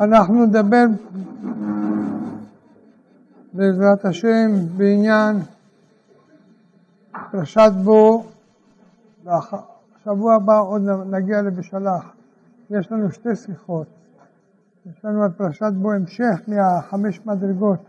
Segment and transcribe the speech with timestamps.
[0.00, 0.84] אנחנו נדבר
[3.52, 5.36] בעזרת השם בעניין
[7.30, 8.24] פרשת בו,
[9.24, 12.12] בשבוע הבא עוד נגיע לבשלח.
[12.70, 13.86] יש לנו שתי שיחות.
[14.86, 17.84] יש לנו על פרשת בו המשך מהחמש מדרגות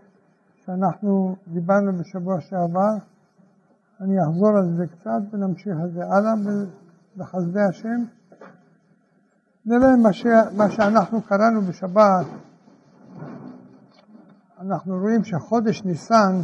[0.65, 2.93] שאנחנו דיברנו בשבוע שעבר.
[4.01, 6.33] אני אחזור על זה קצת ונמשיך על זה הלאה
[7.17, 8.03] בחסדי השם.
[9.65, 10.25] נראה מה, ש...
[10.57, 12.25] מה שאנחנו קראנו בשבת.
[14.61, 16.41] אנחנו רואים שחודש ניסן,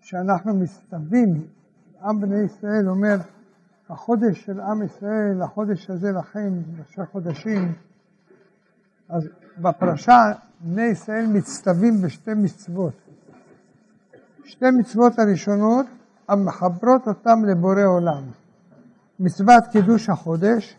[0.00, 1.46] שאנחנו מסתווים,
[2.02, 3.16] עם בני ישראל אומר,
[3.88, 7.72] החודש של עם ישראל, החודש הזה לכם, ראשי חודשים,
[9.08, 12.94] אז בפרשה בני ישראל מצטווים בשתי מצוות.
[14.44, 15.86] שתי מצוות הראשונות
[16.28, 18.22] המחברות אותם לבורא עולם.
[19.20, 20.76] מצוות קידוש החודש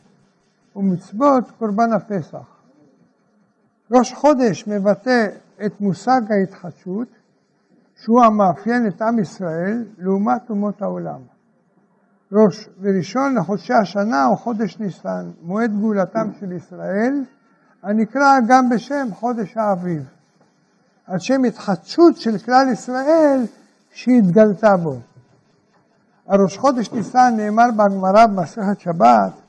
[0.75, 2.55] ומצוות קורבן הפסח.
[3.91, 5.27] ראש חודש מבטא
[5.65, 7.07] את מושג ההתחדשות
[7.95, 11.19] שהוא המאפיין את עם ישראל לעומת אומות העולם.
[12.31, 17.23] ראש וראשון לחודשי השנה הוא חודש ניסן, מועד גאולתם של ישראל,
[17.83, 20.03] הנקרא גם בשם חודש האביב,
[21.07, 23.45] על שם התחדשות של כלל ישראל
[23.91, 24.99] שהתגלתה בו.
[26.27, 29.44] על ראש חודש ניסן נאמר בגמרא במסכת שבת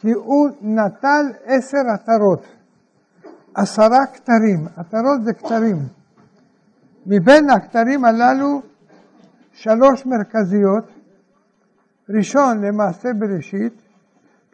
[0.00, 2.42] כי הוא נטל עשר עטרות,
[3.54, 5.76] עשרה כתרים, עטרות זה כתרים.
[7.06, 8.62] מבין הכתרים הללו
[9.52, 10.84] שלוש מרכזיות,
[12.08, 13.72] ראשון למעשה בראשית,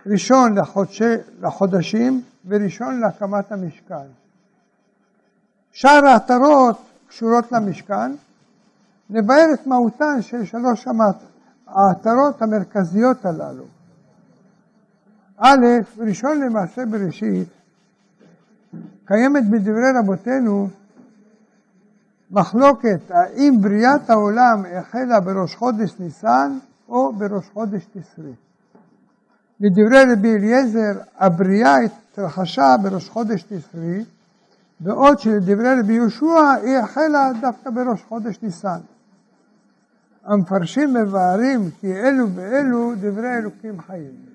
[0.06, 4.06] ראשון לחודשי, לחודשים וראשון להקמת המשכן.
[5.72, 6.76] שאר העטרות
[7.08, 8.12] קשורות למשכן,
[9.10, 10.84] נבהר את מהותן של שלוש
[11.66, 13.64] העטרות המרכזיות הללו.
[15.38, 15.66] א',
[15.98, 17.48] ראשון למעשה בראשית,
[19.04, 20.68] קיימת בדברי רבותינו
[22.30, 26.58] מחלוקת האם בריאת העולם החלה בראש חודש ניסן
[26.88, 28.32] או בראש חודש תשרי.
[29.60, 34.04] לדברי רבי אליעזר, הבריאה התרחשה בראש חודש תשרי,
[34.80, 38.78] בעוד שלדברי רבי יהושע היא החלה דווקא בראש חודש ניסן.
[40.24, 44.33] המפרשים מבארים כי אלו ואלו דברי אלוקים חיים.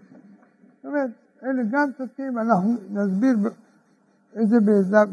[0.80, 1.10] זאת אומרת,
[1.44, 3.38] אלה גם צודקים, אנחנו נסביר
[4.36, 4.60] איזה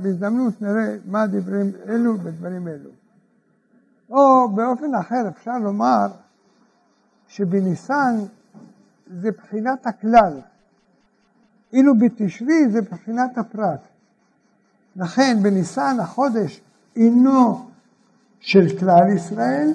[0.02, 2.90] בהזדמנות נראה מה דברים אלו בדברים אלו.
[4.10, 6.06] או באופן אחר אפשר לומר
[7.28, 8.16] שבניסן
[9.20, 10.40] זה בחינת הכלל,
[11.72, 13.80] אילו בתשרי זה בחינת הפרט.
[14.96, 16.60] לכן בניסן החודש
[16.96, 17.68] אינו
[18.40, 19.72] של כלל ישראל,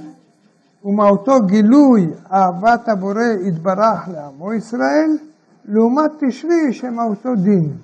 [0.84, 5.18] ומאותו גילוי אהבת הבורא יתברך לעמו ישראל,
[5.66, 7.78] לעומת תשרי שמאותו דין.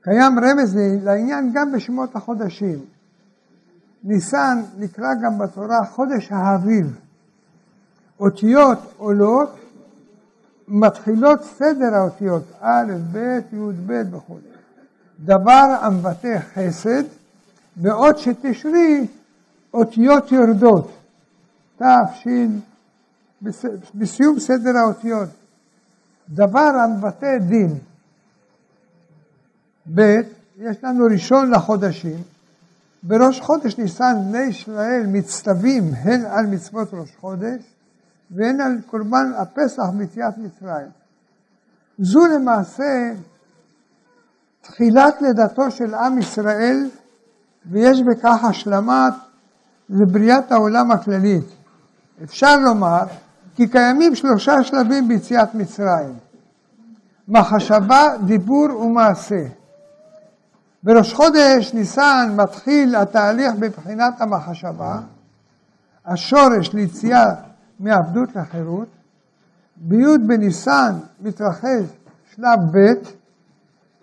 [0.00, 2.78] קיים רמז לעניין גם בשמות החודשים.
[4.04, 6.98] ניסן נקרא גם בתורה חודש האביב.
[8.20, 9.58] אותיות עולות,
[10.68, 14.38] מתחילות סדר האותיות, א', ב', י', ב' וכו'.
[15.24, 17.02] דבר המבטא חסד,
[17.76, 19.06] בעוד שתשרי
[19.74, 20.90] אותיות יורדות,
[21.78, 21.84] ת',
[22.14, 22.28] ש',
[23.94, 25.28] בסיום סדר האותיות.
[26.30, 27.78] דבר המבטא דין.
[29.94, 30.20] ב',
[30.58, 32.22] יש לנו ראשון לחודשים.
[33.02, 37.62] בראש חודש ניסן בני ישראל מצטווים הן על מצוות ראש חודש
[38.30, 40.88] והן על קורבן הפסח ביציאת מצרים.
[41.98, 43.12] זו למעשה
[44.60, 46.90] תחילת לידתו של עם ישראל
[47.66, 49.14] ויש בכך השלמת
[49.90, 51.44] לבריאת העולם הכללית.
[52.22, 53.04] אפשר לומר
[53.58, 56.14] כי קיימים שלושה שלבים ביציאת מצרים,
[57.28, 59.44] מחשבה, דיבור ומעשה.
[60.82, 65.00] בראש חודש ניסן מתחיל התהליך בבחינת המחשבה,
[66.06, 67.26] השורש ליציאה
[67.80, 68.88] מעבדות לחירות,
[69.76, 71.86] בי' בניסן מתרחש
[72.34, 72.92] שלב ב',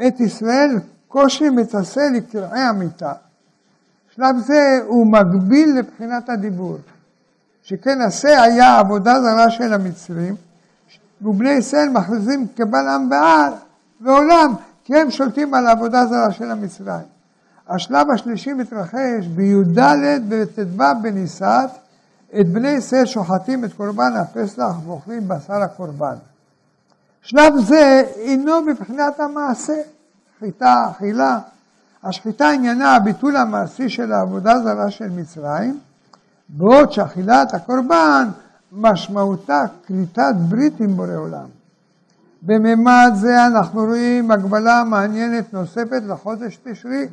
[0.08, 3.14] את ישראל קושי מתעשה לקרעי המיטה.
[4.16, 6.78] שלב זה הוא מקביל לבחינת הדיבור.
[7.66, 10.36] שכן עשה היה עבודה זרה של המצרים,
[11.22, 13.54] ובני ישראל מכריזים קבל עם בעל
[14.02, 14.54] ועולם,
[14.84, 17.06] כי הם שולטים על העבודה זרה של המצרים.
[17.68, 19.80] השלב השלישי מתרחש בי"ד
[20.30, 21.70] ובט"ו בניסת,
[22.40, 26.16] את בני ישראל שוחטים את קורבן הפסח ואוכלים בשר הקורבן.
[27.22, 29.82] שלב זה אינו מבחינת המעשה,
[30.38, 31.40] שחיטה, אכילה.
[32.04, 35.80] השחיטה עניינה הביטול המעשי של העבודה זרה של מצרים,
[36.50, 38.30] בעוד שאכילת הקורבן
[38.72, 41.48] משמעותה כריתת ברית עם בורא עולם.
[42.42, 47.08] בממד זה אנחנו רואים הגבלה מעניינת נוספת לחודש תשרי.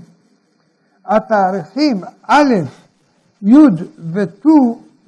[1.06, 2.54] התאריכים א',
[3.42, 3.56] י'
[4.12, 4.46] וט'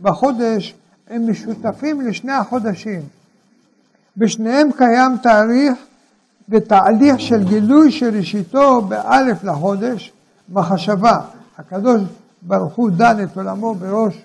[0.00, 0.74] בחודש
[1.08, 3.00] הם משותפים לשני החודשים.
[4.16, 5.74] בשניהם קיים תאריך
[6.48, 10.12] ותהליך של גילוי שראשיתו באלף לחודש,
[10.48, 11.20] מחשבה.
[11.58, 12.02] הקדוש
[12.50, 14.22] הוא דן את עולמו בראש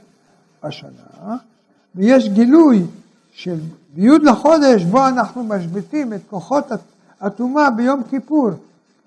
[0.63, 1.37] השנה,
[1.95, 2.85] ויש גילוי
[3.31, 3.59] של
[3.95, 6.65] בי' לחודש בו אנחנו משביתים את כוחות
[7.21, 8.49] הטומאה ביום כיפור.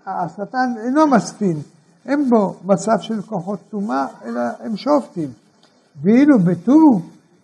[0.06, 1.60] השטן אינו מסטין,
[2.06, 5.30] אין בו מצב של כוחות טומאה, אלא הם שופטים.
[6.02, 7.00] ואילו בט"ו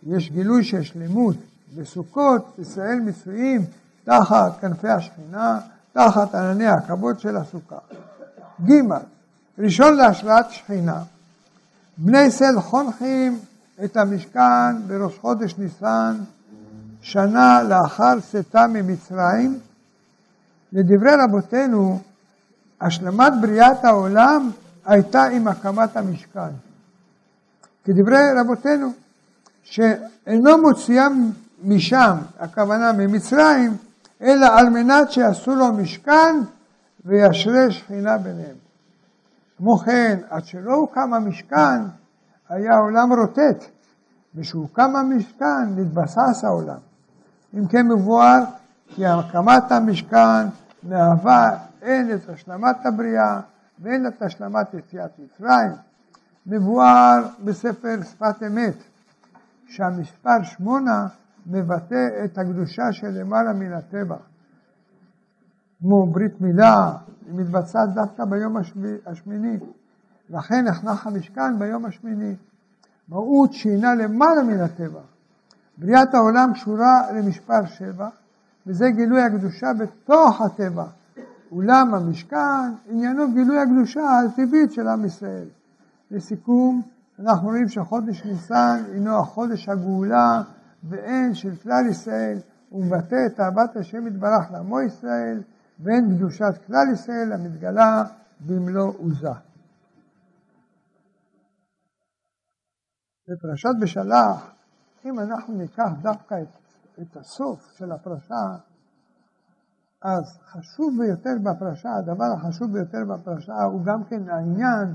[0.07, 1.37] יש גילוי של שלמות.
[1.77, 3.65] בסוכות ישראל מצויים
[4.05, 5.61] תחת כנפי השכינה,
[5.93, 7.79] תחת ענני הכבוד של הסוכה.
[8.67, 8.73] ג'
[9.59, 11.03] ראשון להשראת שכינה,
[12.01, 13.39] בני ישראל חונכים
[13.85, 16.17] את המשכן בראש חודש ניסן,
[17.03, 19.59] שנה לאחר צאתה ממצרים.
[20.73, 22.01] לדברי רבותינו,
[22.81, 24.51] השלמת בריאת העולם
[24.87, 26.51] הייתה עם הקמת המשכן.
[27.85, 28.93] כדברי רבותינו,
[29.63, 31.31] שאינו מוציאם
[31.65, 33.77] משם, הכוונה ממצרים,
[34.23, 36.37] אלא על מנת שיעשו לו משכן
[37.05, 38.68] וישרה שכינה ביניהם.
[39.59, 41.83] כמו כן, עד שלא הוקם המשכן,
[42.49, 43.65] היה העולם רוטט,
[44.35, 46.79] ושהוקם המשכן נתבסס העולם.
[47.55, 48.45] אם כן מבואר
[48.89, 50.47] כי הקמת המשכן
[50.83, 51.51] מהווה
[51.83, 53.41] הן את השלמת הבריאה
[53.79, 55.73] והן את השלמת יציאת מצרים.
[56.47, 58.77] מבואר בספר שפת אמת
[59.67, 61.07] שהמספר שמונה
[61.47, 64.17] מבטא את הקדושה של למעלה מן הטבע.
[65.81, 66.93] כמו ברית מילה,
[67.27, 68.57] היא מתבצעת דווקא ביום
[69.07, 69.59] השמיני.
[70.31, 72.35] לכן נחנך המשכן ביום השמיני.
[73.09, 75.01] מהות שהינה למעלה מן הטבע.
[75.79, 78.09] בריאת העולם קשורה למספר שבע,
[78.67, 80.85] וזה גילוי הקדושה בתוך הטבע.
[81.53, 85.49] אולם המשכן עניינו גילוי הקדושה הטבעית של עם ישראל.
[86.11, 86.83] לסיכום,
[87.19, 90.43] אנחנו רואים שחודש ניסן הינו החודש הגאולה
[90.83, 92.39] והן של כלל ישראל,
[92.71, 95.41] הוא מבטא את אהבת השם יתברך לעמו ישראל,
[95.81, 98.05] והן קדושת כלל ישראל המתגלה
[98.41, 99.29] במלוא עוזה.
[103.29, 104.51] בפרשת בשלח,
[105.05, 106.49] אם אנחנו ניקח דווקא את,
[107.03, 108.57] את הסוף של הפרשה,
[110.03, 114.95] אז חשוב ביותר בפרשה, הדבר החשוב ביותר בפרשה הוא גם כן העניין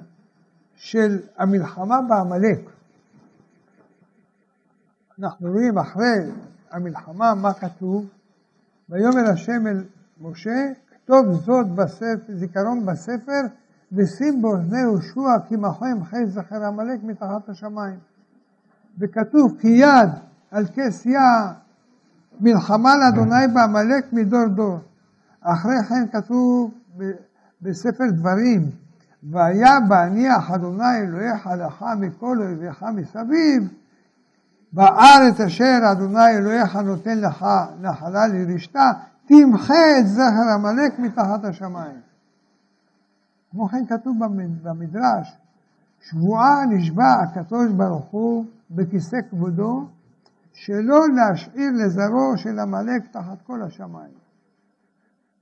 [0.75, 2.69] של המלחמה בעמלק.
[5.19, 6.31] אנחנו רואים אחרי
[6.71, 8.05] המלחמה מה כתוב,
[8.89, 9.83] ויאמר השם אל
[10.23, 13.41] משה, כתוב זאת בספר, זיכרון בספר,
[13.91, 17.99] ושים באוזני יהושע כי מחם חי זכר עמלק מתחת השמיים.
[18.99, 20.09] וכתוב כי יד
[20.51, 21.53] על כס יה
[22.39, 24.79] מלחמה לאדוני בעמלק מדור דור.
[25.41, 26.71] אחרי כן כתוב
[27.61, 28.69] בספר דברים,
[29.31, 33.73] והיה בהניח אדוני אלוהיך לך מכל אויביך מסביב,
[34.73, 37.45] בארץ אשר אדוני אלוהיך נותן לך
[37.81, 38.91] נחלה לרשתה,
[39.41, 41.99] תמחה את זכר עמלק מתחת השמיים.
[43.51, 44.17] כמו כן כתוב
[44.63, 45.37] במדרש,
[45.99, 49.87] שבועה נשבע הקדוש ברוך הוא בכיסא כבודו,
[50.53, 54.13] שלא להשאיר לזרעו של עמלק תחת כל השמיים.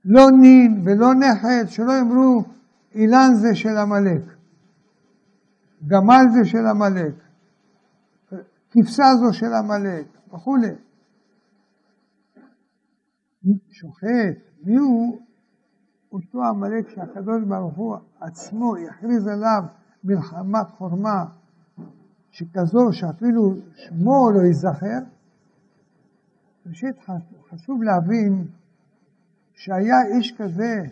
[0.04, 2.44] לא נין ולא נכד, שלא יאמרו
[2.94, 4.22] אילן זה של עמלק,
[5.86, 7.14] גמל זה של עמלק,
[8.70, 10.74] כבשה זו של עמלק וכולי.
[13.70, 15.18] שוחט, מי הוא
[16.12, 19.62] אותו עמלק שהקדוש ברוך הוא עצמו יכריז עליו
[20.04, 21.24] מלחמת חורמה
[22.30, 24.98] שכזו שאפילו שמו לא ייזכר?
[26.66, 26.96] ראשית
[27.50, 28.46] חשוב להבין
[29.54, 30.82] שהיה איש כזה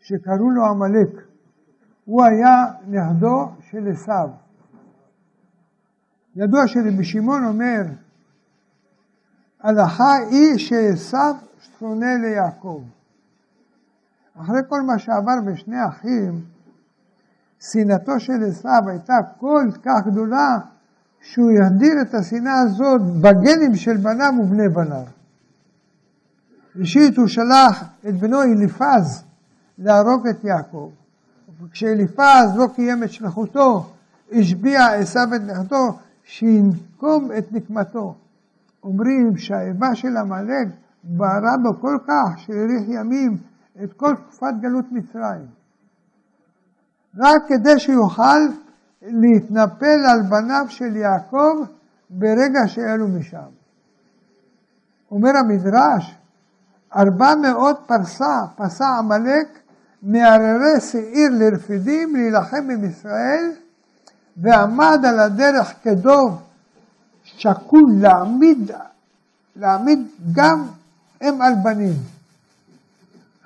[0.00, 1.26] שקראו לו עמלק.
[2.04, 4.28] הוא היה נכדו של עשיו.
[6.36, 7.82] ידוע שרבי שמעון אומר,
[9.64, 11.18] הלכה היא שעשו
[11.78, 12.82] שונא ליעקב.
[14.42, 16.40] אחרי כל מה שעבר בשני אחים,
[17.60, 20.58] שנאתו של עשיו הייתה כל כך גדולה,
[21.20, 25.04] שהוא יחדיר את השנאה הזאת בגנים של בניו ובני בניו.
[26.76, 29.24] ראשית הוא שלח את בנו אליפז
[29.78, 30.90] להרוג את יעקב.
[31.62, 33.90] וכשאליפז לא קיים את שליחותו,
[34.32, 38.14] השביע עשיו את נכדו, שינקום את נקמתו.
[38.84, 40.68] אומרים שהאיבה של עמלק
[41.04, 43.36] בערה בו כל כך שהאריך ימים
[43.84, 45.46] את כל תקופת גלות מצרים.
[47.18, 48.40] רק כדי שיוכל
[49.02, 51.64] להתנפל על בניו של יעקב
[52.10, 53.50] ברגע שאלו משם.
[55.10, 56.18] אומר המדרש,
[56.96, 59.48] ארבע מאות פרסה, פסע עמלק
[60.02, 63.50] מהררי שעיר לרפידים להילחם עם ישראל,
[64.36, 66.42] ועמד על הדרך כדוב
[67.36, 68.70] שקול להעמיד,
[69.56, 69.98] להעמיד
[70.32, 70.66] גם
[71.22, 71.94] אם על בנים.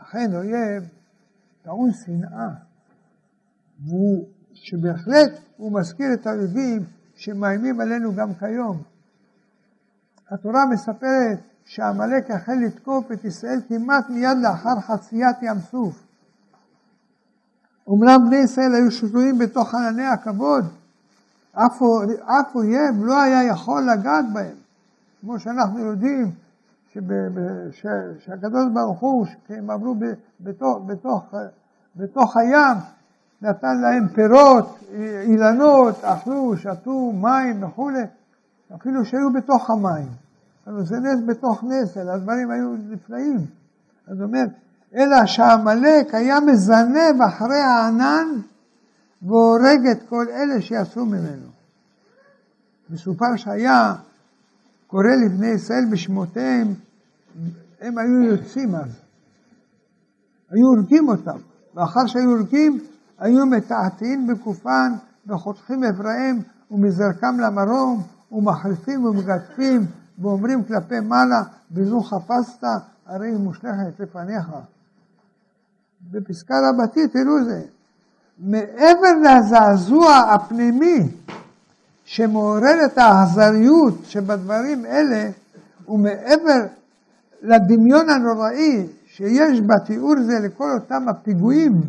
[0.03, 0.89] לכן אויב
[1.63, 2.49] טעון שנאה,
[3.87, 6.85] והוא, שבהחלט הוא מזכיר את האויבים
[7.17, 8.83] שמאיימים עלינו גם כיום.
[10.31, 16.05] התורה מספרת שעמלק החל לתקוף את ישראל כמעט מיד לאחר חציית ים סוף.
[17.87, 20.65] אומנם בני ישראל היו שתויים בתוך ענני הכבוד,
[21.53, 24.57] אף, אויב לא היה יכול לגעת בהם.
[25.21, 26.31] כמו שאנחנו יודעים
[28.19, 29.95] שהקדוש ברוך הוא, כשהם עברו
[30.41, 31.35] בתוך, בתוך,
[31.97, 32.77] בתוך הים,
[33.43, 34.79] נתן להם פירות,
[35.23, 38.03] אילנות, אכלו, שתו, מים וכולי,
[38.75, 40.09] אפילו שהיו בתוך המים.
[40.67, 43.39] אבל זה נס בתוך נס, אלא הדברים היו נפלאים.
[44.09, 44.51] זאת אומרת,
[44.95, 48.27] אלא שעמלק היה מזנב אחרי הענן
[49.23, 51.49] והורג את כל אלה שיצאו ממנו.
[52.91, 53.95] מסופר שהיה
[54.87, 56.75] קורא לבני ישראל בשמותיהם,
[57.81, 59.01] הם היו יוצאים אז.
[60.51, 61.39] היו הורגים אותם,
[61.75, 62.79] ואחר שהיו הורגים,
[63.19, 64.93] היו מתעתעים בגופן
[65.27, 66.39] וחותכים אבריהם
[66.71, 69.81] ומזרקם למרום ומחליפים ומגדפים
[70.19, 72.65] ואומרים כלפי מעלה, בזו חפשת,
[73.07, 74.47] הרי היא מושלכת לפניך.
[76.11, 77.63] בפסקה רבתי, תראו זה,
[78.39, 81.09] מעבר לזעזוע הפנימי
[82.05, 85.31] שמעורר את האכזריות שבדברים אלה,
[85.89, 86.67] ומעבר
[87.43, 91.81] לדמיון הנוראי שיש בתיאור זה לכל אותם הפיגועים,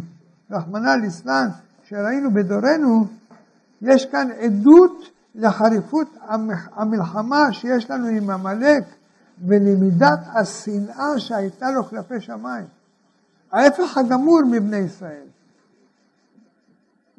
[0.51, 1.47] רחמנא ליצלן,
[1.83, 3.05] שראינו בדורנו,
[3.81, 6.17] יש כאן עדות לחריפות
[6.75, 8.83] המלחמה שיש לנו עם עמלק
[9.47, 12.65] ולמידת השנאה שהייתה לו כלפי שמיים.
[13.51, 15.25] ההפך הגמור מבני ישראל.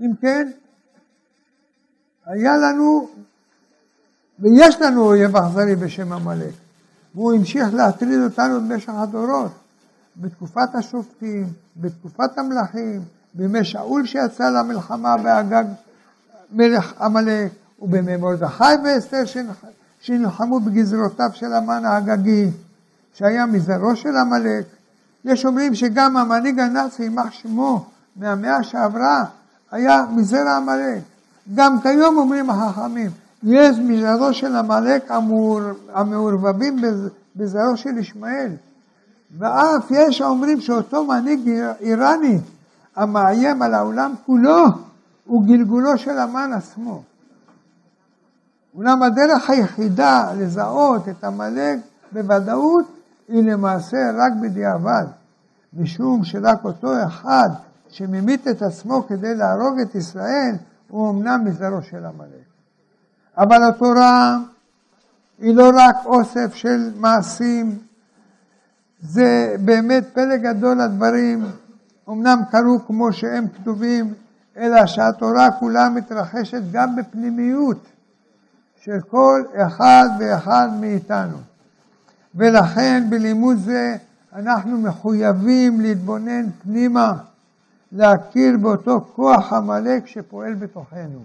[0.00, 0.50] אם כן,
[2.26, 3.08] היה לנו
[4.38, 6.54] ויש לנו אויב אכזרי בשם עמלק,
[7.14, 9.52] והוא המשיך להטריד אותנו במשך הדורות,
[10.16, 13.02] בתקופת השופטים, בתקופת המלכים,
[13.34, 15.64] בימי שאול שיצא למלחמה באגג
[16.52, 17.52] מלך עמלק,
[17.82, 19.22] ובימי מרדכי ואסתר
[20.00, 22.50] שנלחמו בגזרותיו של המן האגגי,
[23.14, 24.64] שהיה מזרעו של עמלק.
[25.24, 29.24] יש אומרים שגם המנהיג הנאצי, יימח שמו, מהמאה שעברה,
[29.70, 31.02] היה מזרע עמלק.
[31.54, 33.10] גם כיום אומרים החכמים,
[33.42, 35.10] יש מזרעו של עמלק
[35.92, 36.76] המעורבבים
[37.36, 38.52] בזרעו של ישמעאל.
[39.38, 41.50] ואף יש האומרים שאותו מנהיג
[41.80, 42.38] איראני
[42.96, 44.64] המאיים על העולם כולו
[45.26, 47.02] הוא גלגולו של המן עצמו.
[48.74, 51.78] אולם הדרך היחידה לזהות את עמלק
[52.12, 52.84] בוודאות
[53.28, 55.04] היא למעשה רק בדיעבד,
[55.72, 57.50] משום שרק אותו אחד
[57.90, 60.54] שממית את עצמו כדי להרוג את ישראל,
[60.88, 62.44] הוא אמנם מזרעו של עמלק.
[63.38, 64.38] אבל התורה
[65.38, 67.78] היא לא רק אוסף של מעשים,
[69.02, 71.44] זה באמת פלא גדול הדברים,
[72.08, 74.14] אמנם קרו כמו שהם כתובים,
[74.56, 77.86] אלא שהתורה כולה מתרחשת גם בפנימיות
[78.80, 81.36] של כל אחד ואחד מאיתנו.
[82.34, 83.96] ולכן בלימוד זה
[84.32, 87.14] אנחנו מחויבים להתבונן פנימה,
[87.92, 91.24] להכיר באותו כוח עמלק שפועל בתוכנו,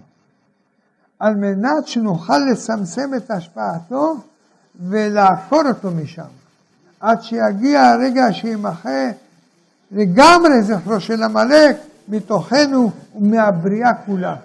[1.18, 4.16] על מנת שנוכל לצמצם את השפעתו
[4.80, 6.22] ולעקור אותו משם,
[7.00, 9.10] עד שיגיע הרגע שימחה
[9.90, 11.76] לגמרי זכרו של עמלק
[12.08, 14.36] מתוכנו ומהבריאה כולה.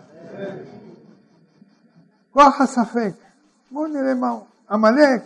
[2.31, 3.13] כוח הספק.
[3.71, 4.41] בואו נראה מה הוא.
[4.71, 5.21] עמלק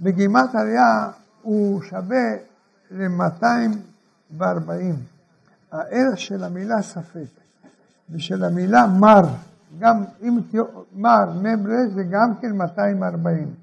[0.00, 1.10] בגימת עלייה
[1.42, 2.34] הוא שווה
[2.90, 4.42] ל-240.
[5.74, 7.40] הערך של המילה ספק
[8.10, 9.22] ושל המילה מר,
[9.78, 10.40] גם אם
[10.94, 13.54] מר, מברש, זה גם כן 240.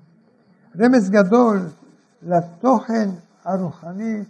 [0.80, 1.60] רמז גדול
[2.24, 3.10] לתוכן
[3.46, 4.24] הרוחני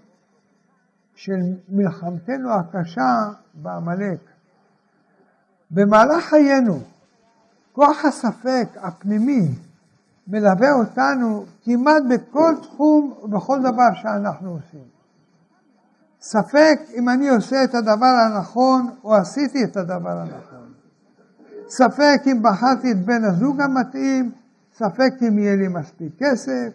[1.16, 4.20] של מלחמתנו הקשה בעמלק.
[5.72, 6.80] במהלך חיינו,
[7.72, 9.48] כוח הספק הפנימי
[10.28, 14.90] מלווה אותנו כמעט בכל תחום ובכל דבר שאנחנו עושים.
[16.22, 20.74] ספק אם אני עושה את הדבר הנכון או עשיתי את הדבר הנכון.
[21.68, 24.32] ספק אם בחרתי את בן הזוג המתאים,
[24.74, 26.70] ספק אם יהיה לי מספיק כסף,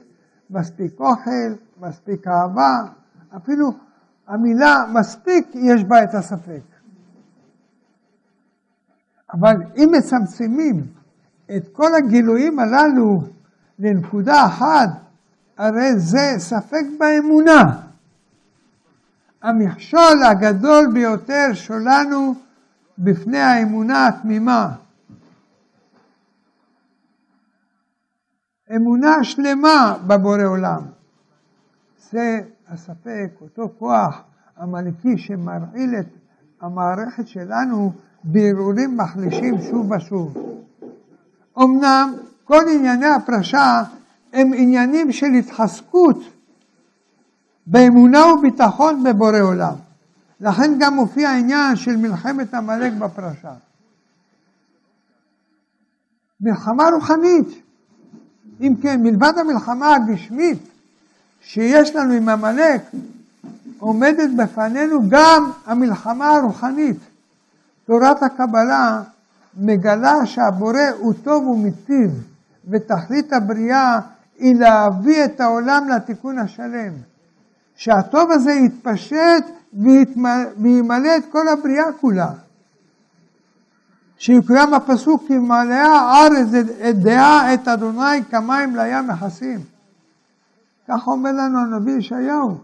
[0.50, 2.83] מספיק אוכל, מספיק אהבה,
[3.37, 3.73] אפילו
[4.26, 6.62] המילה מספיק יש בה את הספק.
[9.33, 10.87] אבל אם מצמצמים
[11.57, 13.23] את כל הגילויים הללו
[13.79, 14.88] לנקודה אחת,
[15.59, 17.86] הרי זה ספק באמונה.
[19.43, 22.35] המכשול הגדול ביותר שלנו
[22.99, 24.73] בפני האמונה התמימה.
[28.76, 30.83] אמונה שלמה בבורא עולם.
[32.11, 34.23] זה הספק, אותו כוח
[34.61, 36.07] עמלקי שמרעיל את
[36.61, 37.93] המערכת שלנו
[38.25, 40.35] בהרהורים מחלישים שוב ושוב.
[41.59, 42.14] אמנם
[42.45, 43.83] כל ענייני הפרשה
[44.33, 46.36] הם עניינים של התחזקות
[47.66, 49.75] באמונה וביטחון בבורא עולם.
[50.40, 53.52] לכן גם מופיע העניין של מלחמת עמלק בפרשה.
[56.40, 57.49] מלחמה רוחנית.
[58.61, 60.68] אם כן, מלבד המלחמה הגשמית
[61.40, 62.82] שיש לנו עם עמלק,
[63.78, 66.96] עומדת בפנינו גם המלחמה הרוחנית.
[67.87, 69.02] תורת הקבלה
[69.56, 72.11] מגלה שהבורא הוא טוב ומיטיב,
[72.68, 74.00] ותכלית הבריאה
[74.38, 76.92] היא להביא את העולם לתיקון השלם.
[77.76, 79.45] שהטוב הזה יתפשט
[80.56, 82.33] וימלא את כל הבריאה כולה.
[84.18, 86.49] שיקוים הפסוק כי מלאה הארץ
[86.90, 89.61] את דעה את אדוני כמים לים מכסים.
[90.88, 92.59] כך אומר לנו הנביא ישעיהו.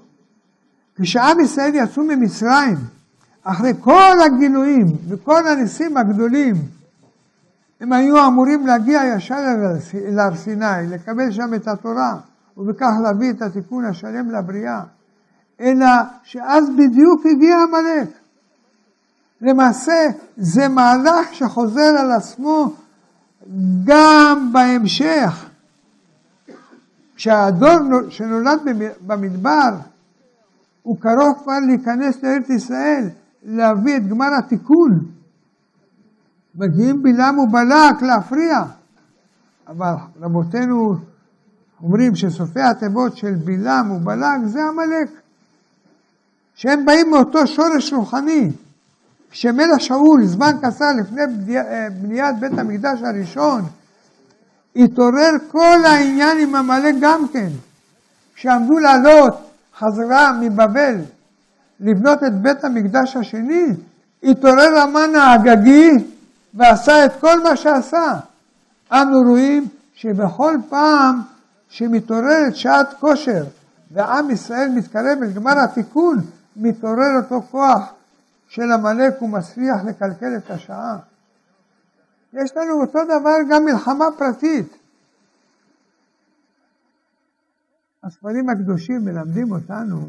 [0.96, 2.76] כשעם ישראל יצאו ממצרים,
[3.44, 6.54] אחרי כל הגילויים וכל הניסים הגדולים,
[7.80, 9.44] הם היו אמורים להגיע ישר
[9.94, 12.16] אל הר סיני, לקבל שם את התורה,
[12.56, 14.82] ובכך להביא את התיקון השלם לבריאה.
[15.60, 15.86] אלא
[16.24, 18.08] שאז בדיוק הגיע עמלק.
[19.40, 22.74] למעשה זה מהלך שחוזר על עצמו
[23.84, 25.46] גם בהמשך.
[27.16, 27.78] כשהדור
[28.08, 28.60] שנולד
[29.06, 29.70] במדבר
[30.82, 33.08] הוא קרוב כבר להיכנס לארץ ישראל,
[33.42, 35.06] להביא את גמר התיקון.
[36.54, 38.62] מגיעים בלעם ובלק להפריע.
[39.68, 40.96] אבל רבותינו
[41.82, 45.21] אומרים שסופי התיבות של בלעם ובלק זה עמלק.
[46.62, 48.50] שהם באים מאותו שורש רוחני.
[49.30, 51.22] כשמלך שאול, זמן קצר לפני
[51.56, 53.62] אה, בניית בית המקדש הראשון,
[54.76, 57.48] התעורר כל העניין עם עמלק גם כן.
[58.34, 59.34] כשעמדו לעלות
[59.78, 60.94] חזרה מבבל
[61.80, 63.66] לבנות את בית המקדש השני,
[64.22, 65.90] התעורר המן האגגי
[66.54, 68.14] ועשה את כל מה שעשה.
[68.92, 71.20] אנו רואים שבכל פעם
[71.68, 73.44] שמתעוררת שעת כושר
[73.90, 76.16] ועם ישראל מתקרב אל גמר התיקון,
[76.56, 77.94] מתעורר אותו כוח
[78.46, 80.98] של עמלק ומצליח לקלקל את השעה.
[82.32, 84.76] יש לנו אותו דבר גם מלחמה פרטית.
[88.04, 90.08] הספרים הקדושים מלמדים אותנו,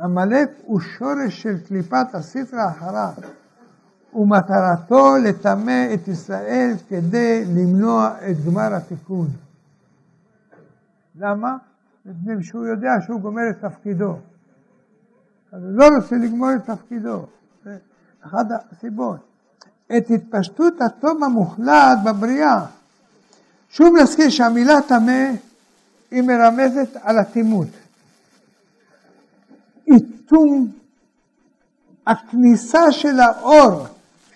[0.00, 3.12] עמלק הוא שורש של קליפת הסטרא אחריו,
[4.14, 9.28] ומטרתו לטמא את ישראל כדי למנוע את גמר התיקון.
[11.14, 11.56] למה?
[12.06, 14.16] מפני שהוא יודע שהוא גומר את תפקידו.
[15.52, 17.26] אז הוא לא רוצה לגמור את תפקידו.
[17.64, 17.76] זה
[18.22, 19.16] אחת הסיבות.
[19.96, 22.64] את התפשטות הטוב המוחלט בבריאה.
[23.70, 25.30] שוב נזכיר שהמילה טמא
[26.10, 27.68] היא מרמזת על אטימות.
[29.86, 30.68] איתום
[32.06, 33.86] הכניסה של האור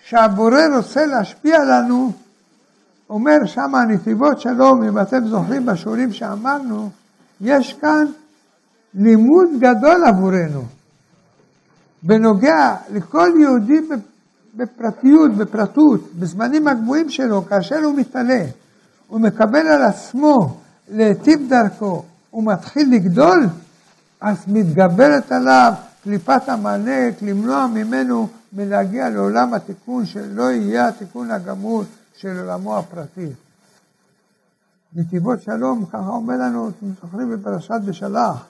[0.03, 2.11] שהבורא רוצה להשפיע לנו,
[3.09, 6.89] אומר שם הנתיבות שלום, אם אתם זוכרים בשיעורים שאמרנו,
[7.41, 8.05] יש כאן
[8.93, 10.76] לימוד גדול עבורנו.
[12.03, 13.87] בנוגע לכל יהודי
[14.55, 18.45] בפרטיות, בפרטות, בזמנים הגבוהים שלו, כאשר הוא מתעלה,
[19.07, 20.57] הוא מקבל על עצמו
[20.89, 23.47] להיטיב דרכו, הוא מתחיל לגדול,
[24.21, 31.83] אז מתגברת עליו קליפת עמלק, למנוע ממנו מלהגיע לעולם התיקון, שלא יהיה התיקון הגמור
[32.17, 33.29] של עולמו הפרטי.
[34.95, 38.45] נתיבות שלום, ככה אומר לנו, אתם זוכרים בפרשת בשלח,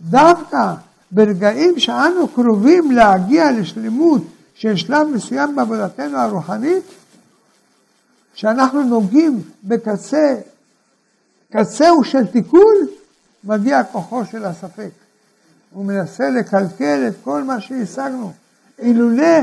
[0.00, 0.74] דווקא
[1.14, 4.22] ברגעים שאנו קרובים להגיע לשלמות
[4.54, 6.82] של שלב מסוים בעבודתנו הרוחנית,
[8.34, 10.36] שאנחנו נוגעים בקצה,
[11.52, 12.74] קצהו של תיקון,
[13.44, 14.90] מגיע כוחו של הספק.
[15.72, 18.32] הוא מנסה לקלקל את כל מה שהשגנו.
[18.78, 19.40] אילולא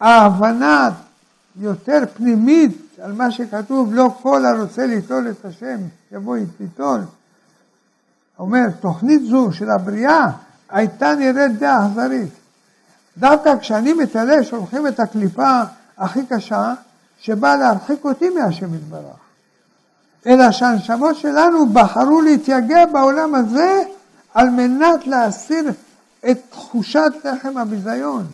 [0.00, 0.90] ההבנה
[1.60, 5.78] יותר פנימית על מה שכתוב, לא כל הרוצה ליטול את השם,
[6.12, 7.00] יבוא ליטול.
[8.38, 10.30] אומר, תוכנית זו של הבריאה
[10.70, 12.32] הייתה נראית די אכזרית.
[13.18, 15.60] דווקא כשאני מתעלה שולחים את הקליפה
[15.98, 16.74] הכי קשה,
[17.20, 19.16] שבאה להרחיק אותי מהשם יתברך.
[20.26, 23.82] אלא שהנשמות שלנו בחרו להתייגע בעולם הזה
[24.34, 25.70] על מנת להסיר
[26.30, 28.26] את תחושת לחם הביזיון.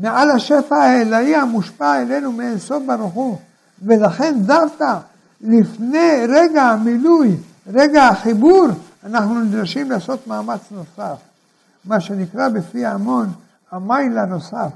[0.00, 3.38] מעל השפע האלוהי המושפע אלינו מאין סוף ברוך הוא.
[3.82, 4.96] ולכן דווקא
[5.40, 7.36] לפני רגע המילוי,
[7.72, 8.66] רגע החיבור,
[9.04, 11.20] אנחנו נדרשים לעשות מאמץ נוסף.
[11.84, 13.32] מה שנקרא בפי ההמון
[13.70, 14.72] המייל הנוסף,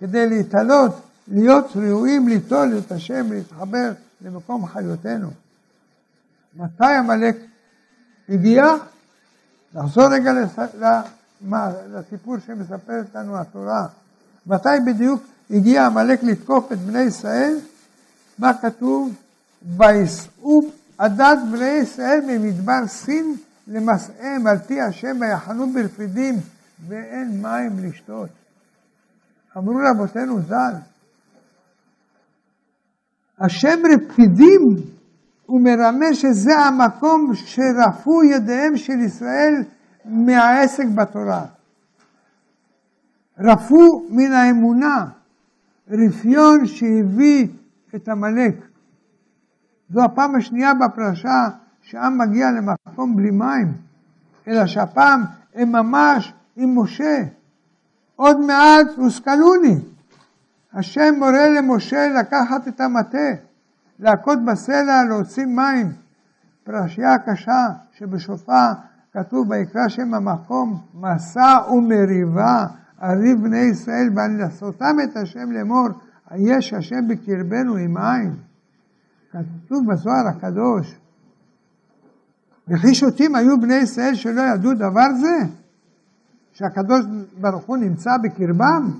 [0.00, 5.30] כדי להתעלות, להיות ראויים ליטול את השם, להתחבר למקום חיותנו.
[6.56, 7.36] מתי עמלק
[8.28, 8.64] הגיע?
[9.74, 10.32] נחזור רגע
[11.92, 13.86] לסיפור שמספרת לנו התורה.
[14.46, 17.58] מתי בדיוק הגיע עמלק לתקוף את בני ישראל?
[18.38, 19.14] מה כתוב?
[19.76, 20.60] ויסעו
[20.98, 23.34] עדת בני ישראל ממדבר סין
[23.66, 26.34] למסעיהם על פי השם ויחנו ברפידים
[26.88, 28.28] ואין מים לשתות.
[29.56, 30.74] אמרו רבותינו ז"ל,
[33.40, 34.60] השם רפידים
[35.46, 39.54] הוא מרמז שזה המקום שרפו ידיהם של ישראל
[40.04, 41.44] מהעסק בתורה.
[43.38, 45.04] רפו מן האמונה,
[45.90, 47.48] רפיון שהביא
[47.94, 48.67] את עמלק.
[49.90, 51.48] זו הפעם השנייה בפרשה
[51.82, 53.72] שהעם מגיע למקום בלי מים,
[54.48, 55.24] אלא שהפעם
[55.54, 57.22] הם ממש עם משה.
[58.16, 59.78] עוד מעט הושכלוני.
[60.74, 63.28] השם מורה למשה לקחת את המטה,
[63.98, 65.92] להכות בסלע, להוציא מים.
[66.64, 68.72] פרשייה קשה שבסופה
[69.12, 72.66] כתוב ויקרא שם המקום מסע ומריבה
[72.98, 75.88] הריב בני ישראל ואני לעשותם את השם לאמור
[76.30, 78.36] היש השם בקרבנו עם עין.
[79.32, 80.94] כתוב בזוהר הקדוש
[82.68, 85.46] וכי שוטים היו בני ישראל שלא ידעו דבר זה?
[86.52, 87.04] שהקדוש
[87.40, 88.90] ברוך הוא נמצא בקרבם?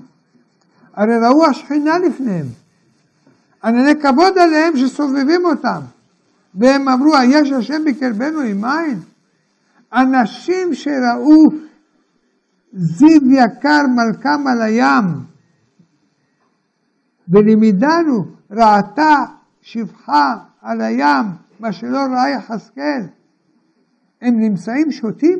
[0.93, 2.45] הרי ראו השכינה לפניהם.
[3.63, 5.81] ענני כבוד עליהם שסובבים אותם.
[6.55, 8.99] והם אמרו, היש השם בקרבנו עם מים?
[9.93, 11.45] אנשים שראו
[12.73, 15.05] זיו יקר מלכם על הים,
[17.29, 19.15] ולימידנו ראתה
[19.61, 21.25] שפחה על הים,
[21.59, 23.07] מה שלא ראה יחזקאל.
[24.21, 25.39] הם נמצאים שותים?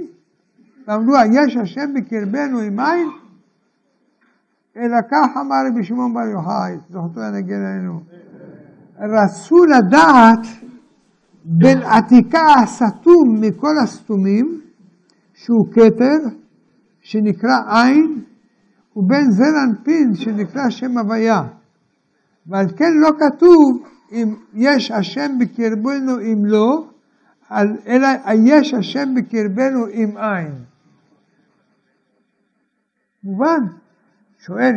[0.87, 3.09] ואמרו, היש השם בקרבנו עם מים?
[4.77, 7.99] אלא כך אמר רבי שמעון בר יוחאי, זכותו ינגן עלינו.
[8.99, 10.47] רצו לדעת
[11.45, 14.61] בין עתיקה הסתום מכל הסתומים,
[15.33, 16.35] שהוא כתר,
[17.01, 18.23] שנקרא עין,
[18.95, 21.41] ובין זר אנפין, שנקרא שם הוויה.
[22.47, 26.87] ועל כן לא כתוב אם יש השם בקרבנו אם לא,
[27.87, 30.63] אלא היש השם בקרבנו אם אין.
[33.23, 33.65] מובן?
[34.39, 34.75] שואל,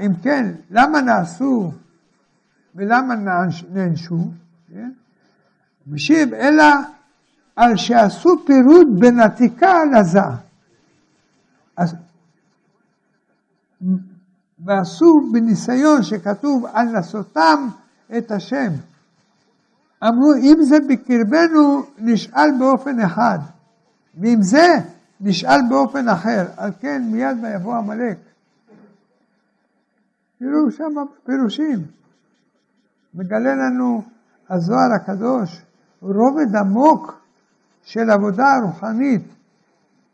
[0.00, 1.72] אם, כן, למה נעשו
[2.74, 3.14] ולמה
[3.70, 4.30] נענשו?
[4.74, 4.90] כן?
[5.86, 6.64] משיב, אלא
[7.56, 10.20] על שעשו פירוד בין עתיקה לזה.
[14.64, 17.68] ועשו בניסיון שכתוב על נסותם
[18.18, 18.72] את השם.
[20.04, 23.38] אמרו, אם זה בקרבנו, נשאל באופן אחד,
[24.20, 24.68] ואם זה,
[25.20, 26.46] נשאל באופן אחר.
[26.56, 28.16] על כן, מיד ויבוא עמלק.
[30.38, 31.78] תראו שם פירושים.
[33.14, 34.02] מגלה לנו
[34.50, 35.62] הזוהר הקדוש
[36.02, 37.12] רובד עמוק
[37.82, 39.22] של עבודה רוחנית.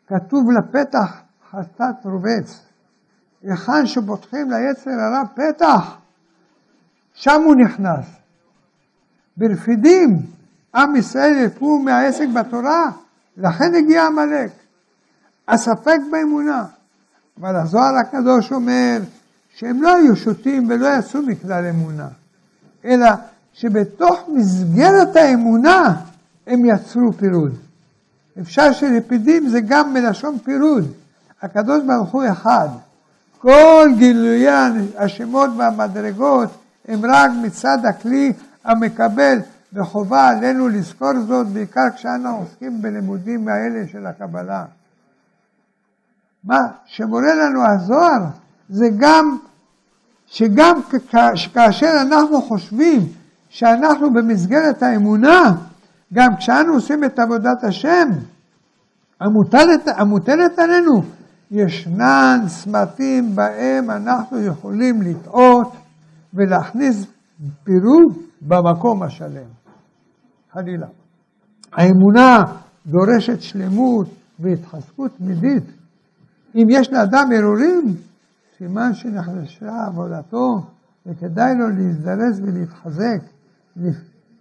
[0.06, 1.20] כתוב לפתח
[1.50, 2.66] חטאת רובץ.
[3.42, 5.96] היכן שפותחים ליצר הרע פתח,
[7.18, 8.04] שם הוא נכנס.
[9.36, 10.20] ברפידים,
[10.74, 12.90] עם ישראל יפו מהעסק בתורה,
[13.36, 14.50] לכן הגיע עמלק.
[15.48, 16.64] הספק באמונה.
[17.40, 18.98] אבל הזוהר הקדוש אומר
[19.54, 22.08] שהם לא היו שותים ולא יצאו מכלל אמונה,
[22.84, 23.08] אלא
[23.52, 25.94] שבתוך מסגרת האמונה
[26.46, 27.54] הם יצרו פירוד.
[28.40, 30.92] אפשר שלפידים זה גם מלשון פירוד.
[31.42, 32.68] הקדוש ברוך הוא אחד.
[33.38, 34.50] כל גילויי
[34.96, 36.50] השמות והמדרגות
[36.88, 38.32] הם רק מצד הכלי
[38.64, 39.38] המקבל,
[39.72, 44.64] וחובה עלינו לזכור זאת בעיקר כשאנו עוסקים בלימודים האלה של הקבלה.
[46.44, 48.24] מה שמורה לנו הזוהר
[48.68, 49.38] זה גם
[50.26, 50.80] שגם
[51.54, 53.00] כאשר אנחנו חושבים
[53.48, 55.54] שאנחנו במסגרת האמונה,
[56.14, 58.08] גם כשאנו עושים את עבודת השם,
[59.20, 61.02] המוטלת, המוטלת עלינו,
[61.50, 65.72] ישנן צמתים בהם אנחנו יכולים לטעות
[66.34, 67.06] ולהכניס
[67.64, 69.48] פירוד במקום השלם.
[70.52, 70.86] חלילה.
[71.72, 72.44] האמונה
[72.86, 75.64] דורשת שלמות והתחזקות תמידית.
[76.54, 77.96] אם יש לאדם הרהורים,
[78.58, 80.48] סימן שנחלשה עבודתו
[81.06, 83.20] וכדאי לו להזדרז ולהתחזק.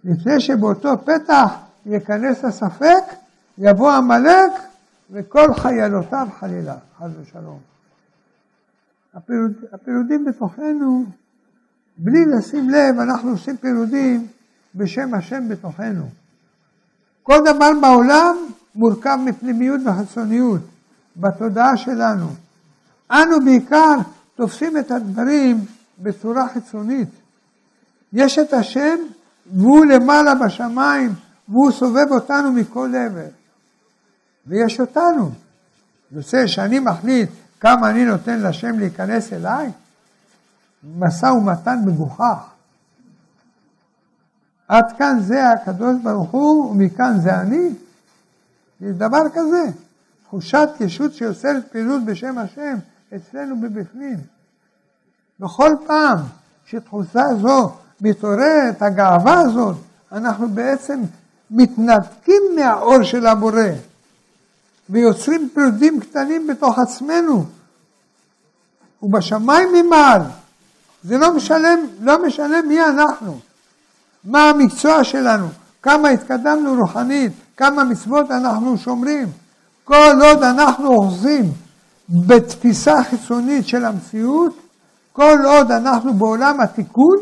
[0.04, 3.04] לפני שבאותו פתח ייכנס הספק,
[3.58, 4.52] יבוא עמלק
[5.10, 7.58] וכל חיילותיו חלילה, חס ושלום.
[9.14, 11.04] הפירוד, הפירודים בתוכנו,
[11.98, 14.26] בלי לשים לב, אנחנו עושים פירודים
[14.74, 16.08] בשם השם בתוכנו.
[17.22, 18.36] כל דבר בעולם
[18.74, 20.60] מורכב מפנימיות וחיצוניות.
[21.20, 22.26] בתודעה שלנו.
[23.10, 23.94] אנו בעיקר
[24.36, 25.64] תופסים את הדברים
[25.98, 27.08] בצורה חיצונית.
[28.12, 28.96] יש את השם
[29.56, 31.12] והוא למעלה בשמיים
[31.48, 33.28] והוא סובב אותנו מכל עבר.
[34.46, 35.30] ויש אותנו.
[36.12, 37.30] יוצא שאני מחליט
[37.60, 39.70] כמה אני נותן לשם להיכנס אליי?
[40.84, 42.50] משא ומתן מגוחך.
[44.68, 47.68] עד כאן זה הקדוש ברוך הוא ומכאן זה אני?
[48.80, 49.64] יש דבר כזה.
[50.24, 52.76] תחושת ישות שיוצרת פעילות בשם השם
[53.16, 54.18] אצלנו בבפנים.
[55.40, 56.18] בכל פעם
[56.66, 59.76] שתחושה זו מתעוררת, הגאווה הזאת,
[60.12, 61.00] אנחנו בעצם
[61.50, 63.62] מתנתקים מהאור של הבורא
[64.90, 67.44] ויוצרים פרודים קטנים בתוך עצמנו
[69.02, 70.22] ובשמיים ממעל.
[71.08, 73.38] זה לא משנה, לא משנה מי אנחנו,
[74.24, 75.48] מה המקצוע שלנו,
[75.82, 79.28] כמה התקדמנו רוחנית, כמה מצוות אנחנו שומרים.
[79.84, 81.52] כל עוד אנחנו אוחזים
[82.08, 84.58] בתפיסה חיצונית של המציאות,
[85.12, 87.18] כל עוד אנחנו בעולם התיקון,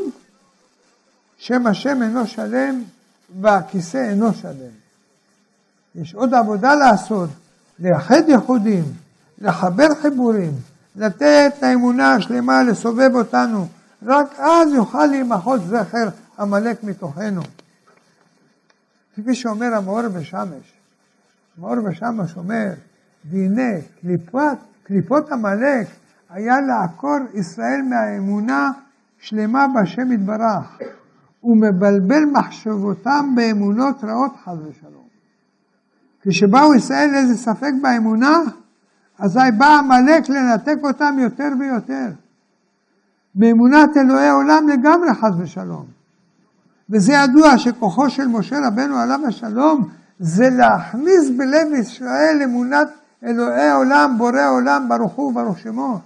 [1.39, 2.83] שם השם אינו שלם
[3.41, 4.77] והכיסא אינו שלם.
[5.95, 7.31] יש עוד עבודה לעשות,
[7.79, 8.85] לייחד ייחודים,
[9.39, 10.53] לחבר חיבורים,
[10.97, 13.67] לתת את האמונה השלמה לסובב אותנו,
[14.03, 17.43] רק אז יוכל להימחות זכר עמלק מתוכנו.
[19.17, 20.73] כפי שאומר המאור בשמש,
[21.59, 22.73] המאור בשמש אומר,
[23.31, 25.87] והנה קליפות, קליפות עמלק
[26.31, 28.73] היה לעקור ישראל מהאמונה
[29.19, 30.79] שלמה בשם יתברך,
[31.45, 35.07] ומבלבל מחשבותם באמונות רעות חס ושלום.
[36.23, 38.39] כשבאו ישראל לאיזה ספק באמונה,
[39.19, 42.09] אזי בא עמלק לנתק אותם יותר ויותר.
[43.37, 45.85] מאמונת אלוהי עולם לגמרי חס ושלום.
[46.91, 52.89] וזה ידוע שכוחו של משה רבנו עליו השלום זה להכניס בלב ישראל אמונת
[53.25, 55.99] אלוהי עולם, בורא עולם, ברוך הוא וברוך שמו.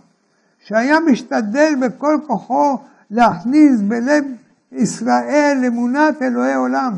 [0.64, 2.78] שהיה משתדל בכל כוחו
[3.10, 4.24] להכניס בלב
[4.72, 6.92] ישראל אמונת אלוהי עולם.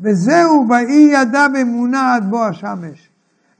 [0.00, 3.08] וזהו באי ידע באמונה עד בוא השמש.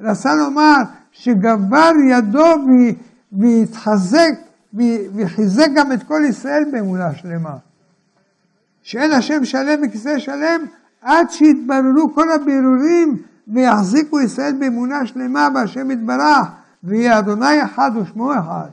[0.01, 0.77] רצה לומר
[1.13, 2.55] שגבר ידו
[3.33, 4.48] והתחזק
[5.15, 7.57] וחיזק גם את כל ישראל באמונה שלמה.
[8.83, 10.61] שאין השם שלם וכיסא שלם
[11.03, 13.17] עד שיתבררו כל הבירורים
[13.49, 16.49] ויחזיקו ישראל באמונה שלמה בהשם יתברך
[16.85, 18.69] ויהיה אדוני אחד ושמו אחד.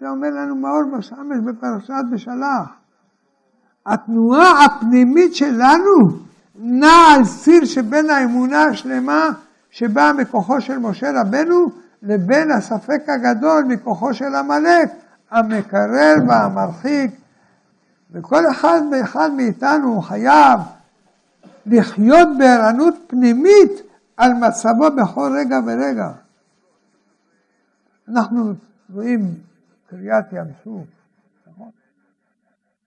[0.00, 2.68] זה אומר לנו מאור בשמש בפרשת בשלח.
[3.86, 5.92] התנועה הפנימית שלנו
[6.58, 9.28] נעה על ציר שבין האמונה השלמה
[9.70, 11.66] שבאה מכוחו של משה רבנו
[12.06, 14.90] לבין הספק הגדול מכוחו של עמלק
[15.30, 17.10] המקרר והמרחיק
[18.10, 20.60] וכל אחד ואחד מאיתנו חייב
[21.66, 23.72] לחיות בערנות פנימית
[24.16, 26.10] על מצבו בכל רגע ורגע.
[28.08, 28.52] אנחנו
[28.94, 29.34] רואים
[29.90, 30.86] קריאת ים סוף,
[31.46, 31.70] נכון?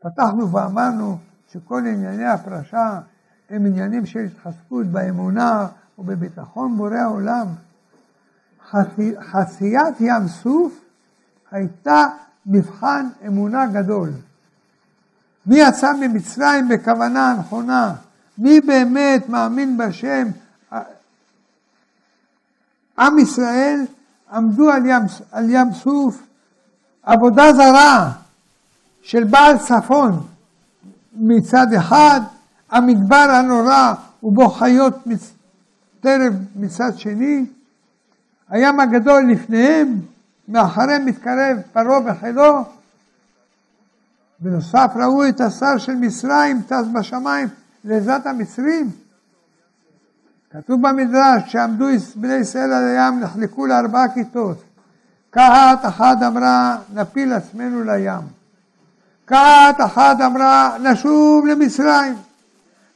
[0.02, 1.18] פתחנו ואמרנו
[1.52, 3.00] שכל ענייני הפרשה
[3.50, 5.68] הם עניינים של התחזקות באמונה
[6.00, 7.48] ובביטחון בורא העולם.
[9.32, 10.74] חציית ים סוף
[11.52, 12.06] הייתה
[12.46, 14.10] מבחן אמונה גדול.
[15.46, 17.94] מי יצא ממצרים בכוונה הנכונה?
[18.38, 20.28] מי באמת מאמין בשם?
[23.00, 23.86] עם ישראל
[24.32, 25.02] עמדו על ים,
[25.32, 26.22] על ים סוף
[27.04, 28.12] עבודה זרה
[29.02, 30.28] של בעל צפון
[31.14, 32.22] מצד אחד,
[32.70, 34.94] המדבר הנורא ובו חיות
[36.00, 37.46] טרף מצד שני,
[38.50, 40.00] הים הגדול לפניהם,
[40.48, 42.64] מאחריהם מתקרב פרעה וחילו,
[44.40, 47.48] בנוסף ראו את השר של מצרים טס בשמיים
[47.84, 48.90] לעזרת המצרים.
[50.52, 51.86] כתוב במדרש, כשעמדו
[52.16, 54.64] בני ישראל על הים נחלקו לארבעה כיתות.
[55.32, 58.22] כת אחת אמרה, נפיל עצמנו לים.
[59.28, 62.16] כת אחת אמרה, נשוב למצרים.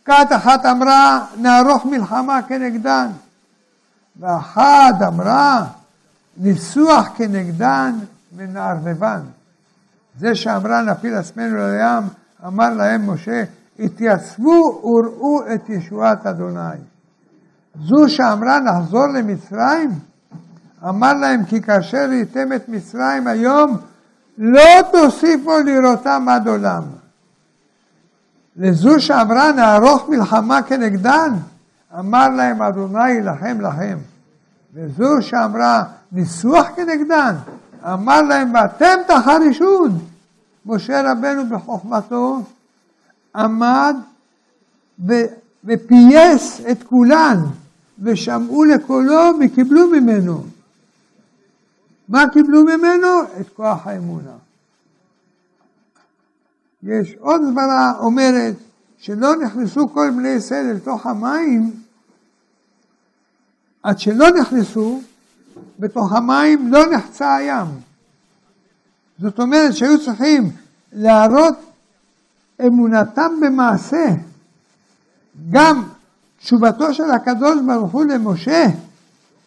[0.06, 3.08] כת אחת אמרה, נערוך מלחמה כנגדן.
[4.20, 5.66] ואחת אמרה,
[6.38, 7.96] ניסוח כנגדן
[8.36, 9.20] ונערבבן.
[10.20, 12.04] זה שאמרה נפיל עצמנו לים,
[12.48, 13.44] אמר להם משה,
[13.80, 16.78] התייצבו וראו את ישועת אדוני.
[17.82, 19.90] זו שאמרה נחזור למצרים,
[20.90, 23.78] אמר להם כי כאשר ראיתם את מצרים היום,
[24.38, 26.84] לא תוסיפו לראותם עד עולם.
[28.56, 31.34] לזו שאמרה נערוך מלחמה כנגדן,
[32.00, 33.98] אמר להם אדוני יילחם לכם.
[34.74, 37.36] וזו שאמרה ניסוח כנגדן,
[37.84, 40.00] אמר להם ואתם תחרישון.
[40.66, 42.42] משה רבנו בחוכמתו
[43.36, 43.96] עמד
[45.64, 47.38] ופייס את כולן
[48.00, 50.44] ושמעו לקולו וקיבלו ממנו.
[52.10, 53.08] מה קיבלו ממנו?
[53.42, 54.36] את כוח האמונה.
[56.84, 58.56] יש עוד סברה אומרת
[58.98, 61.83] שלא נכנסו כל בני ישראל לתוך המים
[63.84, 65.02] עד שלא נכנסו
[65.80, 67.68] בתוך המים לא נחצה הים.
[69.20, 70.52] זאת אומרת שהיו צריכים
[70.94, 71.56] להראות
[72.68, 74.06] אמונתם במעשה.
[75.52, 75.84] גם
[76.40, 78.66] תשובתו של הקדוש ברוך הוא למשה,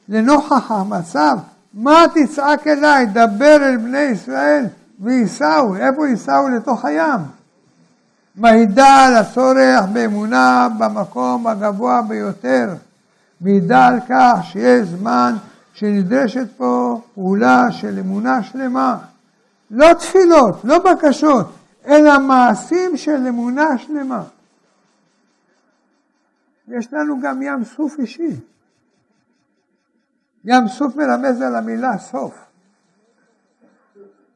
[0.08, 1.38] לנוכח המצב,
[1.74, 4.64] מה תצעק אליי, דבר אל בני ישראל
[5.00, 6.48] וייסעו, איפה ייסעו?
[6.48, 7.20] לתוך הים.
[8.36, 12.74] מעידה על הצורך באמונה במקום הגבוה ביותר,
[13.40, 15.34] מעידה על כך שיש זמן
[15.72, 18.98] שנדרשת פה פעולה של אמונה שלמה.
[19.70, 21.52] לא תפילות, לא בקשות,
[21.86, 24.22] אלא מעשים של אמונה שלמה.
[26.68, 28.40] יש לנו גם ים סוף אישי.
[30.44, 32.34] ים סוף מרמז על המילה סוף,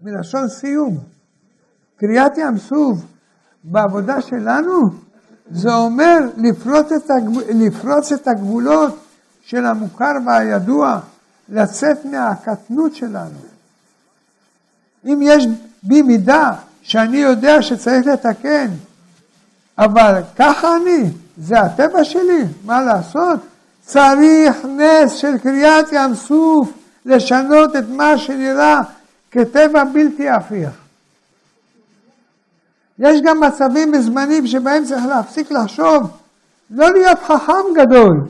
[0.00, 0.98] מלשון סיום.
[1.96, 2.98] קריאת ים סוף
[3.64, 4.90] בעבודה שלנו
[5.50, 7.38] זה אומר לפרוץ את, הגב...
[7.54, 8.98] לפרוץ את הגבולות
[9.44, 10.98] של המוכר והידוע,
[11.48, 13.38] לצאת מהקטנות שלנו.
[15.04, 15.46] אם יש
[15.82, 18.66] בי מידה שאני יודע שצריך לתקן,
[19.78, 23.40] אבל ככה אני, זה הטבע שלי, מה לעשות?
[23.84, 26.72] צריך נס של קריאת ים סוף
[27.06, 28.80] לשנות את מה שנראה
[29.30, 30.79] כטבע בלתי הפיך.
[33.00, 36.10] יש גם מצבים וזמנים שבהם צריך להפסיק לחשוב,
[36.70, 38.28] לא להיות חכם גדול,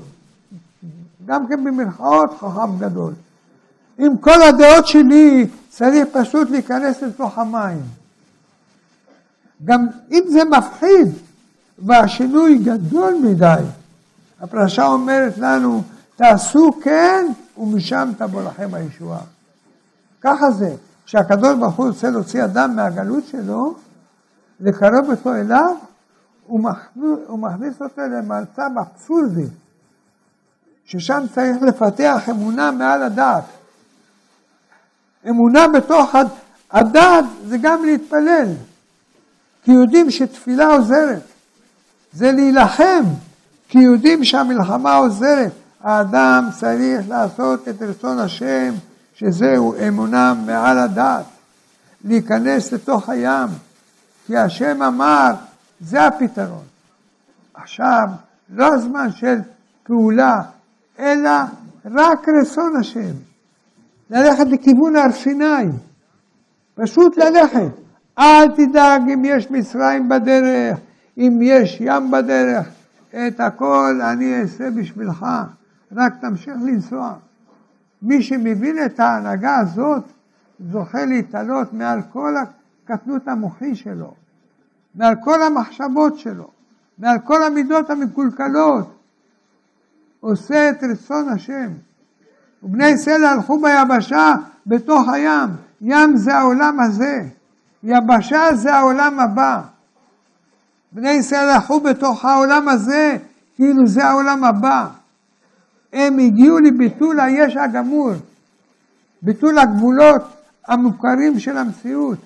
[1.26, 3.12] גם כן במרכאות חכם גדול.
[3.98, 7.82] עם כל הדעות שלי צריך פשוט להיכנס לתוך המים.
[9.64, 11.08] גם אם זה מפחיד
[11.78, 13.62] והשינוי גדול מדי,
[14.40, 15.82] הפרשה אומרת לנו,
[16.16, 17.26] תעשו כן
[17.58, 19.20] ומשם תבוא לכם הישועה.
[20.20, 20.74] ככה זה,
[21.06, 23.74] כשהקדוש ברוך הוא רוצה להוציא אדם מהגלות שלו,
[24.60, 25.76] לקרב אותו אליו,
[26.46, 29.46] הוא מכניס אותו למצב אבסורדי,
[30.84, 33.44] ששם צריך לפתח אמונה מעל הדעת.
[35.28, 36.14] אמונה בתוך
[36.70, 38.48] הדעת זה גם להתפלל,
[39.62, 41.22] כי יודעים שתפילה עוזרת,
[42.12, 43.04] זה להילחם,
[43.68, 45.52] כי יודעים שהמלחמה עוזרת.
[45.80, 48.74] האדם צריך לעשות את רצון השם,
[49.14, 51.24] שזהו אמונה מעל הדעת,
[52.04, 53.48] להיכנס לתוך הים,
[54.30, 55.30] כי השם אמר,
[55.80, 56.64] זה הפתרון.
[57.54, 58.08] עכשיו,
[58.50, 59.38] לא הזמן של
[59.82, 60.42] פעולה,
[60.98, 61.30] אלא
[61.84, 63.14] רק רצון השם.
[64.10, 65.68] ללכת לכיוון הר סיני,
[66.74, 67.72] פשוט ללכת.
[68.18, 70.78] אל תדאג אם יש מצרים בדרך,
[71.18, 72.68] אם יש ים בדרך,
[73.08, 75.26] את הכל אני אעשה בשבילך,
[75.92, 77.14] רק תמשיך לנסוע.
[78.02, 80.04] מי שמבין את ההנהגה הזאת,
[80.60, 82.34] זוכה להתעלות מעל כל
[82.90, 84.19] הקטנות המוחי שלו,
[84.94, 86.50] מעל כל המחשבות שלו,
[86.98, 88.96] מעל כל המידות המקולקלות,
[90.20, 91.68] עושה את רצון השם.
[92.62, 94.34] ובני ישראל הלכו ביבשה
[94.66, 95.48] בתוך הים,
[95.80, 97.22] ים זה העולם הזה,
[97.82, 99.60] יבשה זה העולם הבא.
[100.92, 103.16] בני ישראל הלכו בתוך העולם הזה,
[103.56, 104.86] כאילו זה העולם הבא.
[105.92, 108.12] הם הגיעו לביטול היש הגמור,
[109.22, 110.22] ביטול הגבולות
[110.68, 112.18] המוכרים של המציאות.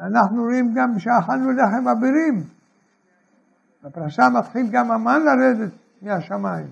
[0.00, 2.44] אנחנו רואים גם שאכלנו לחם אבירים.
[3.84, 5.70] בפרשה מתחיל גם המן לרדת
[6.02, 6.66] מהשמיים.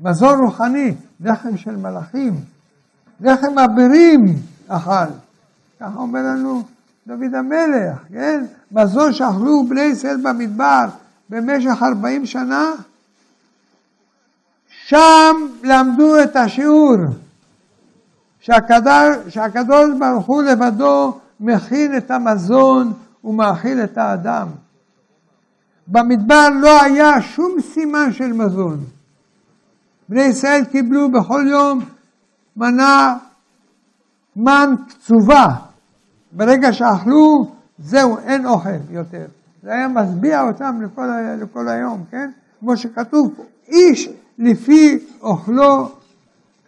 [0.00, 2.32] מזון רוחני, לחם של מלאכים,
[3.20, 4.20] לחם אבירים
[4.68, 5.12] אכל.
[5.80, 6.62] ככה אומר לנו
[7.06, 8.44] דוד המלך, כן?
[8.72, 10.84] מזון שאכלו בני ישראל במדבר
[11.28, 12.72] במשך ארבעים שנה,
[14.68, 16.96] שם למדו את השיעור
[18.40, 22.92] שהקדוש, שהקדוש ברוך הוא לבדו מכין את המזון
[23.24, 24.48] ומאכיל את האדם.
[25.86, 28.84] במדבר לא היה שום סימן של מזון.
[30.08, 31.80] בני ישראל קיבלו בכל יום
[32.56, 33.16] מנה
[34.36, 35.46] מן קצובה.
[36.32, 39.26] ברגע שאכלו, זהו, אין אוכל יותר.
[39.62, 41.08] זה היה משביע אותם לכל,
[41.42, 42.30] לכל היום, כן?
[42.60, 43.34] כמו שכתוב,
[43.68, 45.88] איש לפי אוכלו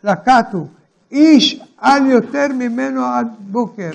[0.04, 0.66] לקטו,
[1.10, 3.90] איש על יותר ממנו עד בוקר.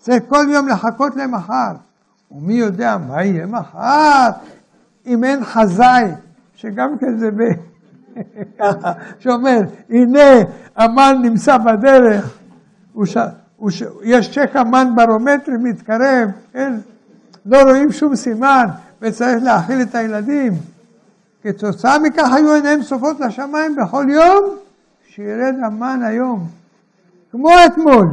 [0.00, 1.72] צריך כל יום לחכות למחר.
[2.30, 4.28] ומי יודע מה יהיה מחר,
[5.06, 6.04] אם אין חזאי,
[6.54, 7.40] שגם כן זה ב...
[9.20, 10.30] שאומר, הנה
[10.76, 12.38] המן נמצא בדרך,
[13.04, 13.16] ש...
[13.68, 13.82] ש...
[14.02, 16.72] יש צ'ק המן ברומטרי מתקרב, כן?
[17.46, 18.66] לא רואים שום סימן
[19.02, 20.52] וצריך להאכיל את הילדים.
[21.42, 24.56] כתוצאה מכך היו עיניהם צופות לשמיים בכל יום,
[25.08, 26.46] שירד המן היום.
[27.30, 28.06] כמו אתמול.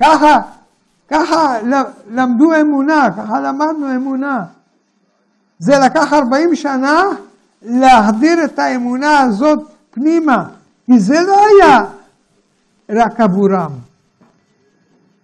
[0.00, 0.40] ככה,
[1.08, 1.56] ככה
[2.10, 4.44] למדו אמונה, ככה למדנו אמונה.
[5.58, 7.02] זה לקח 40 שנה
[7.62, 9.58] להחדיר את האמונה הזאת
[9.90, 10.48] פנימה,
[10.86, 11.84] כי זה לא היה
[12.88, 13.72] רק עבורם.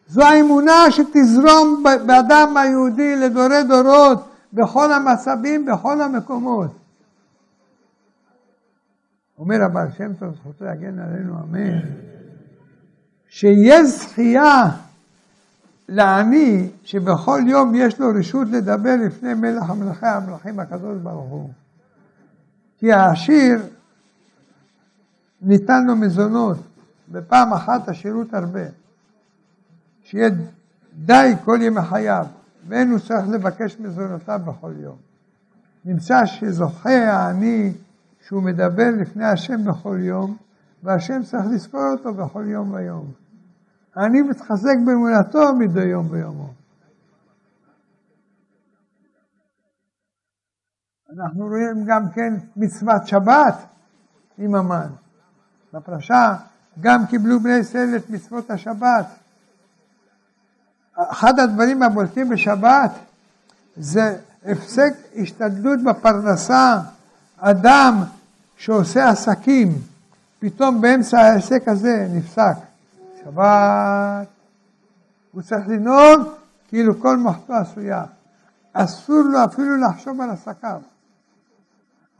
[0.08, 6.70] זו האמונה שתזרום באדם היהודי לדורי דורות, בכל המצבים, בכל המקומות.
[9.38, 11.80] אומר הבעל שם טוב, זכותו יגן עלינו, אמן,
[13.34, 14.70] שיהיה זכייה
[15.88, 21.50] לעני שבכל יום יש לו רשות לדבר לפני מלך המלכי המלכים הקדוש ברוך הוא.
[22.78, 23.62] כי העשיר
[25.42, 26.58] ניתן לו מזונות,
[27.08, 28.64] בפעם אחת השירות הרבה.
[30.02, 30.30] שיהיה
[30.94, 32.26] די כל ימי חייו,
[32.68, 34.96] ואין הוא צריך לבקש מזונותיו בכל יום.
[35.84, 37.72] נמצא שזוכה העני
[38.26, 40.36] שהוא מדבר לפני השם בכל יום,
[40.82, 43.23] והשם צריך לזכור אותו בכל יום ויום.
[43.96, 46.52] העני מתחזק באמונתו מדי יום ביומו.
[51.16, 53.54] אנחנו רואים גם כן מצוות שבת
[54.38, 54.88] עם המן.
[55.72, 56.36] בפרשה
[56.80, 59.06] גם קיבלו בני ישראל את מצוות השבת.
[60.96, 62.90] אחד הדברים הבולטים בשבת
[63.76, 66.80] זה הפסק השתדלות בפרנסה.
[67.38, 68.02] אדם
[68.56, 69.72] שעושה עסקים,
[70.38, 72.73] פתאום באמצע העסק הזה נפסק.
[73.24, 74.28] שבת,
[75.32, 76.28] הוא צריך לנהוג
[76.68, 78.04] כאילו כל מוחתו עשויה.
[78.72, 80.80] אסור לו אפילו לחשוב על עסקיו.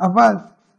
[0.01, 0.35] אבל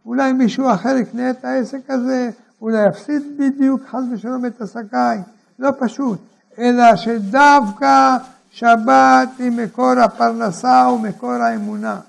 [0.06, 2.30] אולי מישהו אחר יקנה את העסק הזה,
[2.62, 5.22] אולי יפסיד בדיוק חס ושלום את עסקיי.
[5.60, 6.20] לא פשוט.
[6.58, 8.18] אלא שדווקא
[8.52, 12.00] שבת היא מקור הפרנסה ומקור האמונה.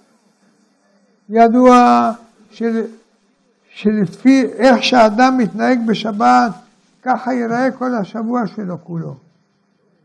[1.28, 2.10] ידוע
[2.50, 2.84] של,
[3.70, 6.52] שלפי איך שאדם מתנהג בשבת,
[7.06, 9.16] ככה ייראה כל השבוע שלו כולו.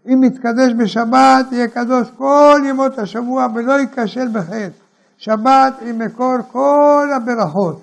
[0.05, 4.69] אם יתקדש בשבת, יהיה קדוש כל ימות השבוע ולא ייכשל בחטא.
[5.17, 7.81] שבת היא מקור כל הברכות.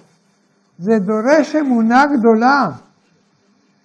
[0.79, 2.71] זה דורש אמונה גדולה.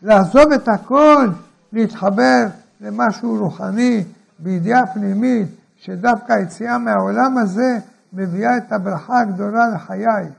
[0.01, 1.27] לעזוב את הכל,
[1.73, 2.45] להתחבר
[2.81, 4.03] למשהו רוחני,
[4.39, 7.77] בידיעה פנימית, שדווקא היציאה מהעולם הזה
[8.13, 10.29] מביאה את הברכה הגדולה לחיי.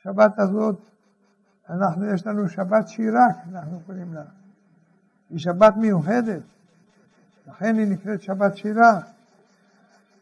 [0.00, 0.87] השבת הזאת,
[1.70, 4.22] אנחנו, יש לנו שבת שירה, אנחנו קוראים לה.
[5.30, 6.42] היא שבת מיוחדת,
[7.46, 9.00] לכן היא נקראת שבת שירה,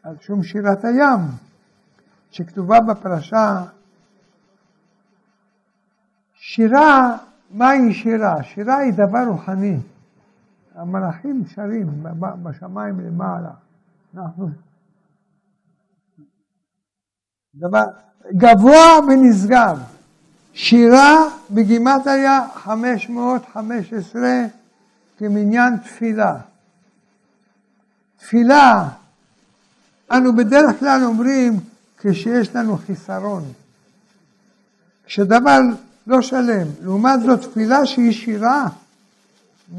[0.03, 1.19] על שום שירת הים,
[2.31, 3.65] שכתובה בפרשה
[6.33, 7.17] שירה
[7.51, 8.43] מהי שירה?
[8.43, 9.79] שירה היא דבר רוחני.
[10.75, 12.03] המלאכים שרים
[12.43, 13.51] בשמיים למעלה.
[14.15, 14.49] אנחנו...
[17.55, 17.83] דבר
[18.33, 19.96] גבוה ונשגב.
[20.59, 24.21] שירה בגימטריה 515
[25.17, 26.37] כמניין תפילה.
[28.17, 28.89] תפילה,
[30.11, 31.59] אנו בדרך כלל אומרים
[31.97, 33.43] כשיש לנו חיסרון.
[35.05, 35.59] כשדבר
[36.07, 36.67] לא שלם.
[36.81, 38.67] לעומת זאת, תפילה שהיא שירה,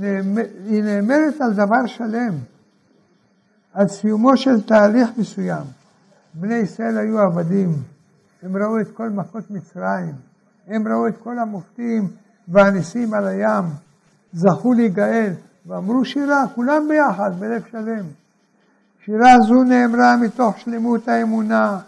[0.01, 2.35] היא נאמרת על דבר שלם,
[3.75, 5.65] על סיומו של תהליך מסוים.
[6.35, 7.83] בני ישראל היו עבדים,
[8.43, 10.28] הם ראו את כל מכות מצרים,
[10.69, 12.09] הם ראו את כל המופתים
[12.49, 13.65] והניסים על הים,
[14.33, 15.33] זכו להיגאל,
[15.67, 18.05] ואמרו שירה, כולם ביחד, בלב שלם.
[19.05, 21.79] שירה זו נאמרה מתוך שלמות האמונה,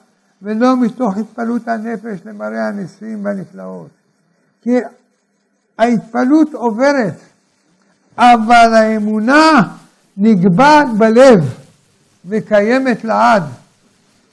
[0.43, 3.89] ולא מתוך התפעלות הנפש למראה הניסים והנפלאות.
[4.62, 4.78] כי
[5.78, 7.16] ההתפעלות עוברת,
[8.18, 9.62] אבל האמונה
[10.16, 11.55] נקבעת בלב
[12.24, 13.43] וקיימת לעד.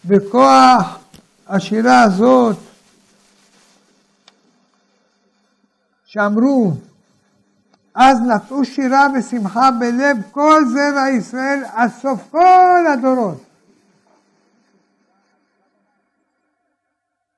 [0.06, 1.00] בכוח
[1.48, 2.58] השירה הזאת,
[6.08, 6.72] שאמרו,
[7.96, 13.44] אז נטעו שירה ושמחה בלב כל זרע ישראל עד סוף כל הדורות.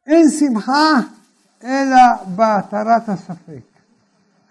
[0.08, 0.92] אין שמחה
[1.64, 1.98] אלא
[2.36, 3.64] בהתרת הספק.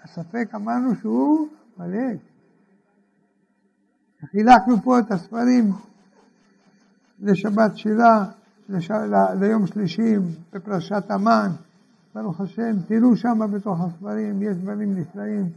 [0.05, 1.49] הספק אמרנו שהוא
[1.79, 2.13] מלא.
[4.31, 5.73] חילקנו פה את הספרים
[7.21, 8.25] לשבת שירה,
[8.69, 8.91] לש...
[9.41, 10.15] ליום שלישי
[10.53, 11.51] בפרשת המן,
[12.15, 15.49] ברוך השם, תראו שם בתוך הספרים, יש דברים נפלאים,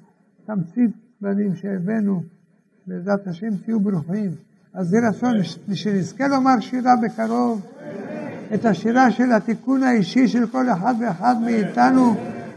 [0.45, 0.91] תמצית
[1.21, 2.23] דברים שהבאנו,
[2.87, 4.31] בעזרת השם תהיו ברוכים.
[4.73, 5.33] אז יהי רצון
[5.73, 7.61] שנזכה לומר שירה בקרוב.
[8.53, 12.15] את השירה של התיקון האישי של כל אחד ואחד מאיתנו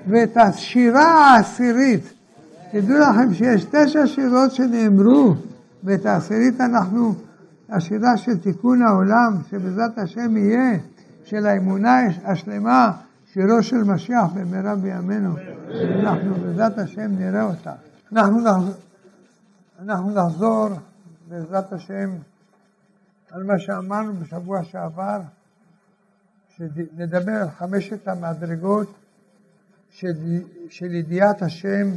[0.08, 2.12] ואת השירה העשירית.
[2.72, 5.34] תדעו לכם שיש תשע שירות שנאמרו
[5.84, 7.14] ואת העשירית אנחנו
[7.68, 10.78] השירה של תיקון העולם, שבעזרת השם יהיה,
[11.24, 12.92] של האמונה השלמה,
[13.34, 15.36] שירו של משיח במהרה בימינו.
[16.00, 17.72] אנחנו בעזרת השם נראה אותה.
[18.12, 18.38] אנחנו
[19.78, 20.68] אנחנו נחזור
[21.28, 22.10] בעזרת השם
[23.30, 25.20] על מה שאמרנו בשבוע שעבר,
[26.56, 28.94] שנדבר על חמשת המדרגות
[29.90, 30.12] של,
[30.70, 31.90] של ידיעת השם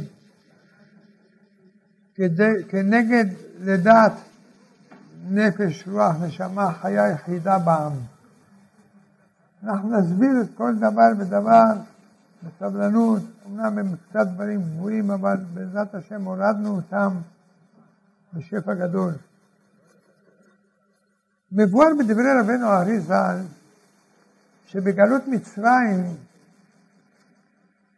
[2.14, 3.24] כדי, כנגד
[3.60, 4.12] לדעת
[5.30, 7.92] נפש, רוח, נשמה, חיה יחידה בעם.
[9.62, 11.72] אנחנו נסביר את כל דבר ודבר
[12.42, 17.16] בסבלנות, אמנם הם קצת דברים גבוהים, אבל בעזרת השם הורדנו אותם
[18.32, 19.12] בשפע גדול.
[21.52, 23.42] מבואר בדברי רבנו הארי ז"ל,
[24.66, 26.16] שבגלות מצרים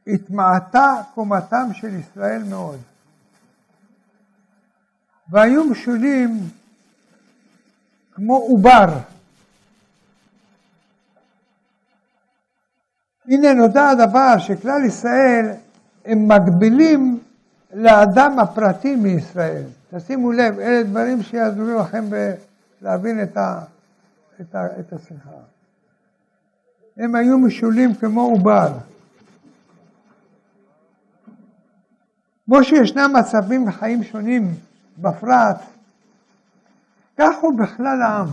[0.06, 2.78] התמעטה קומתם של ישראל מאוד.
[5.30, 6.40] והיו משולים
[8.12, 8.98] כמו עובר.
[13.30, 15.50] הנה נודע הדבר שכלל ישראל
[16.04, 17.20] הם מקבילים
[17.74, 19.62] לאדם הפרטי מישראל.
[19.94, 22.04] תשימו לב, אלה דברים שיעזרו לכם
[22.82, 23.60] להבין את, ה,
[24.40, 25.30] את, ה, את השיחה.
[26.96, 28.72] הם היו משולים כמו עובר.
[32.44, 34.54] כמו שישנם מצבים וחיים שונים
[34.98, 35.60] בפרט,
[37.18, 38.28] כך הוא בכלל העם.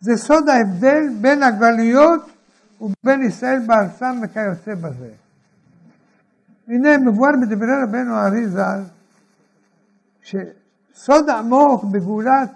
[0.00, 2.31] זה סוד ההבדל בין הגלויות
[2.82, 5.10] ובין ישראל בארצם וכיוצא בזה.
[6.68, 8.80] הנה מבואר בדברי רבנו הארי ז"ל,
[10.22, 12.50] שסוד עמוק בגאולת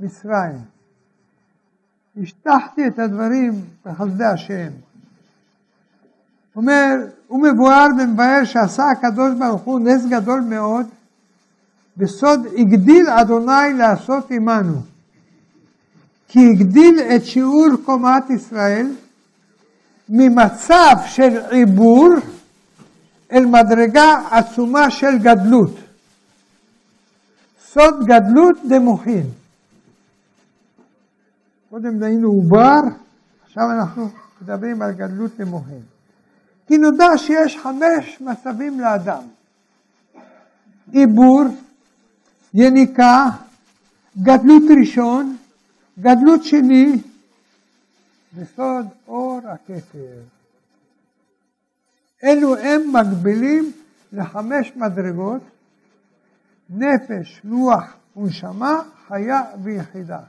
[0.00, 0.58] מצרים.
[2.22, 3.52] השטחתי את הדברים
[3.86, 4.70] בחסדי השם.
[6.56, 6.96] אומר,
[7.26, 10.86] הוא מבואר ומבאר שעשה הקדוש ברוך הוא נס גדול מאוד,
[11.96, 14.80] בסוד הגדיל אדוני לעשות עמנו.
[16.28, 18.86] כי הגדיל את שיעור קומת ישראל
[20.08, 22.08] ממצב של עיבור
[23.32, 25.76] אל מדרגה עצומה של גדלות.
[27.60, 29.26] סוד גדלות דמוחין.
[31.70, 32.80] קודם היינו עובר,
[33.44, 34.08] עכשיו אנחנו
[34.42, 35.82] מדברים על גדלות דמוחין.
[36.66, 39.22] כי נודע שיש חמש מצבים לאדם.
[40.92, 41.42] עיבור,
[42.54, 43.24] יניקה,
[44.22, 45.36] גדלות ראשון,
[46.00, 47.02] גדלות שני,
[48.34, 50.20] וסוד אור הכתר.
[52.24, 53.72] אלו הם מקבילים
[54.12, 55.42] לחמש מדרגות,
[56.70, 60.20] נפש, רוח ונשמה, חיה ויחידה.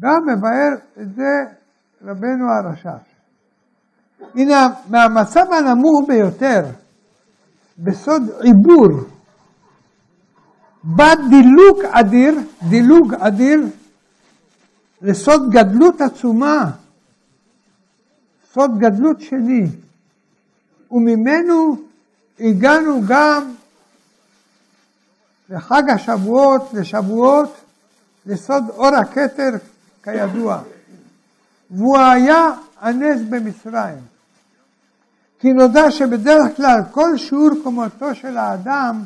[0.00, 1.44] גם מבאר את זה
[2.02, 3.18] רבנו הרש"ש.
[4.34, 6.60] הנה, מהמצב הנמוך ביותר,
[7.78, 9.17] בסוד עיבור,
[10.96, 12.34] בא דילוג אדיר,
[12.68, 13.60] דילוג אדיר,
[15.02, 16.70] לסוד גדלות עצומה,
[18.52, 19.66] סוד גדלות שני,
[20.90, 21.76] וממנו
[22.40, 23.54] הגענו גם
[25.50, 27.56] לחג השבועות, לשבועות,
[28.26, 29.50] לסוד אור הכתר
[30.02, 30.62] כידוע.
[31.70, 33.98] והוא היה הנס במצרים.
[35.40, 39.04] כי נודע שבדרך כלל כל שיעור קומתו של האדם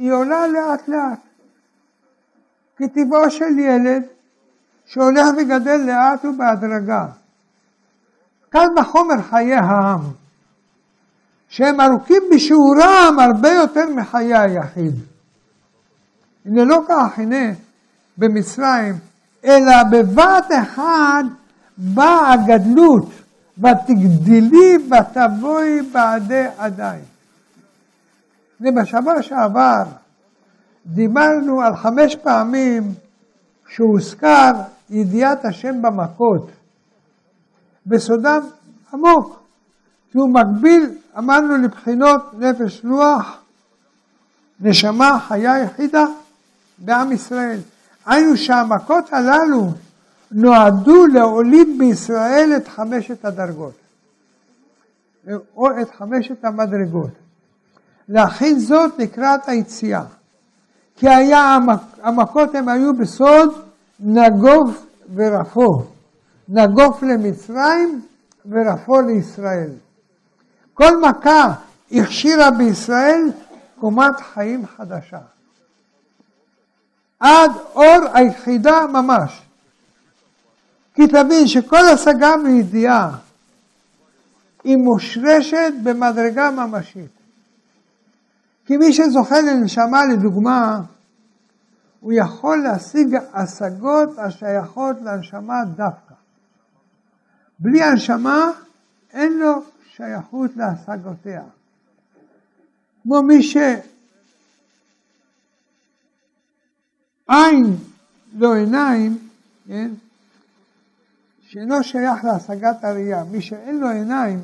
[0.00, 1.20] היא עולה לאט לאט.
[2.76, 4.02] כטבעו של ילד
[4.86, 7.06] שהולך וגדל לאט ובהדרגה.
[8.50, 10.00] קל וחומר חיי העם,
[11.48, 14.94] שהם ארוכים בשיעורם הרבה יותר מחיי היחיד.
[16.44, 17.52] הנה לא כך, הנה
[18.18, 18.94] במצרים,
[19.44, 21.24] אלא בבת אחד
[21.78, 23.08] באה הגדלות,
[23.58, 27.00] ותגדלי ותבואי בעדי עדיי.
[28.60, 29.82] בשבוע שעבר
[30.86, 32.94] דיברנו על חמש פעמים
[33.68, 34.52] שהוזכר
[34.90, 36.50] ידיעת השם במכות,
[37.86, 38.42] בסודם
[38.92, 39.42] עמוק,
[40.10, 43.38] כי הוא מקביל, אמרנו, לבחינות נפש רוח,
[44.60, 46.04] נשמה, חיה יחידה
[46.78, 47.58] בעם ישראל.
[48.06, 49.72] היינו שהמכות הללו
[50.32, 53.74] נועדו להוליד בישראל את חמשת הדרגות,
[55.56, 57.10] או את חמשת המדרגות.
[58.10, 60.02] להכין זאת לקראת היציאה.
[60.96, 61.58] כי היה
[62.02, 63.64] המכות הם היו בסוד
[64.00, 65.84] נגוף ורפו.
[66.48, 68.02] נגוף למצרים
[68.50, 69.70] ורפו לישראל.
[70.74, 71.54] כל מכה
[71.92, 73.30] הכשירה בישראל
[73.80, 75.18] קומת חיים חדשה.
[77.20, 79.42] עד אור היחידה ממש.
[80.94, 83.10] כי תבין שכל השגה וידיעה
[84.64, 87.19] היא מושרשת במדרגה ממשית.
[88.70, 90.80] כי מי שזוכה לנשמה, לדוגמה,
[92.00, 96.14] הוא יכול להשיג השגות השייכות לנשמה דווקא.
[97.58, 98.50] בלי הנשמה,
[99.12, 99.62] אין לו
[99.96, 101.42] שייכות להשגותיה.
[103.02, 103.80] כמו מי שעין
[108.38, 109.18] לא עיניים,
[109.68, 109.90] כן?
[111.40, 113.24] שאינו שייך להשגת הראייה.
[113.24, 114.40] מי שאין לו עיניים,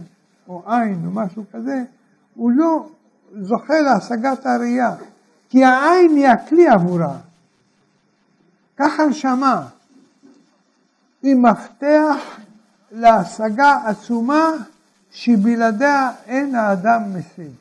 [0.48, 1.84] או עין, או משהו כזה,
[2.34, 2.88] הוא לא
[3.42, 4.94] זוכה להשגת הראייה,
[5.48, 7.16] כי העין היא הכלי עבורה.
[8.76, 9.66] ככה נשמה,
[11.22, 12.16] היא מפתח
[12.92, 14.50] להשגה עצומה
[15.10, 17.52] שבלעדיה אין האדם משיג.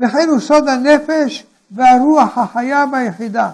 [0.00, 3.50] וכן הוא סוד הנפש והרוח החיה ביחידה,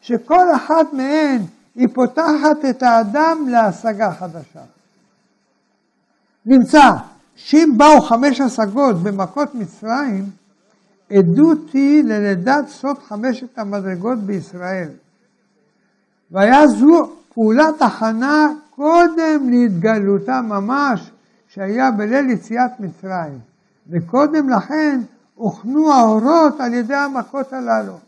[0.00, 1.42] שכל אחת מהן
[1.74, 4.62] היא פותחת את האדם להשגה חדשה.
[6.46, 6.90] נמצא
[7.36, 10.30] שאם באו חמש השגות במכות מצרים,
[11.10, 14.88] עדות היא ללידת סוד חמשת המדרגות בישראל.
[16.30, 21.10] והיה זו פעולת הכנה קודם להתגלותה ממש,
[21.48, 23.38] שהיה בליל יציאת מצרים.
[23.90, 25.00] וקודם לכן
[25.34, 27.98] הוכנו האורות על ידי המכות הללו.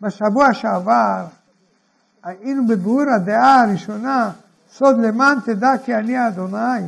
[0.00, 1.26] בשבוע שעבר
[2.22, 4.30] היינו בביאור הדעה הראשונה,
[4.72, 6.82] סוד למען תדע כי אני אדוני,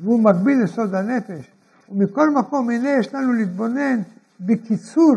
[0.00, 1.50] והוא מקביל לסוד הנפש.
[1.88, 4.00] ומכל מקום, הנה יש לנו להתבונן
[4.46, 5.14] בקיצור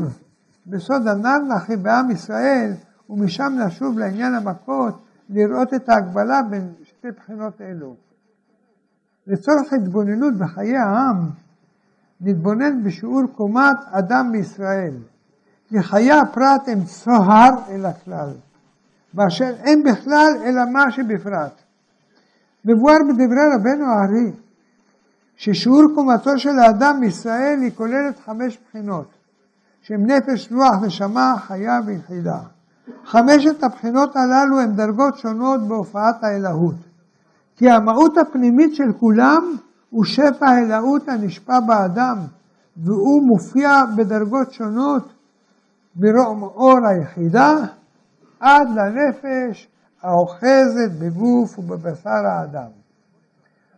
[0.68, 2.74] בסוד הנרנחי בעם ישראל,
[3.10, 7.96] ומשם לשוב לעניין המכות, לראות את ההגבלה בין שתי בחינות אלו.
[9.28, 11.30] לצורך התבוננות בחיי העם,
[12.22, 14.94] נתבונן בשיעור קומת אדם בישראל.
[15.68, 18.30] כי חיי הפרט הם צוהר אל הכלל,
[19.14, 21.62] באשר אין בכלל אלא מה שבפרט.
[22.66, 24.32] מבואר בדברי רבנו הארי,
[25.36, 29.08] ששיעור קומתו של האדם בישראל היא כוללת חמש בחינות,
[29.88, 32.40] שהן נפש, רוח, נשמה, חיה ויחידה.
[33.06, 36.76] חמשת הבחינות הללו הן דרגות שונות בהופעת האלוהות,
[37.56, 39.44] כי המהות הפנימית של כולם
[39.90, 42.18] הוא שפע האלוהות הנשפע באדם,
[42.78, 45.14] והוא מופיע בדרגות שונות
[45.96, 47.54] מרום אור היחידה
[48.40, 49.68] עד לנפש
[50.04, 52.70] האוחזת בגוף ובבשר האדם.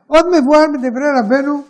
[0.07, 1.61] עוד מבואר בדברי רבנו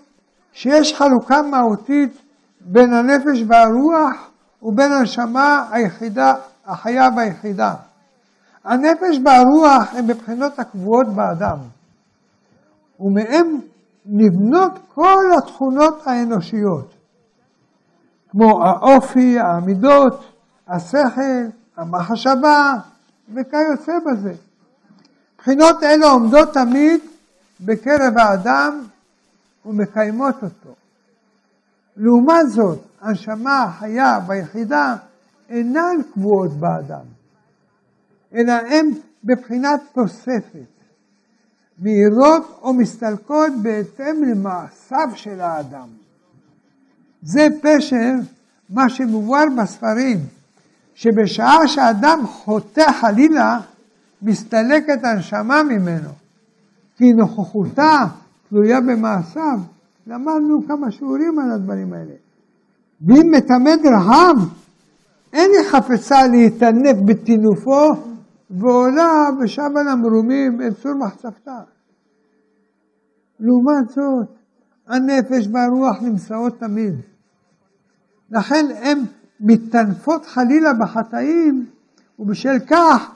[0.51, 2.26] שיש חלוקה מהותית
[2.61, 4.29] בין הנפש והרוח
[4.61, 6.33] ובין הנשמה היחידה,
[6.65, 7.73] החיה והיחידה.
[8.63, 11.57] הנפש והרוח הם בבחינות הקבועות באדם,
[12.99, 13.59] ומהם
[14.05, 16.93] נבנות כל התכונות האנושיות,
[18.29, 20.33] כמו האופי, העמידות,
[20.67, 21.45] השכל,
[21.77, 22.73] המחשבה
[23.33, 24.33] וכיוצא בזה.
[25.37, 26.99] בחינות אלה עומדות תמיד
[27.59, 28.83] בקרב האדם
[29.65, 30.75] ומקיימות אותו.
[31.97, 34.95] לעומת זאת, הנשמה החיה ביחידה
[35.49, 37.05] אינן קבועות באדם,
[38.33, 38.91] אלא הן
[39.23, 40.77] בבחינת תוספת,
[41.79, 45.87] מהירות או מסתלקות בהתאם למעשיו של האדם.
[47.21, 48.13] זה פשר
[48.69, 50.17] מה שמובן בספרים,
[50.95, 53.59] שבשעה שאדם חוטא חלילה,
[54.21, 56.09] מסתלקת הנשמה ממנו,
[56.95, 58.05] כי נוכחותה
[58.49, 59.59] תלויה במעשיו.
[60.07, 62.13] למדנו כמה שיעורים על הדברים האלה.
[63.01, 64.37] ואם מתמד רעב,
[65.33, 67.93] אין היא חפצה להתענף בטינופו,
[68.49, 71.59] ועולה ושבה למרומים אל צור מחצבתה.
[73.39, 74.27] לעומת זאת,
[74.87, 76.95] הנפש והרוח נמצאות תמיד.
[78.31, 78.99] לכן הן
[79.39, 81.65] מתענפות חלילה בחטאים,
[82.19, 83.11] ובשל כך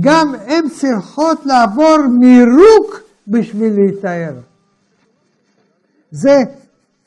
[0.00, 4.49] גם הן צריכות לעבור מירוק בשביל להיטהר.
[6.10, 6.36] זה,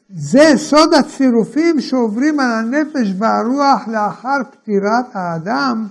[0.09, 5.87] זה סוד הצירופים שעוברים על הנפש והרוח לאחר פטירת האדם,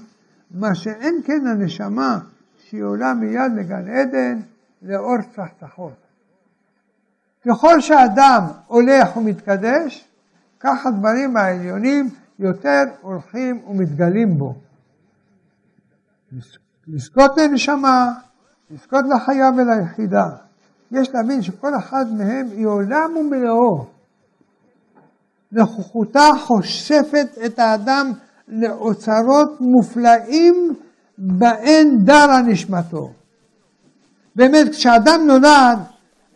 [0.50, 2.18] מה שאין כן הנשמה
[2.58, 4.40] שהיא עולה מיד לגן עדן
[4.82, 5.92] לאור צחצחות.
[7.48, 10.08] ככל שאדם הולך ומתקדש,
[10.60, 14.54] כך הדברים העליונים יותר הולכים ומתגלים בו.
[16.88, 18.12] לזכות לנשמה,
[18.70, 20.28] לזכות לחיה וליחידה.
[20.92, 23.86] יש להבין שכל אחד מהם היא עולם ומלואו.
[25.52, 28.12] נוכחותה חושפת את האדם
[28.48, 30.54] לאוצרות מופלאים
[31.18, 33.08] בהן דרה נשמתו.
[34.36, 35.78] באמת, כשאדם נולד,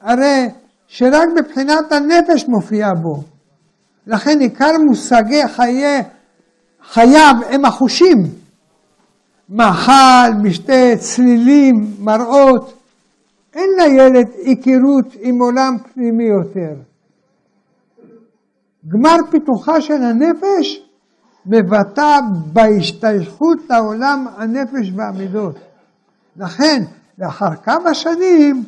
[0.01, 0.49] הרי
[0.87, 3.23] שרק מבחינת הנפש מופיע בו.
[4.07, 6.03] לכן עיקר מושגי חיי,
[6.83, 8.17] חייו הם החושים.
[9.49, 12.76] מאכל, משתה, צלילים, מראות.
[13.57, 16.75] אין לילד היכרות עם עולם פנימי יותר.
[18.89, 20.87] גמר פיתוחה של הנפש
[21.47, 22.21] מבטא
[22.53, 25.59] בהשתייכות לעולם הנפש והמידות.
[26.37, 26.83] לכן,
[27.19, 28.65] לאחר כמה שנים,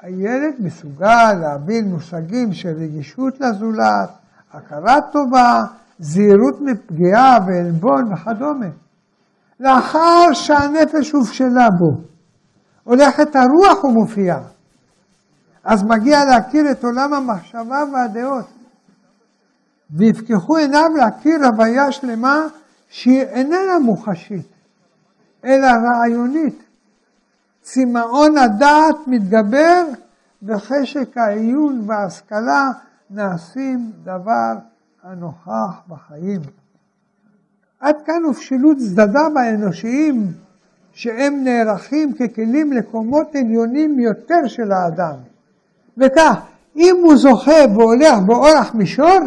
[0.00, 4.10] הילד מסוגל להבין מושגים של רגישות לזולת,
[4.52, 5.64] הכרת טובה,
[5.98, 8.66] זהירות מפגיעה ועלבון וכדומה.
[9.60, 11.90] לאחר שהנפש הופשלה בו,
[12.88, 14.40] הולכת הרוח ומופיעה.
[15.64, 18.46] אז מגיע להכיר את עולם המחשבה והדעות.
[19.90, 22.46] ויפקחו עיניו להכיר הוויה שלמה
[22.88, 24.46] שהיא איננה מוחשית,
[25.44, 26.62] אלא רעיונית.
[27.60, 29.84] צמאון הדעת מתגבר
[30.42, 32.70] וחשק העיון וההשכלה
[33.10, 34.52] נעשים דבר
[35.02, 36.40] הנוכח בחיים.
[37.80, 40.32] עד כאן הופשלו צדדיו האנושיים
[40.98, 45.14] שהם נערכים ככלים לקומות עליונים יותר של האדם.
[45.98, 46.40] וכך,
[46.76, 49.18] אם הוא זוכה והולך באורח מישור,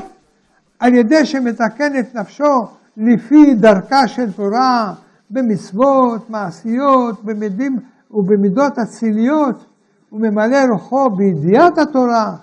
[0.79, 2.67] על ידי שמתקן את נפשו
[2.97, 4.93] לפי דרכה של תורה,
[5.29, 7.79] במצוות מעשיות, במדים
[8.11, 9.65] ובמידות אציליות,
[10.11, 12.35] וממלא רוחו בידיעת התורה,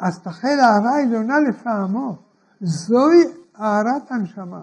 [0.00, 2.16] אז תחל הערה עליונה לפעמו.
[2.60, 3.24] זוהי
[3.56, 4.60] הערת הנשמה.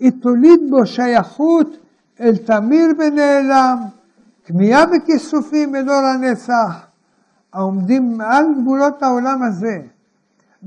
[0.00, 1.85] היא תוליד בו שייכות
[2.20, 3.78] אל תמיר ונעלם,
[4.44, 6.86] כמיהה וכיסופים אור הנצח,
[7.52, 9.82] העומדים מעל גבולות העולם הזה,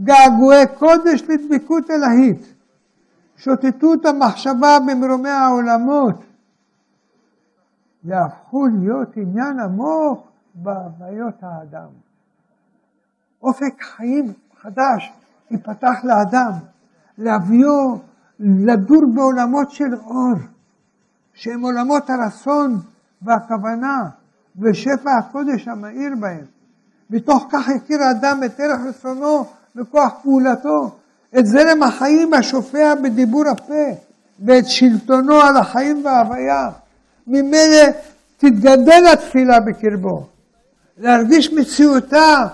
[0.04, 2.54] געגועי קודש לדבקות אלהית,
[3.38, 6.24] שוטטות המחשבה במרומי העולמות,
[8.04, 11.88] והפכו להיות עניין עמוק בהוויות האדם.
[13.41, 15.14] אופק חיים חדש
[15.52, 16.52] ייפתח לאדם,
[17.18, 17.97] להביאו
[18.39, 20.36] לדור בעולמות של אור,
[21.40, 22.80] שהם עולמות הרצון
[23.22, 23.98] והכוונה
[24.62, 26.46] ושפע הקודש המאיר בהם.
[27.10, 30.98] בתוך כך הכיר האדם את ערך רצונו וכוח פעולתו,
[31.40, 34.00] את זרם החיים השופע בדיבור הפה
[34.46, 36.70] ואת שלטונו על החיים וההוויה.
[37.28, 37.86] ממילא
[38.38, 40.28] תתגדל התפילה בקרבו,
[40.98, 42.48] להרגיש מציאותה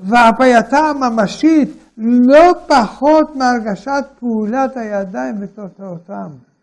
[0.00, 1.68] והווייתה הממשית
[1.98, 6.53] לא פחות מהרגשת פעולת הידיים ותוצאותם.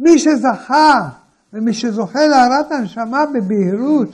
[0.00, 1.08] מי שזכה
[1.52, 4.08] ומי שזוכה להרת הנשמה בבהירות,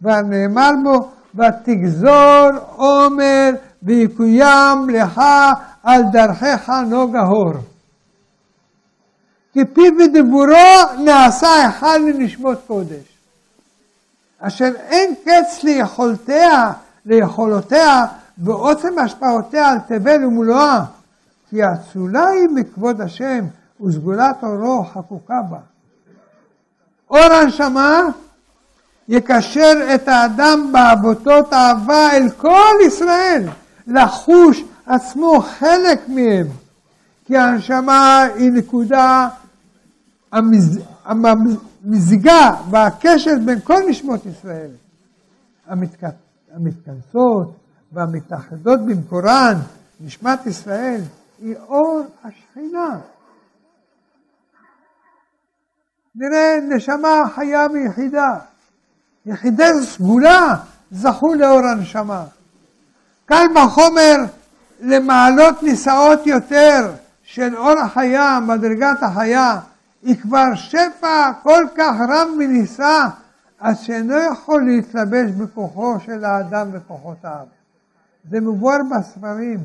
[0.00, 3.50] כבר נאמר בו, ותגזור עומר
[3.82, 5.20] ויקוים לך
[5.82, 7.54] על דרכיך נוגה הור.
[9.52, 13.18] כי פיו ודיבורו נעשה אחד לנשמות קודש.
[14.40, 16.72] אשר אין קץ ליכולתיה,
[17.06, 18.06] ליכולותיה
[18.38, 20.84] ועוצם השפעותיה על תבל ומלואה,
[21.50, 23.44] כי האצולה היא מכבוד השם
[23.80, 25.58] וסגולת אורו חקוקה בה.
[27.10, 28.00] אור הנשמה
[29.08, 33.48] יקשר את האדם בעבותות אהבה אל כל ישראל,
[33.86, 36.46] לחוש עצמו חלק מהם,
[37.24, 39.28] כי הנשמה היא נקודה
[40.32, 40.80] המז...
[41.04, 44.70] המזיגה והקשר בין כל נשמות ישראל,
[45.66, 46.04] המתכ...
[46.54, 47.56] המתכנסות
[47.92, 49.54] והמתאחדות במקורן,
[50.00, 51.00] נשמת ישראל,
[51.42, 52.98] היא אור השכינה.
[56.16, 58.34] נראה נשמה חיה ויחידה.
[59.26, 60.56] יחידי סגולה
[60.90, 62.24] זכו לאור הנשמה.
[63.26, 64.16] קל בחומר
[64.80, 66.92] למעלות נישאות יותר
[67.22, 69.60] של אור החיה, מדרגת החיה,
[70.02, 73.06] היא כבר שפע כל כך רב ונישא,
[73.60, 77.46] אז שאינו יכול להתלבש בכוחו של האדם וכוחותיו.
[78.30, 79.58] זה מבואר בספרים,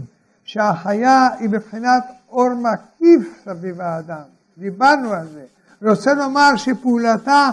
[0.44, 4.24] שהחיה היא בבחינת אור מקיף סביב האדם.
[4.58, 5.46] דיברנו על זה.
[5.82, 7.50] רוצה לומר שפעולתה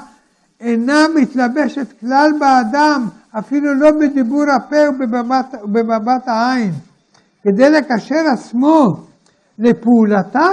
[0.61, 3.09] אינה מתלבשת כלל באדם,
[3.39, 6.73] אפילו לא בדיבור הפה ובמבט, ובמבט העין.
[7.43, 8.97] כדי לקשר עצמו
[9.59, 10.49] לפעולתה,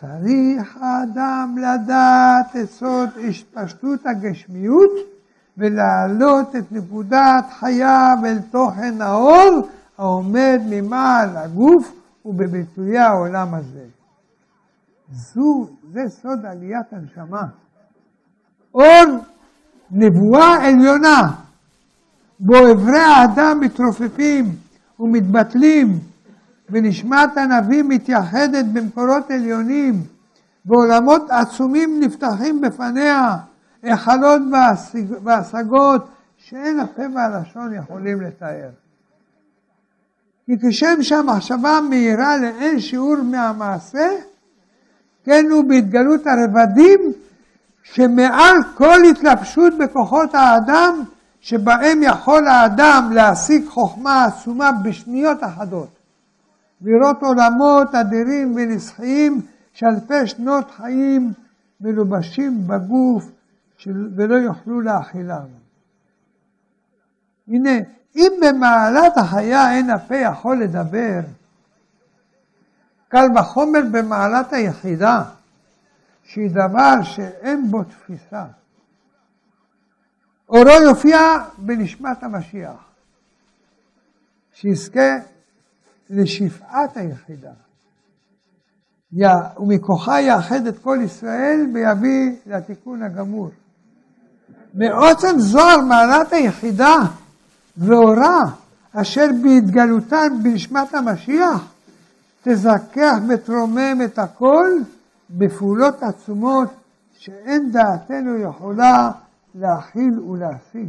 [0.00, 4.90] צריך האדם לדעת את סוד התפשטות הגשמיות
[5.58, 9.68] ולהעלות את נקודת חייו אל תוכן האור
[9.98, 11.92] העומד ממעל הגוף
[12.24, 13.84] ובביטויי העולם הזה.
[15.12, 17.42] זו, זה סוד עליית הנשמה.
[18.74, 19.24] אור
[19.90, 21.32] נבואה עליונה,
[22.40, 24.44] בו אברי האדם מתרופפים
[25.00, 25.98] ומתבטלים,
[26.70, 30.02] ונשמת הנביא מתייחדת במקורות עליונים,
[30.66, 33.36] ועולמות עצומים נפתחים בפניה,
[33.82, 34.42] היכלות
[35.24, 38.70] והשגות שאין הפה והלשון יכולים לתאר.
[40.46, 44.08] כי כשם שהמחשבה מהירה לאין שיעור מהמעשה,
[45.28, 47.00] כן הוא בהתגלות הרבדים
[47.82, 51.02] שמעל כל התלבשות בכוחות האדם,
[51.40, 55.88] שבהם יכול האדם להשיג חוכמה עצומה בשניות אחדות.
[56.80, 59.40] לראות עולמות אדירים ונצחיים
[59.72, 61.32] שאלפי שנות חיים
[61.80, 63.30] מלובשים בגוף
[63.86, 65.46] ולא יוכלו להכילם.
[67.48, 67.78] הנה,
[68.16, 71.20] אם במעלת החיה אין הפה יכול לדבר,
[73.08, 75.22] קל וחומר במעלת היחידה,
[76.24, 78.44] שהיא דבר שאין בו תפיסה.
[80.48, 81.18] אורו יופיע
[81.58, 82.84] בנשמת המשיח,
[84.52, 85.18] שיזכה
[86.10, 87.52] לשפעת היחידה.
[89.58, 93.50] ומכוחה יאחד את כל ישראל ויביא לתיקון הגמור.
[94.74, 96.96] מעוצם זוהר מעלת היחידה
[97.76, 98.44] ואורה
[98.92, 101.64] אשר בהתגלותן בנשמת המשיח
[102.50, 104.70] תזכח ותרומם את הכל
[105.30, 106.68] בפעולות עצומות
[107.12, 109.10] שאין דעתנו יכולה
[109.54, 110.88] להכיל ולהשיג.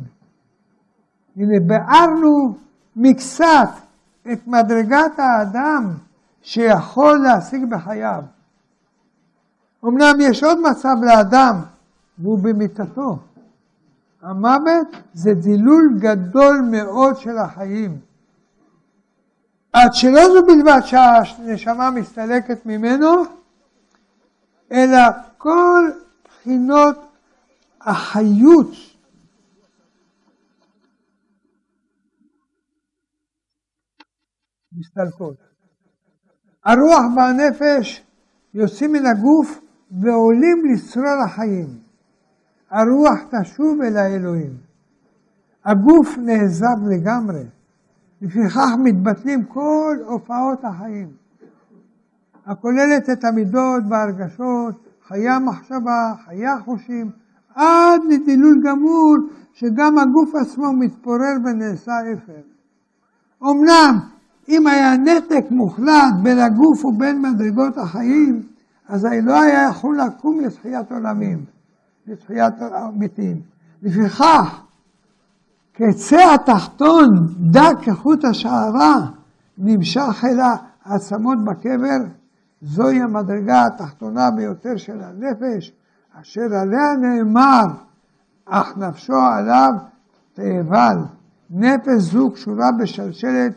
[1.36, 2.58] הנה ביארנו
[2.96, 3.70] מקצת
[4.32, 5.94] את מדרגת האדם
[6.42, 8.24] שיכול להשיג בחייו.
[9.86, 11.56] אמנם יש עוד מצב לאדם,
[12.20, 13.20] והוא במיטתו.
[14.22, 18.09] המוות זה דילול גדול מאוד של החיים.
[19.74, 23.24] עד שלא זו בלבד שהנשמה מסתלקת ממנו,
[24.72, 25.00] אלא
[25.38, 25.92] כל
[26.26, 26.98] בחינות
[27.82, 28.72] החיות
[34.74, 35.38] מסתלקות.
[36.66, 38.04] הרוח והנפש
[38.54, 39.62] יוצאים מן הגוף
[39.92, 41.80] ועולים לצרור החיים.
[42.70, 44.58] הרוח תשוב אל האלוהים.
[45.66, 47.44] הגוף נעזב לגמרי,
[48.22, 51.08] לפיכך מתבטלים כל הופעות החיים,
[52.46, 57.10] הכוללת את המידות והרגשות, חיי המחשבה, חיי החושים,
[57.56, 59.16] עד לדילול גמור
[59.54, 62.42] שגם הגוף עצמו מתפורר ונעשה אפר.
[63.44, 64.00] אמנם
[64.50, 68.42] אם היה נתק מוחלט בין הגוף ובין מדרגות החיים,
[68.88, 71.46] אז לא היה יכול לקום לתחיית עולמים.
[72.08, 73.42] לתחיית המתים.
[73.82, 74.62] לפיכך,
[75.80, 77.08] קצה התחתון
[77.40, 78.96] דק כחוט השערה
[79.58, 80.40] נמשך אל
[80.86, 81.98] העצמות בקבר,
[82.62, 85.72] זוהי המדרגה התחתונה ביותר של הנפש,
[86.22, 87.66] אשר עליה נאמר,
[88.46, 89.72] אך נפשו עליו
[90.34, 90.98] תאבל.
[91.50, 93.54] נפש זו קשורה בשלשלת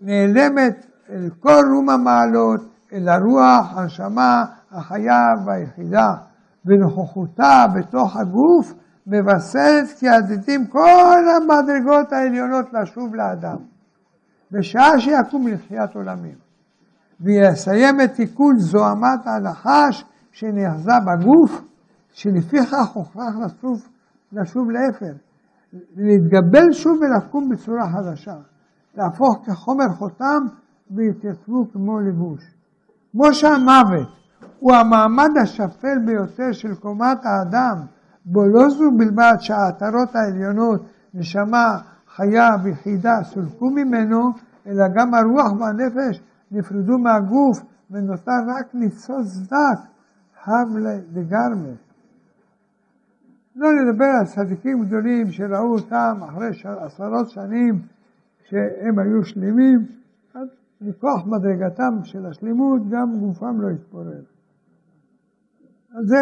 [0.00, 2.60] נעלמת אל כל רום המעלות,
[2.92, 6.14] אל הרוח, הנשמה, החיה והיחידה.
[6.66, 8.74] ונוכחותה בתוך הגוף
[9.08, 13.56] מבשרת כי עתידים כל המדרגות העליונות לשוב לאדם,
[14.50, 16.34] בשעה שיקום לתחיית עולמים.
[17.20, 21.62] ויסיים את תיקון זוהמת הנחש שנאחזה בגוף,
[22.12, 23.88] שלפיכך הוכרח לשוב,
[24.32, 25.12] לשוב לאפר,
[25.96, 28.36] להתגבל שוב ולקום בצורה חדשה,
[28.94, 30.42] להפוך כחומר חותם
[30.90, 32.54] ויתייצבו כמו לבוש.
[33.12, 34.08] כמו שהמוות
[34.58, 37.86] הוא המעמד השפל ביותר של קומת האדם,
[38.30, 40.80] בו לא זו בלבד שהעטרות העליונות,
[41.14, 41.78] נשמה,
[42.16, 44.32] חיה ויחידה, סולקו ממנו,
[44.66, 46.20] אלא גם הרוח והנפש
[46.50, 47.58] נפרדו מהגוף
[47.90, 49.80] ונותר רק ניצוץ דק,
[50.44, 50.76] הב
[51.12, 51.74] לגרמה.
[53.56, 56.48] לא נדבר על צדיקים גדולים שראו אותם אחרי
[56.80, 57.82] עשרות שנים
[58.48, 59.86] שהם היו שלמים,
[60.34, 60.48] אז
[60.80, 64.37] מכוח מדרגתם של השלמות גם גופם לא התפורר.
[65.94, 66.16] על זה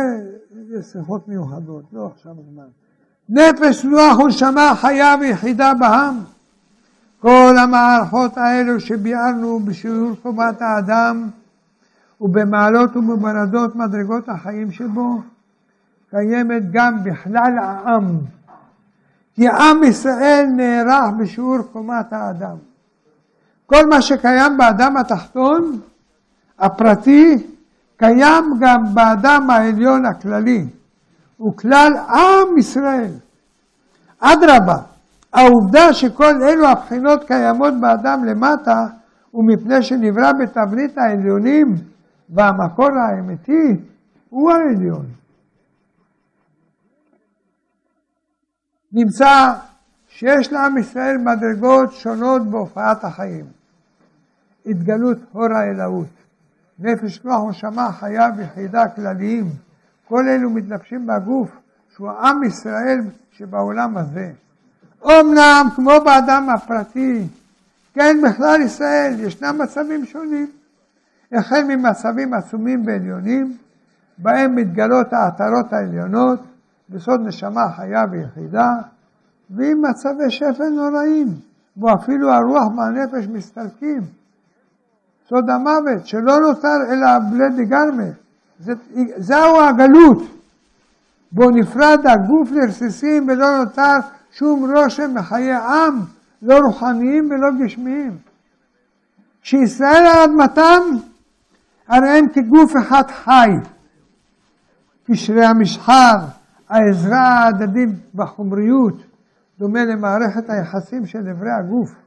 [0.79, 2.67] יש שיחות מיוחדות, לא עכשיו הזמן.
[3.29, 6.19] נפש, רוח ונשמה חיה ויחידה בעם.
[7.21, 11.29] כל המערכות האלו שביארנו בשיעור חובת האדם
[12.21, 15.21] ובמעלות ובמרדות מדרגות החיים שבו,
[16.11, 18.19] קיימת גם בכלל העם.
[19.35, 22.57] כי עם ישראל נערך בשיעור קומת האדם.
[23.67, 25.81] כל מה שקיים באדם התחתון,
[26.59, 27.47] הפרטי,
[27.97, 30.68] קיים גם באדם העליון הכללי,
[31.36, 33.12] הוא כלל עם ישראל.
[34.20, 34.82] אדרבה,
[35.32, 38.86] העובדה שכל אלו הבחינות קיימות באדם למטה,
[39.30, 41.66] הוא מפני שנברא בתבנית העליונים
[42.30, 43.84] והמקור האמיתי
[44.30, 45.07] הוא העליון.
[48.92, 49.55] נמצא
[50.09, 53.44] שיש לעם ישראל מדרגות שונות בהופעת החיים.
[54.66, 56.09] התגלות הור האלוהות,
[56.79, 59.45] נפש, רוח ונשמה, חיה ויחידה כלליים.
[60.09, 61.51] כל אלו מתלבשים בגוף,
[61.95, 63.01] שהוא עם ישראל
[63.33, 64.33] שבעולם הזה.
[65.05, 67.27] אמנם, כמו באדם הפרטי,
[67.95, 70.51] כן, בכלל ישראל, ישנם מצבים שונים.
[71.33, 73.57] החל ממצבים עצומים ועליונים,
[74.18, 76.41] בהם מתגלות העטרות העליונות,
[76.89, 78.70] בסוד נשמה חיה ויחידה,
[79.51, 81.27] ועם מצבי שפל נוראים,
[81.77, 84.01] בו אפילו הרוח והנפש מסתלקים,
[85.29, 88.11] סוד המוות, שלא נותר אלא בלד גרמה.
[88.59, 88.72] זה,
[89.16, 90.22] זהו הגלות.
[91.33, 93.97] בו נפרד הגוף לרסיסים ולא נותר
[94.31, 96.01] שום רושם בחיי עם,
[96.43, 98.16] לא רוחניים ולא גשמיים.
[99.43, 100.83] כשישראל על אדמתם,
[101.89, 103.49] הרי הם כגוף אחד חי.
[105.07, 106.14] קשרי המשחר,
[106.68, 109.03] העזרה ההדדית בחומריות,
[109.59, 112.06] דומה למערכת היחסים של איברי הגוף.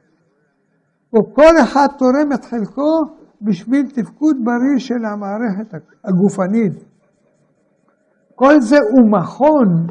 [1.14, 3.04] וכל אחד תורם את חלקו
[3.42, 6.72] בשביל תפקוד בריא של המערכת הגופנית.
[8.34, 9.86] כל זה הוא מכון,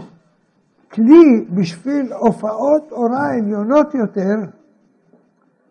[0.91, 4.35] כלי בשביל הופעות אורה עליונות יותר,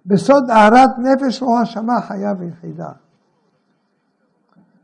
[0.06, 2.88] בסוד הארת נפש רוח השמה חיה ויחידה.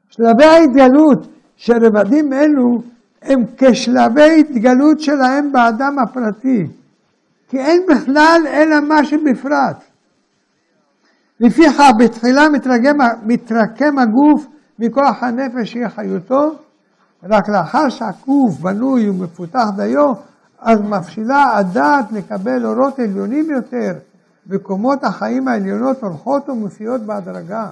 [0.09, 2.83] שלבי ההתגלות של רבדים אלו
[3.23, 6.67] הם כשלבי התגלות שלהם באדם הפרטי,
[7.49, 9.94] כי אין בכלל אלא מה שבפרט.
[11.41, 14.47] לפיכך בתחילה מתרגם, מתרקם הגוף
[14.79, 16.55] מכוח הנפש שהיא חיותו,
[17.23, 20.13] רק לאחר שהגוף בנוי ומפותח דיו,
[20.59, 23.93] אז מפשילה הדעת לקבל אורות עליונים יותר,
[24.47, 27.67] וקומות החיים העליונות הולכות ומופיעות בהדרגה.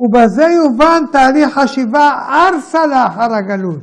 [0.00, 3.82] ובזה יובן תהליך חשיבה ארסה לאחר הגלות,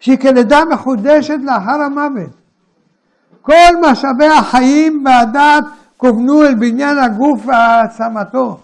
[0.00, 2.30] שהיא כלידה מחודשת לאחר המוות.
[3.42, 5.64] כל משאבי החיים והדת
[5.98, 8.60] כוונו אל בניין הגוף והעצמתו,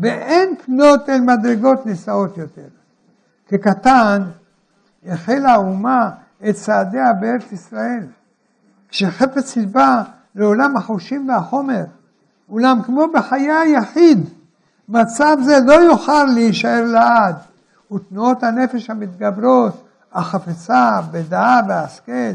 [0.00, 2.68] ואין פנות אל מדרגות נישאות יותר.
[3.48, 4.22] כקטן
[5.06, 6.10] החלה האומה
[6.48, 8.06] את צעדיה בארץ ישראל,
[8.88, 10.02] כשחפץ ליבה
[10.34, 11.84] לעולם החושים והחומר,
[12.48, 14.28] אולם כמו בחיי היחיד,
[14.88, 17.36] מצב זה לא יוכל להישאר לעד,
[17.92, 22.34] ותנועות הנפש המתגברות, החפצה בדעה והשכל,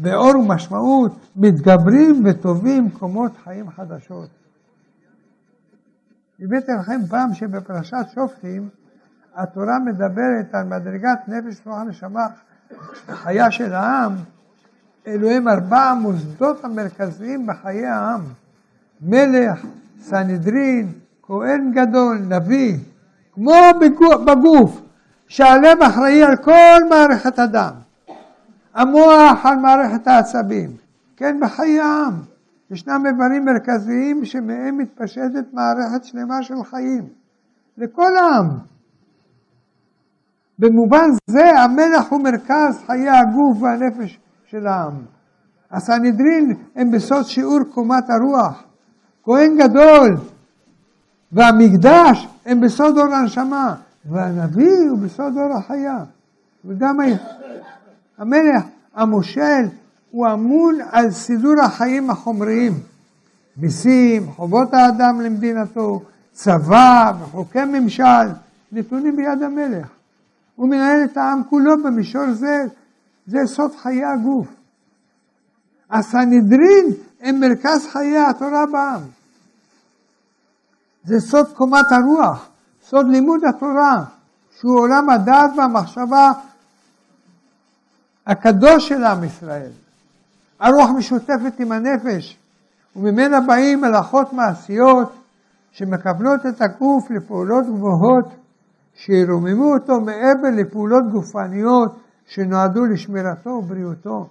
[0.00, 4.28] באור ומשמעות, מתגברים וטובים קומות חיים חדשות.
[6.40, 8.68] הבאתי לכם פעם שבפרשת שופטים
[9.34, 12.26] התורה מדברת על מדרגת נפש רוח נשמה
[13.06, 14.12] חיה של העם,
[15.06, 18.20] אלו הם ארבע המוסדות המרכזיים בחיי העם.
[19.02, 19.66] מלך,
[20.00, 20.92] סנהדרין,
[21.22, 22.78] כהן גדול, נביא,
[23.32, 23.54] כמו
[24.26, 24.80] בגוף,
[25.28, 27.87] שהלב אחראי על כל מערכת הדם.
[28.78, 30.70] המוח על מערכת העצבים.
[31.16, 32.14] כן, בחיי העם.
[32.70, 37.04] ישנם איברים מרכזיים שמהם מתפשטת מערכת שלמה של חיים.
[37.78, 38.46] לכל העם.
[40.58, 44.94] במובן זה המלך הוא מרכז חיי הגוף והנפש של העם.
[45.70, 48.64] הסנהדרין הם בסוד שיעור קומת הרוח.
[49.24, 50.16] כהן גדול
[51.32, 53.74] והמקדש הם בסוד אור הנשמה,
[54.04, 55.98] והנביא הוא בסוד אור החיה.
[56.64, 57.00] וגם
[58.18, 58.64] המלך,
[58.94, 59.68] המושל,
[60.10, 62.72] הוא אמון על סידור החיים החומריים.
[63.56, 66.02] מיסים, חובות האדם למדינתו,
[66.32, 68.28] צבא וחוקי ממשל,
[68.72, 69.86] נתונים ביד המלך.
[70.56, 72.64] הוא מנהל את העם כולו במישור זה,
[73.26, 74.46] זה סוד חיי הגוף.
[75.90, 76.86] הסנהדרין
[77.20, 79.00] הם מרכז חיי התורה בעם.
[81.04, 82.48] זה סוד קומת הרוח,
[82.88, 84.04] סוד לימוד התורה,
[84.58, 86.32] שהוא עולם הדעת והמחשבה
[88.28, 89.70] הקדוש של עם ישראל.
[90.60, 92.38] הרוח משותפת עם הנפש,
[92.96, 95.12] וממנה באים מלאכות מעשיות
[95.72, 98.28] שמקבלות את הגוף לפעולות גבוהות,
[98.94, 104.26] שירוממו אותו מעבר לפעולות גופניות שנועדו לשמירתו ובריאותו.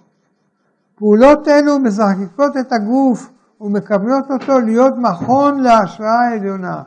[0.96, 3.30] פעולות אלו מזחקות את הגוף
[3.60, 6.82] ומקבלות אותו להיות מכון להשראה העליונה.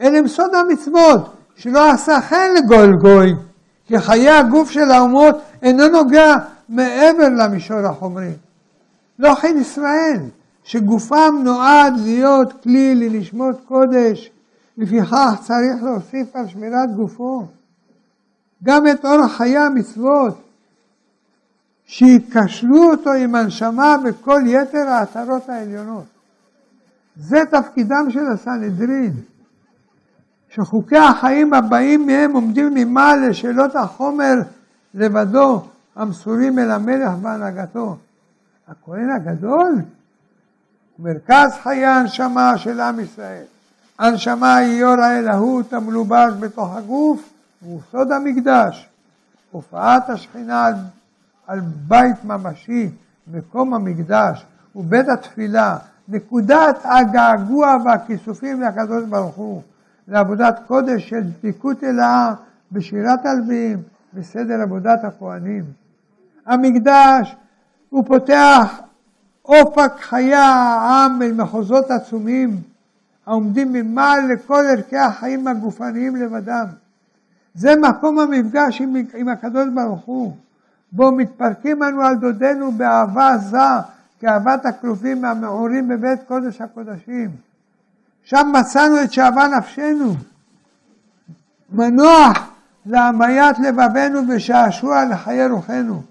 [0.00, 3.34] אלה הם סוד המצוות, שלא עשה חן לגול גוי,
[3.86, 6.34] כי חיי הגוף של האומות אינו נוגע
[6.68, 8.32] מעבר למישור החומרי.
[9.18, 10.20] לא כן ישראל,
[10.64, 14.30] שגופם נועד להיות כלי לנשמות קודש,
[14.78, 17.46] לפיכך צריך להוסיף על שמירת גופו.
[18.64, 20.42] גם את אורח חיי המצוות,
[21.86, 26.04] שיקשרו אותו עם הנשמה וכל יתר העטרות העליונות.
[27.16, 29.12] זה תפקידם של הסנהדרין,
[30.48, 34.34] שחוקי החיים הבאים מהם עומדים ממעל לשאלות החומר
[34.94, 35.64] לבדו,
[35.96, 37.96] המסורים אל המלך והנהגתו.
[38.68, 39.74] הכהן הגדול
[40.96, 43.44] הוא מרכז חיי הנשמה של עם ישראל.
[43.98, 47.30] הנשמה היא אור האלהות המלובש בתוך הגוף,
[47.62, 48.88] והוא סוד המקדש.
[49.50, 50.74] הופעת השכינה על
[51.48, 52.90] על בית ממשי,
[53.32, 55.76] מקום המקדש ובית התפילה,
[56.08, 59.62] נקודת הגעגוע והכיסופים לקדוש ברוך הוא,
[60.08, 62.34] לעבודת קודש של דביקות אלאה
[62.72, 63.82] בשירת הלווים
[64.18, 65.64] וסדר עבודת הכהנים.
[66.46, 67.36] המקדש
[67.90, 68.80] הוא פותח
[69.44, 72.50] אופק חיה העם אל מחוזות עצומים,
[73.26, 76.66] העומדים ממעל לכל ערכי החיים הגופניים לבדם.
[77.54, 80.36] זה מקום המפגש עם, עם הקדוש ברוך הוא,
[80.92, 83.58] בו מתפרקים אנו על דודנו באהבה עזה,
[84.20, 87.30] כאהבת הכלובים והמעורים בבית קודש הקודשים.
[88.22, 90.14] שם מצאנו את שאהבה נפשנו,
[91.72, 92.57] מנוח
[92.88, 96.02] להמיית לבבנו ושעשוע לחיי רוחנו.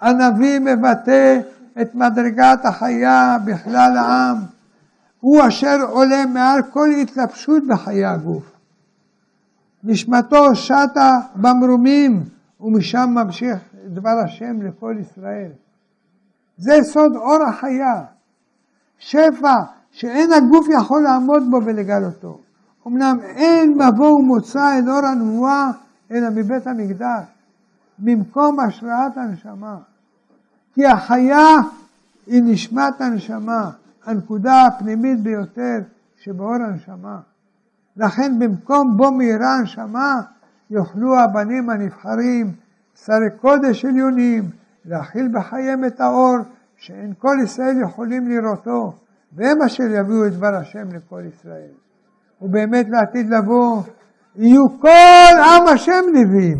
[0.00, 1.40] הנביא מבטא
[1.80, 4.36] את מדרגת החיה בכלל העם,
[5.20, 8.52] הוא אשר עולה מעל כל התלבשות בחיי הגוף.
[9.84, 12.24] נשמתו שטה במרומים,
[12.60, 15.50] ומשם ממשיך דבר השם לכל ישראל.
[16.56, 18.02] זה סוד אור החיה,
[18.98, 19.54] שפע
[19.90, 22.41] שאין הגוף יכול לעמוד בו ולגלותו.
[22.86, 25.70] אמנם אין מבוא ומוצא אל אור הנבואה
[26.10, 27.24] אלא מבית המקדש,
[27.98, 29.78] במקום השראת הנשמה.
[30.74, 31.56] כי החיה
[32.26, 33.70] היא נשמת הנשמה,
[34.04, 35.78] הנקודה הפנימית ביותר
[36.16, 37.20] שבאור הנשמה.
[37.96, 40.20] לכן במקום בו מאירה הנשמה,
[40.70, 42.52] יוכלו הבנים הנבחרים,
[43.04, 44.50] שרי קודש עליונים,
[44.84, 46.36] להכיל בחייהם את האור,
[46.76, 48.94] שאין כל ישראל יכולים לראותו,
[49.32, 51.70] והם אשר יביאו את דבר השם לכל ישראל.
[52.42, 53.82] ובאמת לעתיד לבוא,
[54.36, 56.58] יהיו כל עם השם נביאים,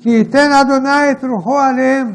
[0.00, 2.12] כי ייתן אדוני את רוחו עליהם.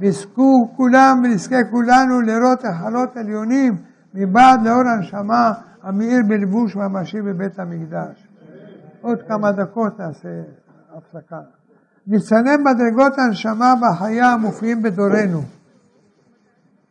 [0.00, 3.72] ויזכו כולם ונזכה כולנו לראות החלות עליונים
[4.14, 8.28] מבעד לאור הנשמה המאיר בלבוש ממשי בבית המקדש.
[9.00, 10.28] עוד כמה דקות נעשה
[10.96, 11.40] הפסקה.
[12.06, 15.40] ניצני מדרגות הנשמה והחיה המופיעים בדורנו.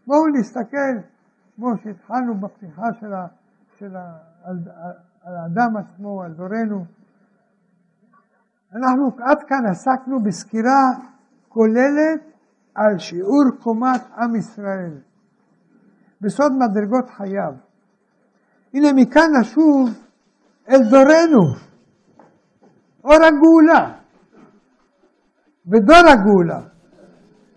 [0.08, 0.96] בואו נסתכל,
[1.56, 3.26] כמו שהתחלנו בפתיחה של, ה,
[3.80, 4.02] של ה,
[5.24, 6.86] על, האדם עצמו, על דורנו.
[8.76, 10.92] אנחנו עד כאן עסקנו בסקירה
[11.50, 12.22] כוללת
[12.76, 14.98] על שיעור קומת עם ישראל,
[16.22, 17.54] בסוד מדרגות חייו.
[18.74, 19.90] הנה מכאן נשוב
[20.70, 21.56] אל דורנו,
[23.04, 23.94] אור הגאולה,
[25.66, 26.60] בדור הגאולה.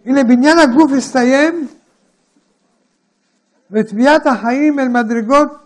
[0.05, 1.67] הנה בניין הגוף הסתיים,
[3.71, 5.66] ותביעת החיים אל מדרגות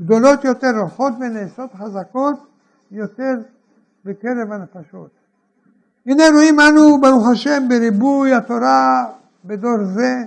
[0.00, 2.46] גדולות יותר, הולכות ונעשות חזקות
[2.90, 3.34] יותר
[4.04, 5.10] בקרב הנפשות.
[6.06, 9.06] הנה רואים אנו, ברוך השם, בריבוי התורה
[9.44, 10.24] בדור זה,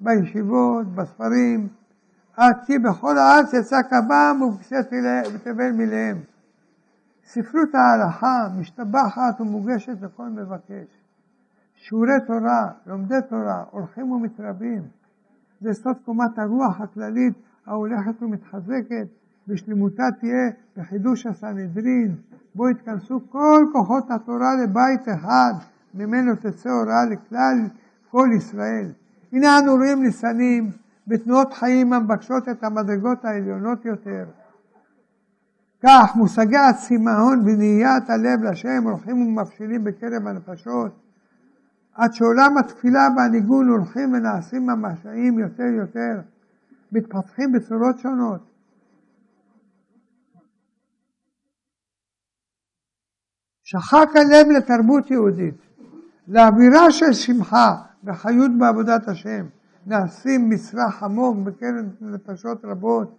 [0.00, 1.68] בישיבות, בספרים,
[2.36, 4.40] עד כי בכל הארץ יצא קבם
[5.34, 6.16] ותבל מליהם.
[7.24, 10.86] ספרות ההלכה משתבחת ומוגשת לכל מבקש.
[11.76, 14.82] שיעורי תורה, לומדי תורה, הולכים ומתרבים.
[15.60, 17.34] זה סוד קומת הרוח הכללית
[17.68, 19.06] ההולכת ומתחזקת,
[19.48, 22.14] ושלמותה תהיה בחידוש הסנהדרין,
[22.54, 25.52] בו יתכנסו כל כוחות התורה לבית אחד,
[25.94, 27.58] ממנו תצא הוראה לכלל
[28.10, 28.92] כל ישראל.
[29.32, 30.70] הנה אנו רואים ניסנים
[31.06, 34.24] בתנועות חיים המבקשות את המדרגות העליונות יותר.
[35.82, 40.92] כך מושגי הצמאון ונהיית הלב לשם הולכים ומבשילים בקרב הנפשות,
[41.94, 46.20] עד שעולם התפילה והניגון הולכים ונעשים ממשיים יותר יותר,
[46.92, 48.40] מתפתחים בצורות שונות.
[53.62, 55.54] שחק הלב לתרבות יהודית,
[56.28, 59.46] לאווירה של שמחה וחיות בעבודת השם,
[59.86, 63.18] נעשים מצרך עמוק בקרב נפשות רבות,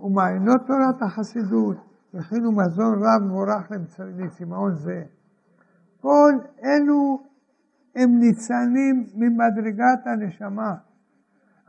[0.00, 1.76] ומעיינות תורת החסידות
[2.14, 3.72] הכינו מזון רב מבורך
[4.16, 5.04] לצמאון זה.
[6.00, 6.32] כל
[6.64, 7.22] אלו
[7.94, 10.74] הם ניצנים ממדרגת הנשמה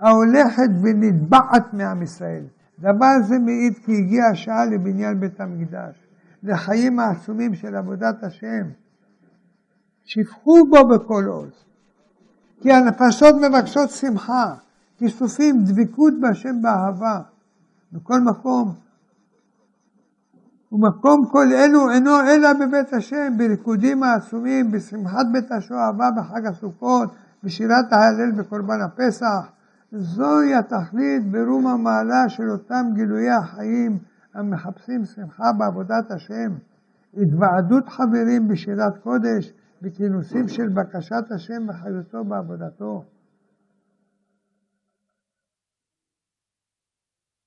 [0.04, 2.44] ההולכת ונטבעת מעם ישראל.
[2.80, 5.96] דבר זה מעיד כי הגיעה השעה לבניין בית המקדש.
[6.44, 8.64] לחיים העצומים של עבודת השם.
[10.06, 11.52] שפכו בו בכל עוז.
[12.62, 14.54] כי הנפשות מבקשות שמחה,
[14.98, 17.22] כיסופים, דבקות בהשם באהבה.
[17.92, 18.74] בכל מקום.
[20.72, 27.10] ומקום כל אלו אינו אלא בבית השם, בריקודים העצומים, בשמחת בית השואבה בחג הסוכות,
[27.44, 29.54] בשירת ההלל בקורבן הפסח.
[29.96, 34.00] זוהי התכלית ברום המעלה של אותם גילויי החיים
[34.34, 36.52] המחפשים שמחה בעבודת השם,
[37.14, 43.06] התוועדות חברים בשירת קודש, בכינוסים של בקשת השם וחיותו בעבודתו.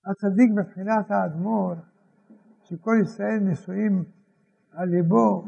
[0.07, 1.75] הצדיק בבחינת האדמו"ר,
[2.63, 4.05] שכל ישראל נשואים
[4.73, 5.45] על ליבו,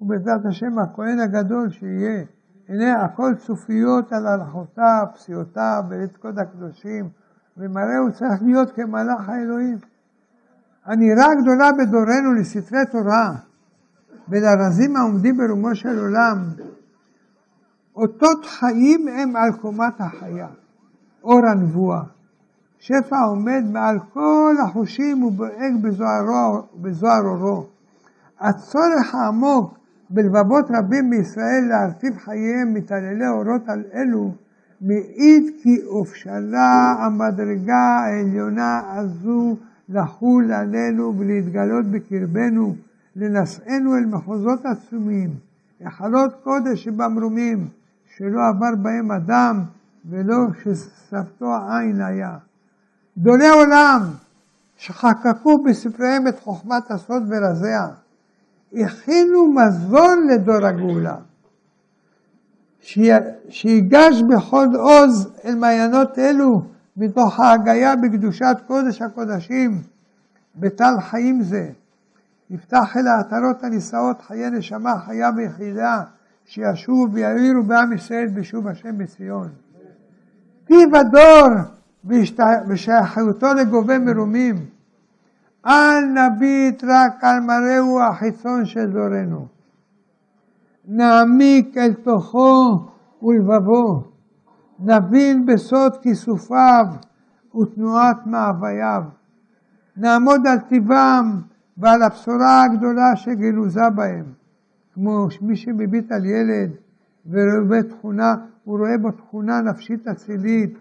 [0.00, 2.37] ובעזרת השם הכהן הגדול שיהיה.
[2.68, 7.08] הנה הכל צופיות על הלכותיו, פסיעותיו, ולתקוד הקדושים,
[7.56, 9.78] ומראה הוא צריך להיות כמלאך האלוהים.
[10.84, 13.32] הנראה הגדולה בדורנו לספרי תורה
[14.28, 16.38] ולרזים העומדים ברומו של עולם,
[17.96, 20.48] אותות חיים הם על קומת החיה.
[21.24, 22.02] אור הנבואה.
[22.78, 25.72] שפע עומד מעל כל החושים ובועג
[26.74, 27.66] בזוהר אורו.
[28.40, 29.77] הצורך העמוק
[30.10, 34.34] בלבבות רבים בישראל להרטיב חייהם מתעללי אורות על אלו,
[34.80, 39.56] מעיד כי הופשלה המדרגה העליונה הזו
[39.88, 42.74] לחול עלינו ולהתגלות בקרבנו,
[43.16, 45.30] לנשאנו אל מחוזות עצומים,
[45.80, 47.68] היכלות קודש שבמרומים,
[48.16, 49.62] שלא עבר בהם אדם
[50.10, 52.36] ולא ששפתו עין היה.
[53.18, 54.00] גדולי עולם
[54.76, 57.88] שחקקו בספריהם את חוכמת הסוד ורזיה,
[58.72, 61.16] הכינו מזון לדור הגאולה,
[63.48, 66.62] שיגש בכל עוז אל מעיינות אלו
[66.96, 69.82] מתוך ההגייה בקדושת קודש הקודשים
[70.56, 71.70] בטל חיים זה.
[72.50, 76.02] יפתח אל העטרות הנישאות חיי נשמה חיה ויחידה
[76.44, 79.48] שישובו ויעירו בעם ישראל בשוב השם בציון.
[80.64, 81.48] פיו הדור
[82.68, 84.77] ושייכותו לגובה מרומים.
[85.66, 89.46] אל נביט רק על מראהו החיצון של דורנו.
[90.88, 92.86] נעמיק אל תוכו
[93.22, 94.02] ולבבו.
[94.78, 96.86] נבין בסוד כיסופיו
[97.60, 99.02] ותנועת מאווייו.
[99.96, 101.40] נעמוד על טיבם
[101.78, 104.24] ועל הבשורה הגדולה שגנוזה בהם.
[104.94, 106.70] כמו מי שמביט על ילד
[107.30, 110.78] ורואה תכונה, הוא רואה בו תכונה נפשית אצילית,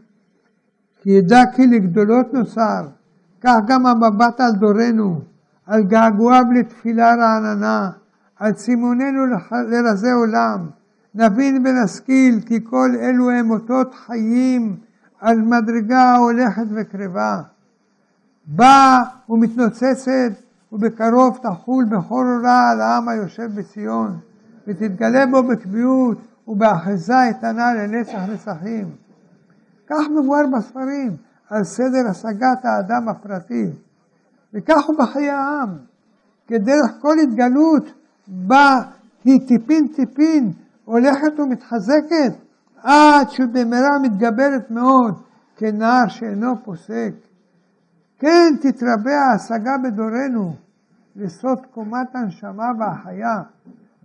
[1.02, 2.88] כי ידע כי לגדולות נוסר,
[3.42, 5.22] כך גם המבט על דורנו,
[5.66, 7.90] על געגועיו לתפילה רעננה,
[8.40, 9.26] על צימוננו
[9.70, 10.68] לרזי עולם,
[11.16, 14.76] נבין ונשכיל כי כל אלו הם אותות חיים
[15.22, 17.42] על מדרגה הולכת וקרבה.
[18.46, 20.32] באה ומתנוצצת
[20.72, 24.20] ובקרוב תחול בכל הוראה על העם היושב בציון,
[24.68, 28.90] ותתגלה בו בקביעות ובאחיזה איתנה לנצח נצחים.
[29.90, 31.16] כך מבואר בספרים
[31.50, 33.66] על סדר השגת האדם הפרטי,
[34.54, 35.70] וכך הוא בחיי העם,
[36.48, 37.84] כדרך כל התגלות
[38.28, 38.82] בה
[39.24, 40.52] היא טיפין טיפין
[40.86, 42.34] הולכת ומתחזקת
[42.84, 45.22] עד שבמהרה מתגברת מאוד
[45.56, 47.14] כנער שאינו פוסק.
[48.20, 50.56] כן תתרבה ההשגה בדורנו
[51.16, 53.42] לסוד קומת הנשמה והחיה,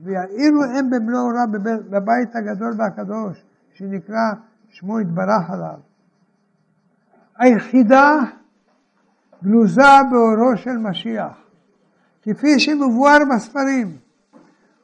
[0.04, 1.46] ויאירו הם במלוא אורה
[1.90, 3.44] בבית הגדול והקדוש,
[3.74, 4.32] שנקרא
[4.68, 5.91] שמו יתברך עליו.
[7.42, 8.18] היחידה
[9.44, 11.32] גנוזה באורו של משיח,
[12.22, 13.96] כפי שמבואר בספרים.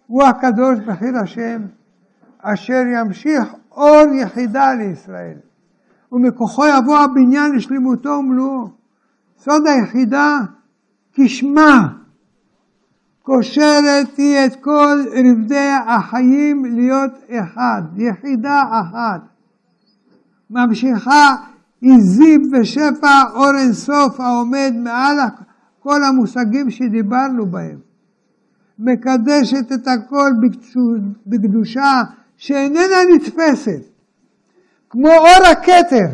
[0.06, 1.62] הוא הקדוש בחיר השם,
[2.38, 5.36] אשר ימשיך אור יחידה לישראל,
[6.12, 8.70] ומכוחו יבוא הבניין לשלמותו ומלואו.
[9.38, 10.38] סוד היחידה
[11.12, 11.88] כשמה,
[13.22, 19.20] קושרת היא את כל רבדי החיים להיות אחד, יחידה אחת.
[20.50, 21.36] ממשיכה
[21.80, 25.18] היא ושפע אור אינסוף העומד מעל
[25.80, 27.78] כל המושגים שדיברנו בהם.
[28.78, 30.30] מקדשת את הכל
[31.26, 32.02] בקדושה
[32.36, 33.82] שאיננה נתפסת,
[34.90, 36.08] כמו אור הכתר,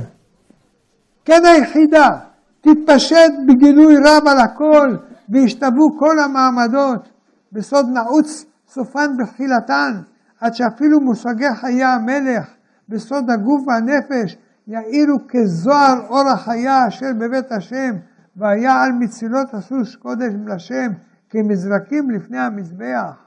[1.24, 2.18] כן היחידה,
[2.60, 4.96] תתפשט בגילוי רב על הכל,
[5.28, 7.08] וישתוו כל המעמדות,
[7.52, 10.00] בסוד נעוץ סופן בתחילתן,
[10.40, 12.46] עד שאפילו מושגי חיי המלך,
[12.88, 14.36] בסוד הגוף והנפש,
[14.68, 17.94] יאירו כזוהר אור החיה אשר בבית השם,
[18.36, 20.92] והיה על מצילות הסוס קודש לשם,
[21.30, 23.24] כמזרקים לפני המזבח.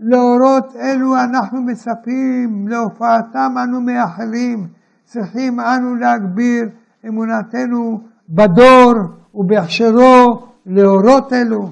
[0.00, 4.66] לאורות אלו אנחנו מצפים, להופעתם אנו מייחלים,
[5.04, 6.68] צריכים אנו להגביר
[7.08, 8.92] אמונתנו בדור
[9.34, 11.70] ובהכשרו לאורות אלו,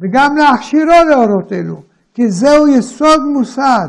[0.00, 1.82] וגם להכשירו לאורות אלו,
[2.14, 3.88] כי זהו יסוד מוסד,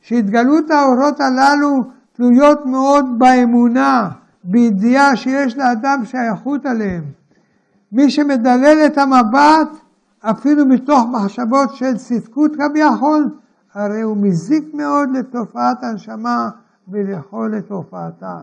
[0.00, 4.08] שהתגלות האורות הללו תלויות מאוד באמונה,
[4.44, 7.04] בידיעה שיש לאדם שייכות עליהם.
[7.92, 9.68] מי שמדלל את המבט,
[10.20, 13.30] אפילו מתוך מחשבות של צדקות כביכול,
[13.74, 16.50] הרי הוא מזיק מאוד לתופעת הנשמה
[16.88, 18.38] ולכל לתופעתה.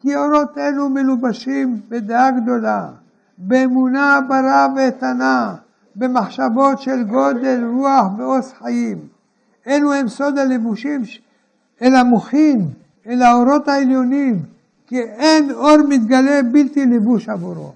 [0.00, 2.88] כי אורות אלו מלובשים בדעה גדולה,
[3.38, 5.54] באמונה ברה ואיתנה,
[5.96, 8.98] במחשבות של גודל רוח ועוז חיים.
[9.66, 11.02] אלו הם סוד הלבושים
[11.82, 12.68] אל המוחין,
[13.08, 14.42] אל האורות העליונים,
[14.86, 17.72] כי אין אור מתגלה בלתי לבוש עבורו.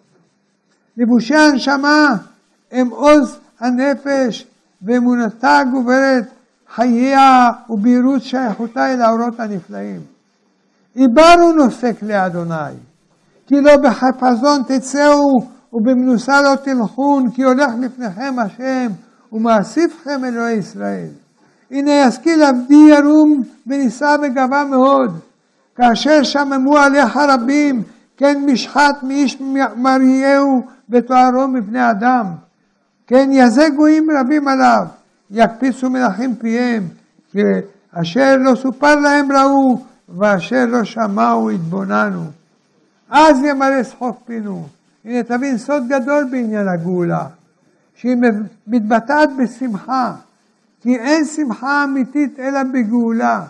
[0.96, 2.16] לבושי הנשמה
[2.72, 4.46] הם עוז הנפש
[4.82, 6.24] ואמונתה גוברת
[6.74, 10.00] חייה ובהירות שייכותה אל האורות הנפלאים.
[10.94, 12.74] עיברו נוסק לאדוני,
[13.46, 18.88] כי לא בחפזון תצאו ובמנוסה לא תלכון, כי הולך לפניכם השם
[19.32, 21.08] ומאסיפכם אלוהי ישראל.
[21.70, 25.18] הנה ישכיל עבדי ירום ונישא בגבה מאוד,
[25.76, 27.82] כאשר שממו עליך רבים,
[28.16, 29.40] כן משחת מאיש
[29.76, 32.26] מריהו ותוארו מפני אדם.
[33.06, 34.86] כן יזה גויים רבים עליו,
[35.30, 36.88] יקפיצו מלכים פיהם,
[37.92, 39.78] אשר לא סופר להם ראו,
[40.08, 42.24] ואשר לא שמעו התבוננו.
[43.10, 44.66] אז ימלא שחוק פינו.
[45.04, 47.26] הנה תבין סוד גדול בעניין הגאולה,
[47.94, 48.16] שהיא
[48.66, 50.12] מתבטאת בשמחה,
[50.80, 53.44] כי אין שמחה אמיתית אלא בגאולה.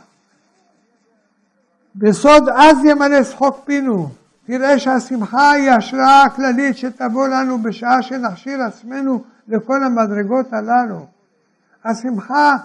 [1.97, 4.09] בסוד אז ימלא שחוק פינו.
[4.47, 11.07] תראה שהשמחה היא ההשראה הכללית שתבוא לנו בשעה שנכשיר עצמנו לכל המדרגות הללו.
[11.85, 12.57] השמחה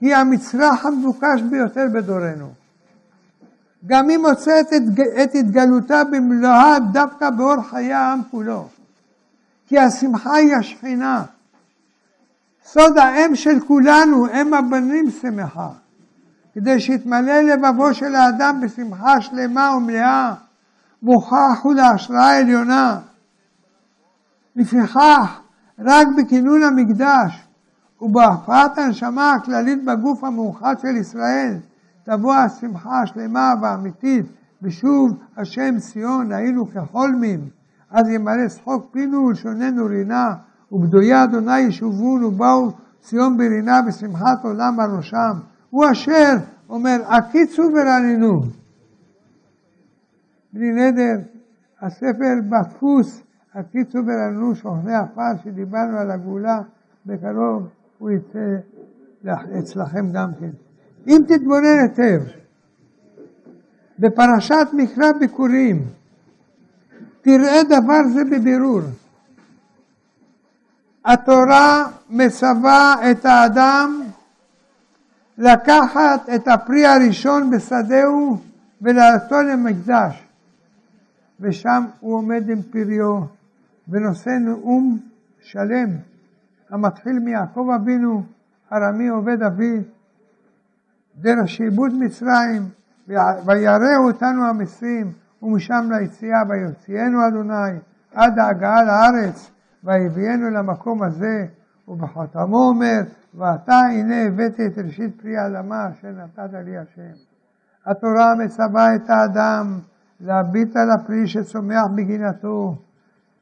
[0.00, 2.52] היא המצרך המבוקש ביותר בדורנו.
[3.86, 4.82] גם היא מוצאת את,
[5.22, 8.68] את התגלותה במלואה דווקא באור חיי העם כולו.
[9.66, 11.22] כי השמחה היא השכינה.
[12.66, 15.68] סוד האם של כולנו, אם הבנים שמחה.
[16.54, 20.34] כדי שיתמלא לבבו של האדם בשמחה שלמה ומלאה,
[21.02, 22.98] מוכח הוא להשראה עליונה.
[24.56, 25.40] לפיכך,
[25.78, 27.46] רק בכינון המקדש
[28.00, 31.54] ובהפרעת הנשמה הכללית בגוף המאוחד של ישראל,
[32.04, 34.26] תבוא השמחה השלמה והאמיתית,
[34.62, 37.40] ושוב השם ציון היינו כחולמים,
[37.90, 40.34] אז ימלא שחוק פינו ולשוננו רינה,
[40.72, 42.70] ובדויי אדוני ישובון ובאו
[43.00, 45.32] ציון ברינה ושמחת עולם על ראשם.
[45.70, 46.34] הוא אשר
[46.68, 48.42] אומר, עקיצו ורננו.
[50.52, 51.16] בלי נדר,
[51.80, 53.22] הספר בדפוס,
[53.54, 56.60] עקיצו ורננו, שוכני עפר, שדיברנו על הגאולה,
[57.06, 57.68] בקרוב
[57.98, 58.56] הוא יצא
[59.58, 60.50] אצלכם גם כן.
[61.06, 62.22] אם תתבונן היטב,
[63.98, 65.82] בפרשת מקרא ביקורים,
[67.22, 68.82] תראה דבר זה בבירור.
[71.06, 74.00] התורה מצווה את האדם
[75.38, 78.38] לקחת את הפרי הראשון בשדהו
[78.82, 80.26] ולעשותו למקדש.
[81.40, 83.20] ושם הוא עומד עם פריו
[83.88, 84.98] ונושא נאום
[85.40, 85.88] שלם
[86.70, 88.22] המתחיל מיעקב אבינו,
[88.72, 89.80] ארמי עובד אבי,
[91.20, 92.68] דרך שעבוד מצרים,
[93.46, 95.12] וירא אותנו המצרים,
[95.42, 97.78] ומשם ליציאה ויוציאנו אדוני,
[98.14, 99.50] עד ההגעה לארץ,
[99.86, 101.46] ויביאנו למקום הזה,
[101.88, 103.00] ובחותמו אומר,
[103.34, 107.12] ועתה הנה הבאתי את ראשית פרי האדמה אשר נתת לי השם.
[107.86, 109.78] התורה מצווה את האדם
[110.20, 112.76] להביט על הפרי שצומח בגינתו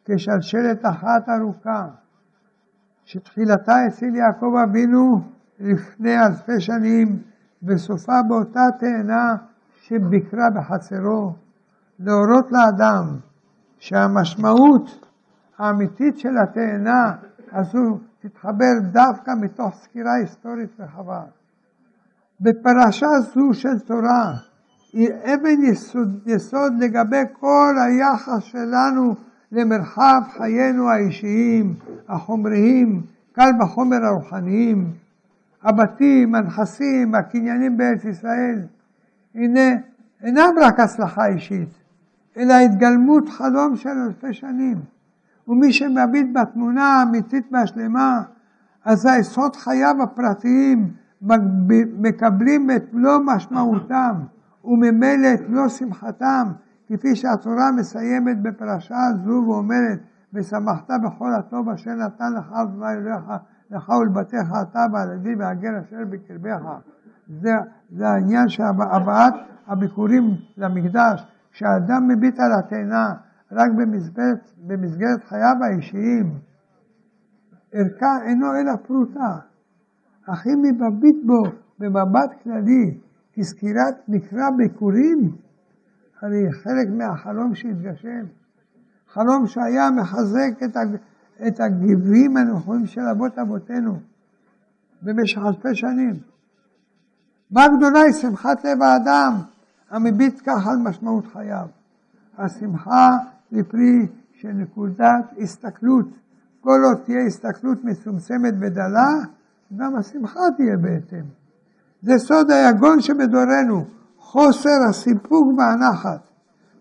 [0.04, 1.86] כשלשלת אחת ארוכה,
[3.04, 5.20] שתחילתה אצל יעקב אבינו
[5.60, 7.18] לפני אלפי שנים,
[7.62, 9.34] וסופה באותה תאנה
[9.72, 11.34] שביקרה בחצרו,
[11.98, 13.04] להורות לאדם
[13.78, 15.06] שהמשמעות
[15.58, 17.12] האמיתית של התאנה
[17.52, 21.22] הזו תתחבר דווקא מתוך סקירה היסטורית רחבה.
[22.40, 24.34] בפרשה זו של תורה
[24.92, 29.14] היא אבן יסוד, יסוד לגבי כל היחס שלנו
[29.52, 31.74] למרחב חיינו האישיים,
[32.08, 33.02] החומריים,
[33.32, 34.92] קל וחומר הרוחניים,
[35.62, 38.60] הבתים, הנכסים, הקניינים בארץ ישראל.
[39.34, 39.70] הנה,
[40.22, 41.68] אינם רק הצלחה אישית,
[42.36, 44.93] אלא התגלמות חלום של אלפי שנים.
[45.48, 48.22] ומי שמביט בתמונה האמיתית והשלמה,
[48.84, 50.90] אז היסוד חייו הפרטיים
[51.98, 54.14] מקבלים את מלוא משמעותם,
[54.64, 56.52] וממילא את מלוא שמחתם,
[56.88, 59.98] כפי שהתורה מסיימת בפרשה זו ואומרת,
[60.34, 63.24] ושמחת בכל הטוב אשר נתן לך אב אלוהיך,
[63.70, 66.62] לך ולבתיך אתה והלוי והגר אשר בקרבך.
[67.28, 67.54] זה,
[67.90, 69.34] זה העניין של הבאת
[69.66, 70.24] הביקורים
[70.56, 73.14] למקדש, כשאדם מביט על התאנה
[73.54, 76.38] רק במסגרת, במסגרת חייו האישיים,
[77.72, 79.38] ערכה אינו אלא פרוטה,
[80.26, 81.42] אך אם מביט בו
[81.78, 82.98] במבט כללי
[83.32, 85.36] כסקירת מקרא ביקורים,
[86.22, 88.24] הרי חלק מהחלום שהתגשם.
[89.08, 90.96] חלום שהיה מחזק את, הג...
[91.46, 93.98] את הגיבים הנכונים של אבות אבותינו
[95.02, 96.14] במשך אלפי שנים.
[97.50, 99.32] מה גדולה היא שמחת לב האדם
[99.90, 101.66] המביט כך על משמעות חייו.
[102.38, 103.08] השמחה
[103.54, 106.06] היא פרי של נקודת הסתכלות.
[106.60, 109.10] כל עוד תהיה הסתכלות מצומצמת ודלה,
[109.76, 111.24] גם השמחה תהיה בהתאם.
[112.02, 113.84] זה סוד היגון שבדורנו,
[114.18, 116.20] חוסר הסיפוק והנחת.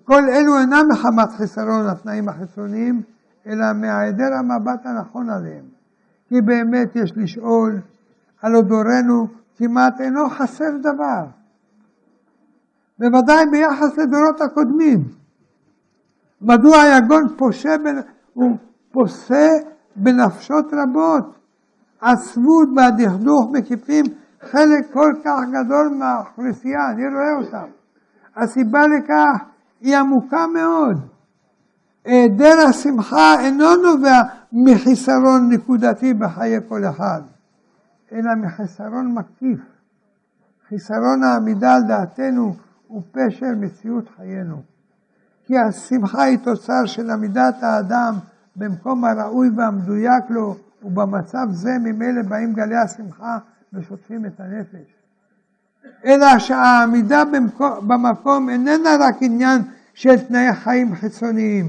[0.03, 3.01] כל אלו אינם מחמת חיסרון התנאים החיצוניים,
[3.47, 5.65] אלא מהיעדר המבט הנכון עליהם.
[6.27, 7.81] כי באמת יש לשאול,
[8.41, 9.27] הלא דורנו
[9.57, 11.25] כמעט אינו חסר דבר.
[12.99, 15.22] בוודאי ביחס לדורות הקודמים.
[16.43, 17.95] מדוע היגון פושה, בנ...
[18.33, 18.57] הוא
[18.91, 19.49] פוסה
[19.95, 21.35] בנפשות רבות.
[22.01, 24.05] עצבות והדכדוך מקיפים
[24.41, 27.71] חלק כל כך גדול מהאוכלוסייה, אני רואה אותם.
[28.35, 29.43] הסיבה לכך
[29.81, 30.97] היא עמוקה מאוד.
[32.05, 34.21] היעדר השמחה אינו נובע
[34.53, 37.21] מחיסרון נקודתי בחיי כל אחד,
[38.11, 39.59] אלא מחיסרון מקיף.
[40.69, 42.55] חיסרון העמידה על דעתנו
[42.87, 44.72] הוא פשר מציאות חיינו.
[45.53, 48.13] כי השמחה היא תוצר של עמידת האדם
[48.55, 53.37] במקום הראוי והמדויק לו, ובמצב זה ממילא באים גלי השמחה
[53.73, 54.93] ושוטפים את הנפש.
[56.05, 57.23] אלא שהעמידה
[57.87, 59.61] במקום איננה רק עניין
[59.93, 61.67] של תנאי חיים חיצוניים,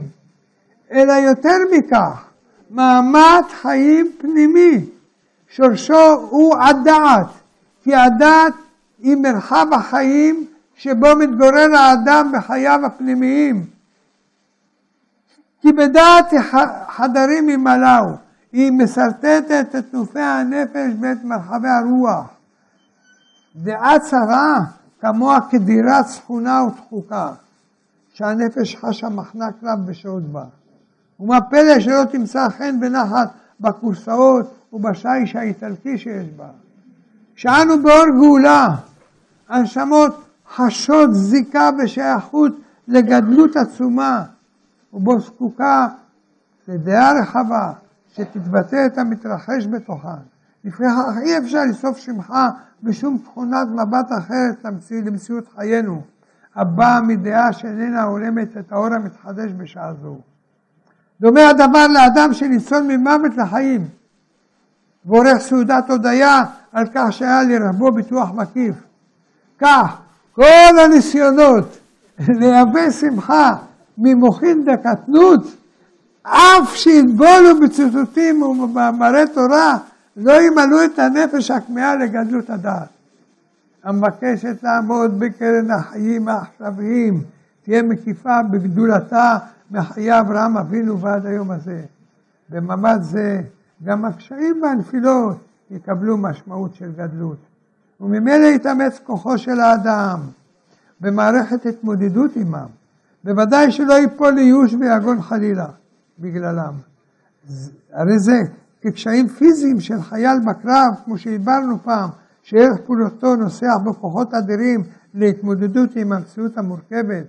[0.92, 2.24] אלא יותר מכך,
[2.70, 4.84] מעמד חיים פנימי,
[5.48, 7.26] שורשו הוא הדעת,
[7.82, 8.54] כי הדעת
[8.98, 13.73] היא מרחב החיים שבו מתגורר האדם בחייו הפנימיים.
[15.64, 16.32] כי בדעת
[16.88, 18.04] חדרים ימלאו,
[18.52, 22.26] היא משרטטת את תנופי הנפש ואת מרחבי הרוח.
[23.56, 24.58] דעה צרה
[25.00, 27.32] כמוה כדירת שכונה ותחוקה,
[28.12, 30.44] שהנפש חשה מחנק רב בשעות בה.
[31.20, 33.28] ומה פלא שלא תמצא חן ונחת
[33.60, 36.48] בכורסאות ובשיש האיטלקי שיש בה.
[37.34, 38.68] כשאנו באור גאולה,
[39.48, 40.24] הנשמות
[40.54, 42.52] חשות זיקה ושייכות
[42.88, 44.24] לגדלות עצומה,
[44.94, 45.86] ובו זקוקה
[46.68, 47.72] לדעה רחבה
[48.08, 50.08] שתתבטא את המתרחש בתוכן.
[50.64, 52.50] לפיכך אי אפשר לסוף שמחה
[52.82, 56.02] בשום תכונת מבט אחרת למציאות חיינו,
[56.54, 60.16] הבאה מדעה שאיננה הולמת את האור המתחדש בשעה זו.
[61.20, 63.88] דומה הדבר לאדם שניצול ממוות לחיים,
[65.04, 68.74] ועורך סעודת הודיה על כך שהיה לרבו ביטוח מקיף.
[69.58, 69.96] כך,
[70.32, 71.78] כל הניסיונות
[72.40, 73.56] לייבא שמחה
[73.98, 75.56] ממוחין דקתנות,
[76.22, 79.78] אף שיתבולו בציטוטים ובמאמרי תורה,
[80.16, 82.88] לא ימלאו את הנפש הכמהה לגדלות הדעת.
[83.84, 87.22] המבקשת לעמוד בקרן החיים העכשוויים,
[87.62, 89.38] תהיה מקיפה בגדולתה
[89.70, 91.80] מחיי אברהם אבינו ועד היום הזה.
[92.48, 93.40] במעמד זה
[93.84, 95.36] גם הקשיים והנפילות
[95.70, 97.38] יקבלו משמעות של גדלות.
[98.00, 100.20] וממילא יתאמץ כוחו של האדם
[101.00, 102.66] במערכת התמודדות עמם.
[103.24, 105.66] בוודאי שלא ייפול לייאוש ויגון חלילה
[106.18, 106.74] בגללם.
[107.92, 108.38] הרי זה
[108.80, 112.10] כקשיים פיזיים של חייל בקרב, כמו שהסברנו פעם,
[112.42, 114.80] שערך פעולתו נוסע בכוחות אדירים
[115.14, 117.26] להתמודדות עם המציאות המורכבת.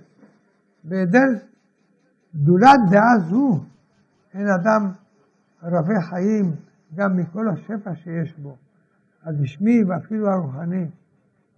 [0.84, 1.26] בהיעדר
[2.34, 3.60] גדולת דעה זו,
[4.34, 4.90] אין אדם
[5.62, 6.52] רבי חיים
[6.94, 8.56] גם מכל השפע שיש בו,
[9.24, 10.86] הגשמי ואפילו הרוחני.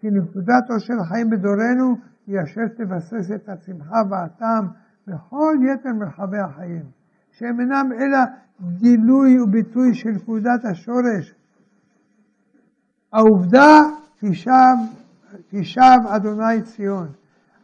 [0.01, 1.97] כי נקודת עושר החיים בדורנו
[2.29, 4.67] היא אשר תבסס את השמחה והטעם
[5.07, 6.83] בכל יתר מרחבי החיים,
[7.31, 8.19] שהם אינם אלא
[8.79, 11.35] גילוי וביטוי של נקודת השורש.
[13.13, 13.83] העובדה
[14.19, 14.77] כי שב,
[15.51, 15.63] כי
[16.09, 17.09] אדוני ציון.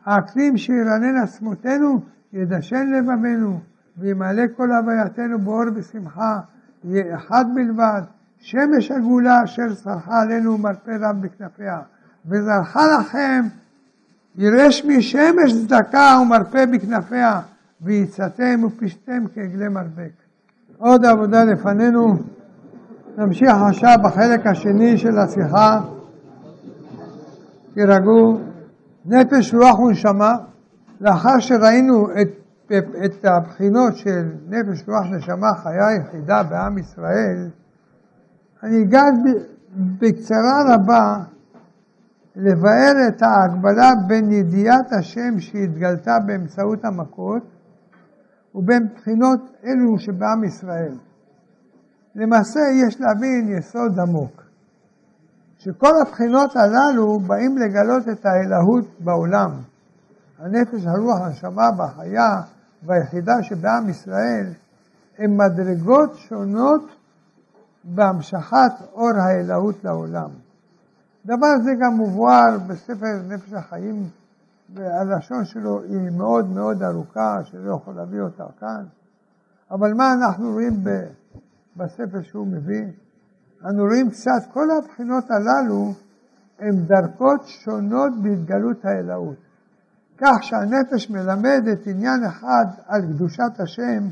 [0.04, 2.00] האקלים שירנן עצמותינו
[2.32, 3.60] ידשן לבבנו
[3.98, 6.40] וימלא כל הווייתנו באור ושמחה,
[6.84, 8.02] יהיה אחד בלבד,
[8.38, 11.80] שמש הגאולה אשר צרחה עלינו מרפא רב בכנפיה,
[12.26, 13.44] וזרחה לכם
[14.36, 17.40] ירש משמש צדקה ומרפא בכנפיה,
[17.82, 20.12] ויצאתם ופשתם כעגלי מרבק.
[20.78, 22.16] עוד עבודה לפנינו.
[23.18, 25.80] נמשיך עכשיו בחלק השני של השיחה.
[27.74, 28.40] תירגעו.
[29.06, 30.32] נפש, רוח ונשמה.
[31.00, 32.28] לאחר שראינו את,
[33.04, 37.48] את הבחינות של נפש, רוח, נשמה, חיה יחידה בעם ישראל,
[38.62, 39.12] אני אגש
[39.76, 41.16] בקצרה רבה
[42.36, 47.42] לבאר את ההגבלה בין ידיעת השם שהתגלתה באמצעות המכות
[48.54, 50.94] ובין בחינות אלו שבעם ישראל.
[52.14, 54.42] למעשה יש להבין יסוד עמוק,
[55.58, 59.50] שכל הבחינות הללו באים לגלות את האלוהות בעולם.
[60.38, 62.40] הנפש, הרוח, הנשמה והחיה
[62.82, 64.46] והיחידה שבעם ישראל
[65.18, 66.82] הן מדרגות שונות
[67.84, 70.30] בהמשכת אור האלוהות לעולם.
[71.26, 74.08] דבר זה גם מבואר בספר נפש החיים,
[74.74, 78.84] והלשון שלו היא מאוד מאוד ארוכה, שלא יכול להביא אותה כאן.
[79.70, 80.84] אבל מה אנחנו רואים
[81.76, 82.86] בספר שהוא מביא?
[83.64, 85.92] אנו רואים קצת, כל הבחינות הללו
[86.58, 89.36] הן דרכות שונות בהתגלות האלוהות.
[90.18, 94.08] כך שהנפש מלמדת עניין אחד על קדושת השם,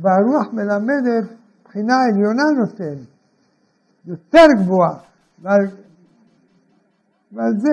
[0.00, 1.24] והרוח מלמדת
[1.64, 3.02] בחינה עליונה נותן,
[4.06, 4.98] יותר גבוהה,
[5.42, 5.66] ועל,
[7.32, 7.72] ועל זה,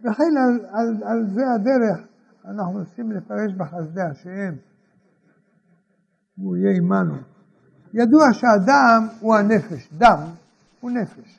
[0.00, 2.06] וכן על, על, על זה הדרך
[2.44, 4.54] אנחנו רוצים לפרש בחסדי השם,
[6.36, 7.14] הוא יהיה עמנו.
[7.94, 10.18] ידוע שהדם הוא הנפש, דם
[10.80, 11.38] הוא נפש.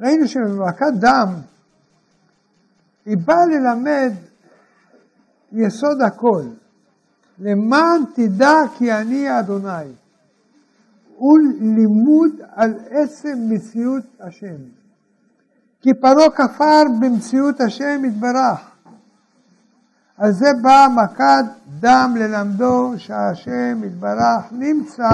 [0.00, 1.34] ראינו שבמעקת דם
[3.06, 4.12] היא באה ללמד
[5.52, 6.42] יסוד הכל.
[7.38, 9.92] למען תדע כי אני אדוני.
[11.16, 14.75] הוא לימוד על עצם מציאות השם.
[15.86, 18.70] כי פרעה כפר במציאות השם יתברך.
[20.16, 21.44] על זה באה מכת
[21.80, 25.10] דם ללמדו שהשם יתברך נמצא.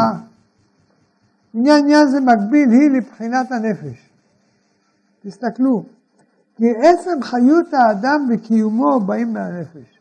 [1.55, 4.11] עניין עניין זה מקביל היא לבחינת הנפש.
[5.23, 5.85] תסתכלו,
[6.57, 9.99] כי עצם חיות האדם וקיומו באים מהנפש.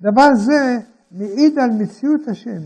[0.00, 0.78] דבר זה
[1.12, 2.62] מעיד על מציאות השם.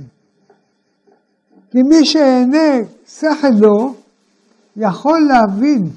[1.71, 3.95] כי מי שעיני שכלו
[4.77, 5.91] יכול להבין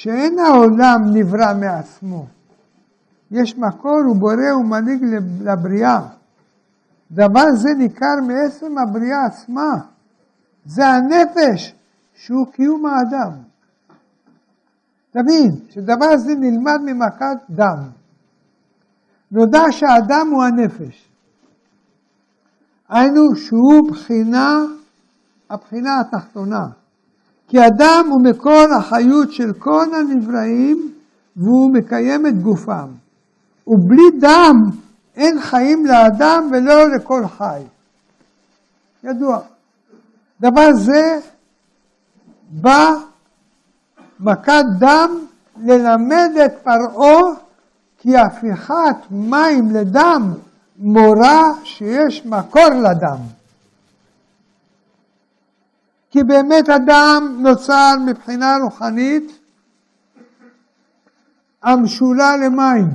[0.00, 2.26] שאין העולם נברא מעצמו.
[3.30, 5.04] יש מקור, הוא בורא ומנהיג
[5.40, 6.00] לבריאה.
[7.10, 9.72] דבר זה ניכר מעצם הבריאה עצמה.
[10.66, 11.74] זה הנפש
[12.14, 13.32] שהוא קיום האדם.
[15.10, 17.78] תבין שדבר זה נלמד ממכת דם.
[19.32, 21.08] נודע שהאדם הוא הנפש.
[22.88, 24.58] היינו שהוא בחינה,
[25.50, 26.66] הבחינה התחתונה.
[27.48, 30.92] כי אדם הוא מקור החיות של כל הנבראים
[31.36, 32.88] והוא מקיים את גופם.
[33.66, 34.54] ובלי דם
[35.16, 37.62] אין חיים לאדם ולא לכל חי.
[39.04, 39.38] ידוע.
[40.40, 41.18] דבר זה
[42.50, 42.94] בא
[44.20, 45.10] מכת דם
[45.56, 47.22] ללמד את פרעה
[47.98, 50.32] כי הפיכת מים לדם
[50.78, 53.37] מורה שיש מקור לדם.
[56.10, 59.38] כי באמת הדם נוצר מבחינה רוחנית
[61.62, 62.86] המשולה למים.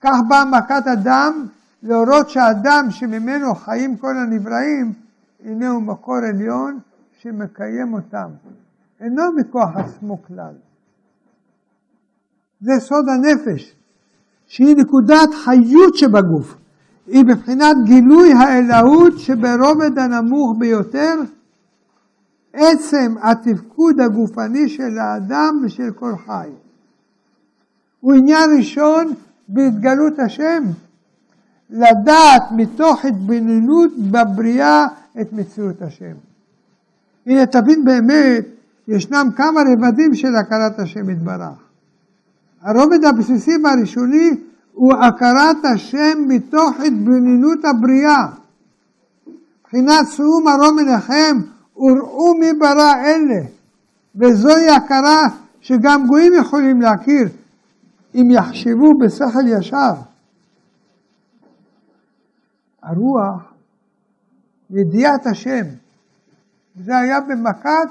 [0.00, 1.46] כך באה מכת הדם
[1.82, 4.92] להורות שהדם שממנו חיים כל הנבראים,
[5.44, 6.78] הנה הוא מקור עליון
[7.18, 8.30] שמקיים אותם.
[9.00, 10.54] אינו מכוח עצמו כלל.
[12.60, 13.76] זה סוד הנפש,
[14.46, 16.56] שהיא נקודת חיות שבגוף.
[17.06, 21.14] היא מבחינת גילוי האלוהות שברובד הנמוך ביותר,
[22.52, 26.48] עצם התפקוד הגופני של האדם ושל כל חי.
[28.00, 29.14] הוא עניין ראשון
[29.48, 30.62] בהתגלות השם,
[31.70, 34.86] לדעת מתוך התבוננות בבריאה
[35.20, 36.14] את מציאות השם.
[37.26, 38.44] הנה תבין באמת,
[38.88, 41.58] ישנם כמה רבדים של הכרת השם יתברך.
[42.62, 44.30] הרובד הבסיסי והראשוני
[44.80, 48.26] הוא הכרת השם מתוך התבוננות הבריאה.
[49.60, 51.36] מבחינת שאו מרום אליכם
[51.76, 53.46] וראו מי ברא אלה.
[54.16, 55.26] וזוהי הכרה
[55.60, 57.28] שגם גויים יכולים להכיר
[58.14, 59.92] אם יחשבו בשכל ישר.
[62.82, 63.52] הרוח,
[64.70, 65.64] ידיעת השם,
[66.84, 67.88] זה היה במכת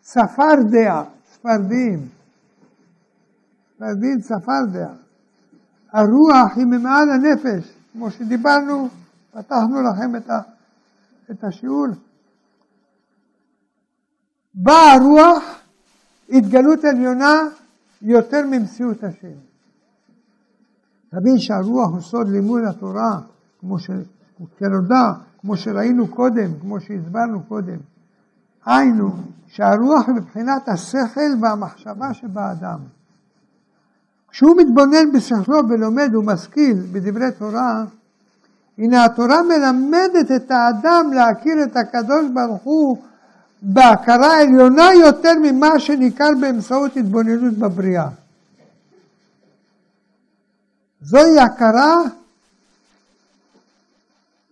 [0.00, 2.08] צפרדע, צפרדים.
[3.76, 5.01] צפרדים צפרדע.
[5.92, 8.88] הרוח היא ממעל הנפש, כמו שדיברנו,
[9.30, 10.40] פתחנו לכם את, ה,
[11.30, 11.86] את השיעור.
[14.54, 15.42] באה הרוח,
[16.28, 17.32] התגלות עליונה
[18.02, 19.38] יותר ממציאות השם.
[21.08, 23.20] תבין שהרוח הוא סוד לימוד התורה,
[23.60, 23.76] כמו
[24.58, 27.78] שנודע, כמו שראינו קודם, כמו שהסברנו קודם.
[28.66, 29.10] היינו,
[29.46, 32.78] שהרוח מבחינת השכל והמחשבה שבאדם.
[34.32, 37.84] כשהוא מתבונן בשכלו ולומד ומשכיל בדברי תורה,
[38.78, 42.96] הנה התורה מלמדת את האדם להכיר את הקדוש ברוך הוא
[43.62, 48.08] בהכרה עליונה יותר ממה שניכר באמצעות התבוננות בבריאה.
[51.02, 51.96] זוהי הכרה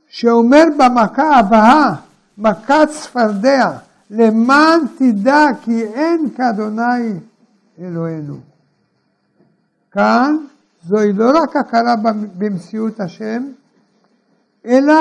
[0.08, 1.94] שאומר במכה הבאה,
[2.38, 3.70] מכת צפרדע,
[4.10, 7.12] למען תדע כי אין כאדוני
[7.80, 8.49] אלוהינו.
[9.92, 10.36] כאן
[10.88, 11.94] זוהי לא רק הכרה
[12.38, 13.42] במציאות השם,
[14.66, 14.94] אלא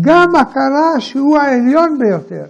[0.00, 2.44] גם הכרה שהוא העליון ביותר.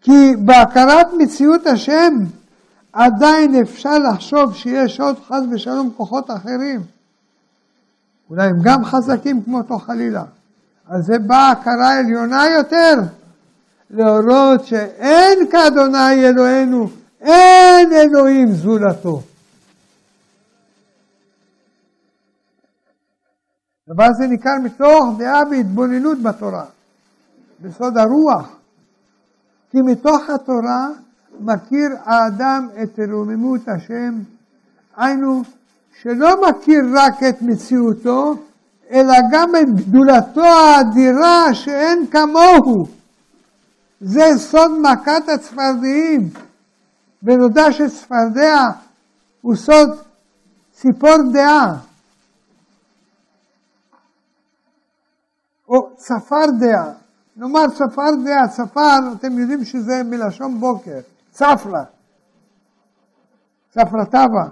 [0.00, 2.14] כי בהכרת מציאות השם
[2.92, 6.80] עדיין אפשר לחשוב שיש עוד חס ושלום כוחות אחרים.
[8.30, 10.24] אולי הם גם חזקים כמותו חלילה.
[10.88, 12.94] אז זה באה הכרה עליונה יותר,
[13.90, 16.88] להורות שאין כאדוני אלוהינו,
[17.20, 19.22] אין אלוהים זולתו.
[23.88, 26.64] דבר זה ניכר מתוך דעה והתבוננות בתורה,
[27.60, 28.56] בסוד הרוח.
[29.70, 30.88] כי מתוך התורה
[31.40, 34.14] מכיר האדם את רוממות השם,
[34.96, 35.42] היינו
[36.02, 38.34] שלא מכיר רק את מציאותו,
[38.90, 42.86] אלא גם את גדולתו האדירה שאין כמוהו.
[44.00, 46.28] זה סוד מכת הצפרדעים.
[47.22, 48.56] ונודע שצפרדע
[49.42, 49.88] הוא סוד
[50.72, 51.76] ציפור דעה,
[55.68, 56.92] או צפר דעה.
[57.36, 60.98] נאמר צפר דעה, צפר, אתם יודעים שזה מלשון בוקר,
[61.30, 61.84] צפרה
[64.10, 64.44] טבע,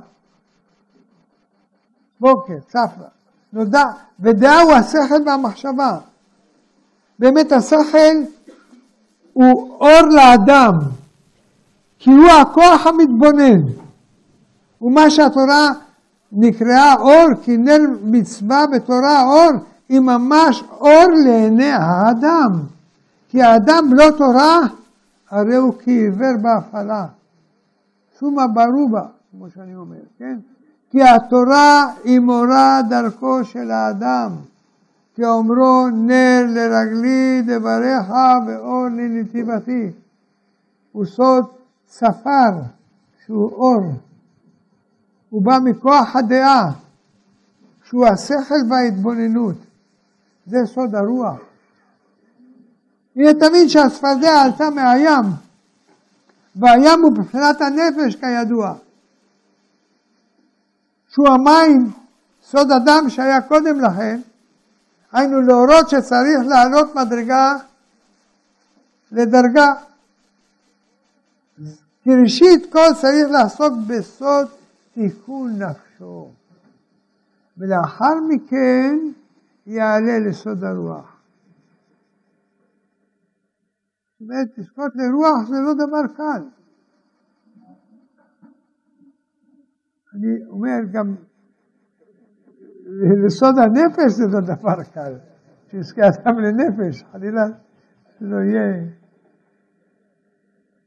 [2.20, 3.08] בוקר, צפרה.
[3.52, 3.84] נודע,
[4.20, 5.98] ודעה הוא השכל והמחשבה.
[7.18, 8.14] באמת השכל
[9.32, 10.72] הוא אור לאדם,
[11.98, 13.62] כי הוא הכוח המתבונן.
[14.82, 15.68] ומה שהתורה
[16.32, 19.50] נקראה אור, כי נר מצווה בתורה אור,
[19.88, 22.52] היא ממש אור לעיני האדם.
[23.28, 24.60] כי האדם לא תורה,
[25.30, 27.06] הרי הוא כעיוור בהפעלה.
[28.18, 30.38] סומא ברובה, כמו שאני אומר, כן?
[30.90, 34.30] כי התורה היא מורה דרכו של האדם.
[35.14, 38.12] כי אומרו נר לרגלי דבריך
[38.46, 39.90] ואור לנתיבתי.
[40.92, 41.44] הוא סוד
[41.88, 42.50] ספר
[43.26, 43.92] שהוא אור.
[45.30, 46.72] הוא בא מכוח הדעה,
[47.84, 49.56] שהוא השכל וההתבוננות.
[50.46, 51.40] זה סוד הרוח.
[53.16, 55.24] הנה תבין שהצפרדע עלתה מהים,
[56.56, 58.74] והים הוא מבחינת הנפש כידוע.
[61.08, 61.90] שהוא המים,
[62.42, 64.20] סוד אדם שהיה קודם לכן,
[65.12, 67.56] היינו להורות שצריך לעלות מדרגה
[69.12, 69.72] לדרגה.
[72.02, 74.46] כי ראשית כל צריך לעסוק בסוד
[74.94, 76.28] תיקון נפשו,
[77.58, 78.98] ולאחר מכן
[79.66, 81.16] יעלה לסוד הרוח.
[84.12, 86.42] זאת אומרת, לזכות לרוח זה לא דבר קל.
[90.14, 91.14] אני אומר גם,
[93.26, 95.14] לסוד הנפש זה לא דבר קל.
[95.70, 97.46] שיזכה אדם לנפש, חלילה
[98.18, 98.84] שלא יהיה.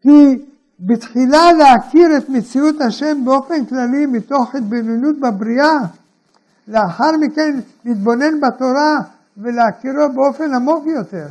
[0.01, 0.45] כי
[0.79, 5.79] בתחילה להכיר את מציאות השם באופן כללי מתוך התבוננות בבריאה,
[6.69, 8.97] לאחר מכן להתבונן בתורה
[9.37, 11.27] ולהכירו באופן עמוק יותר.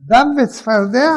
[0.00, 1.10] דם וצפרדע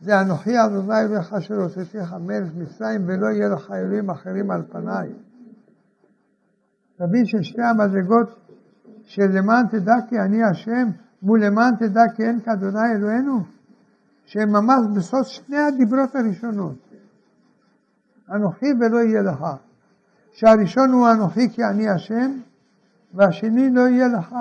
[0.00, 5.08] זה אנוכי אדוני אלוהיך אשר הוצאתיך מלך מצרים ולא יהיה לך אלוהים אחרים על פניי.
[6.96, 8.28] תבין ששתי המדרגות
[9.04, 10.90] של למען תדע כי אני השם
[11.22, 13.40] מול למען תדע כי אין כאדוני אלוהינו
[14.26, 16.93] שהם ממש בסוף שני הדיברות הראשונות.
[18.30, 19.46] אנוכי ולא יהיה לך.
[20.32, 22.32] שהראשון הוא אנוכי כי אני השם
[23.14, 24.34] והשני לא יהיה לך.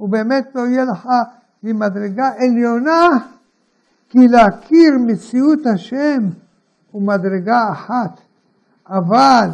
[0.00, 1.08] ובאמת לא יהיה לך
[1.62, 3.08] היא מדרגה עליונה
[4.08, 6.28] כי להכיר מציאות השם
[6.90, 8.20] הוא מדרגה אחת,
[8.88, 9.48] אבל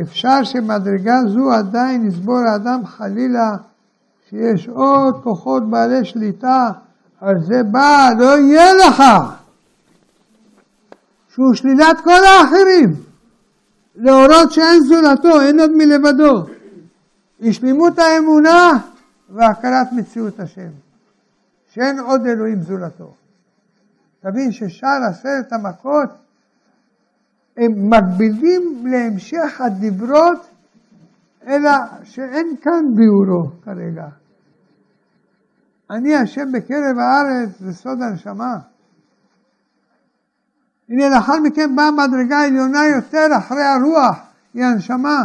[0.00, 3.56] אפשר שמדרגה זו עדיין יסבור האדם חלילה
[4.28, 6.70] שיש עוד כוחות בעלי שליטה,
[7.20, 9.02] על זה בא, לא יהיה לך,
[11.38, 13.04] שהוא שלילת כל האחרים,
[13.96, 16.46] להורות שאין זולתו, אין עוד מלבדו.
[17.40, 18.72] השלימות האמונה
[19.30, 20.70] והכרת מציאות השם,
[21.72, 23.14] שאין עוד אלוהים זולתו.
[24.20, 26.10] תבין ששאר עשרת המכות
[27.56, 30.46] הם מקבילים להמשך הדיברות,
[31.46, 31.70] אלא
[32.04, 34.06] שאין כאן ביאורו כרגע.
[35.90, 38.58] אני השם בקרב הארץ זה סוד הנשמה.
[40.88, 44.16] הנה לאחר מכן באה מדרגה עליונה יותר אחרי הרוח,
[44.54, 45.24] היא הנשמה.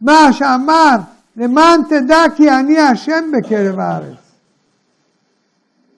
[0.00, 0.96] מה שאמר,
[1.36, 4.16] למען תדע כי אני השם בקרב הארץ.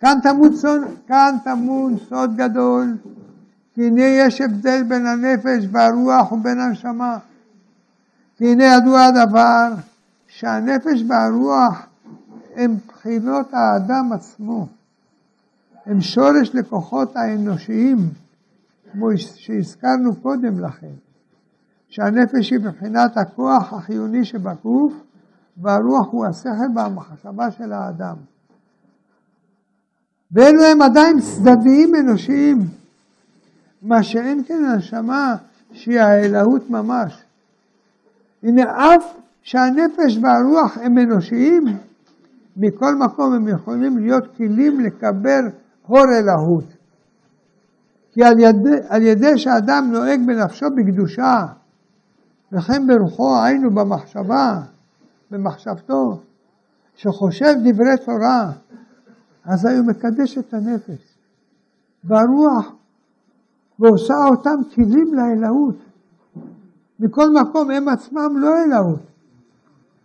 [0.00, 2.96] כאן טמון סוד, כאן טמון סוד גדול,
[3.74, 7.18] כי הנה יש הבדל בין הנפש והרוח ובין הנשמה.
[8.36, 9.72] כי הנה ידוע הדבר
[10.28, 11.82] שהנפש והרוח
[12.56, 14.66] הם בחינות האדם עצמו.
[15.86, 17.98] הם שורש לכוחות האנושיים,
[18.92, 20.92] כמו שהזכרנו קודם לכן,
[21.88, 24.92] שהנפש היא בבחינת הכוח החיוני שבגוף,
[25.56, 28.16] והרוח הוא השכל והמחשבה של האדם.
[30.32, 32.58] ואלו הם עדיין צדדיים אנושיים,
[33.82, 35.36] מה שאין כן הנשמה
[35.72, 37.22] שהיא האלוהות ממש.
[38.42, 41.64] הנה אף שהנפש והרוח הם אנושיים,
[42.56, 45.48] מכל מקום הם יכולים להיות כלים לקבל
[45.92, 46.64] הור אלוהות.
[48.12, 51.46] כי על ידי, על ידי שאדם נוהג בנפשו בקדושה,
[52.52, 54.60] וכן ברוחו היינו במחשבה,
[55.30, 56.20] במחשבתו,
[56.96, 58.52] שחושב דברי תורה,
[59.44, 61.18] אז הוא מקדש את הנפש.
[62.04, 62.72] והרוח
[63.78, 65.76] ועושה אותם כלים לאלוהות.
[67.00, 69.02] מכל מקום הם עצמם לא אלוהות,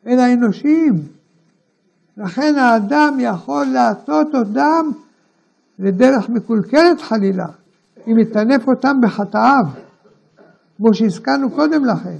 [0.07, 0.93] אלא אנושיים.
[2.17, 4.89] לכן האדם יכול להטות אותם
[5.79, 7.47] לדרך מקולקלת חלילה,
[8.07, 9.65] אם יטנף אותם בחטאיו,
[10.77, 12.17] כמו שהזכרנו קודם לכן.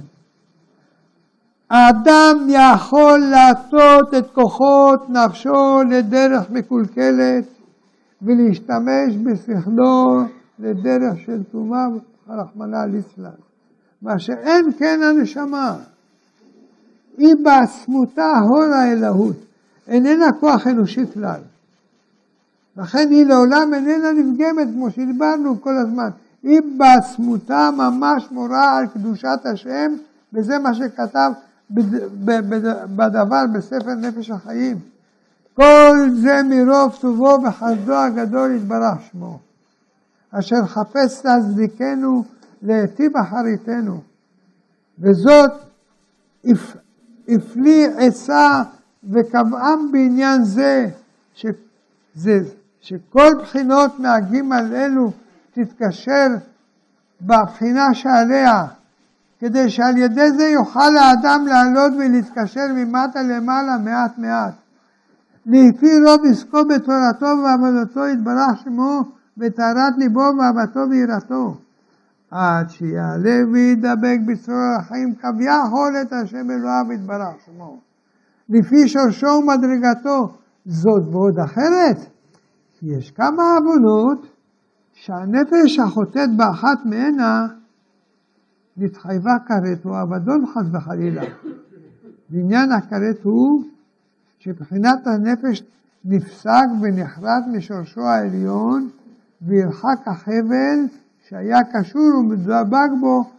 [1.70, 7.44] האדם יכול להטות את כוחות נפשו לדרך מקולקלת
[8.22, 10.20] ולהשתמש בשכלו
[10.58, 11.86] לדרך של טומאה,
[12.28, 13.30] רחמנא ליצלן.
[14.02, 15.76] מה שאין כן הנשמה.
[17.18, 19.36] היא בעצמותה הון האלוהות,
[19.88, 21.40] איננה כוח אנושי כלל.
[22.78, 26.08] לכן היא לעולם איננה נפגמת, כמו שדיברנו כל הזמן.
[26.42, 29.92] היא בעצמותה ממש מורה על קדושת השם,
[30.32, 31.30] וזה מה שכתב
[32.96, 34.78] בדבר בספר נפש החיים.
[35.54, 39.38] כל זה מרוב טובו וחסדו הגדול יתברך שמו,
[40.30, 42.24] אשר חפש להצדיקנו
[42.62, 44.00] להיטיב אחריתנו,
[44.98, 45.50] וזאת
[47.28, 48.62] הפליא עצה
[49.10, 50.88] וקבעם בעניין זה,
[51.34, 52.40] שזה,
[52.88, 55.10] שכל בחינות מהגימל אלו
[55.52, 56.26] תתקשר
[57.20, 58.66] בבחינה שעליה,
[59.38, 64.54] כדי שעל ידי זה יוכל האדם לעלות ולהתקשר ממטה למעלה מעט מעט.
[65.46, 69.00] לפי רוב עסקו בתורתו ועבודתו יתברך שמו
[69.38, 71.56] וטהרת ליבו ואהבתו ויראתו.
[72.30, 77.80] עד שיעלה וידבק בצרור החיים כביכול את השם אלוהיו יתברך שמו.
[78.48, 80.34] לפי שורשו ומדרגתו,
[80.66, 82.17] זאת ועוד אחרת.
[82.82, 84.26] יש כמה עוונות
[84.92, 87.46] שהנפש החוטאת באחת מהנה
[88.76, 91.22] נתחייבה כרת או אבדון חס וחלילה.
[92.30, 93.64] ועניין הכרת הוא
[94.38, 95.62] שבחינת הנפש
[96.04, 98.88] נפסק ונחרט משורשו העליון
[99.42, 100.78] וירחק החבל
[101.28, 103.30] שהיה קשור ומדבק בו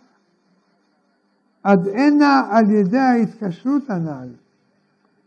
[1.63, 4.29] עד הנה על ידי ההתקשרות הנ"ל.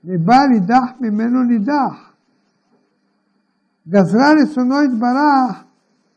[0.05, 2.12] לבעל נידח ממנו נידח.
[3.89, 5.65] גזרה רצונו יתברך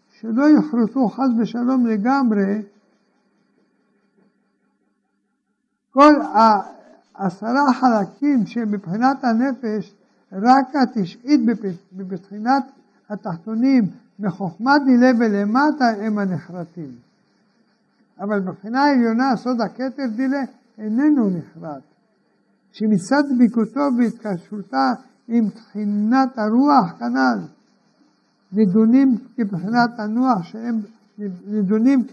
[0.10, 2.62] שלא יחרטו חס ושלום לגמרי
[5.92, 9.96] כל העשרה חלקים שמבחינת הנפש
[10.32, 11.42] רק התשעית
[11.94, 12.64] בבחינת
[13.10, 13.84] התחתונים
[14.20, 16.92] מחוכמת דילה ולמטה הם הנחרטים.
[18.20, 20.42] אבל מבחינה העליונה סוד הכתר דילה
[20.78, 21.82] איננו נחרט.
[22.72, 24.94] שמצד דביקותו והתקשרותה
[25.28, 27.40] עם תחינת הרוח כנ"ל
[28.56, 30.76] נדונים כבחינת הנוח שהם
[31.48, 32.04] נדונים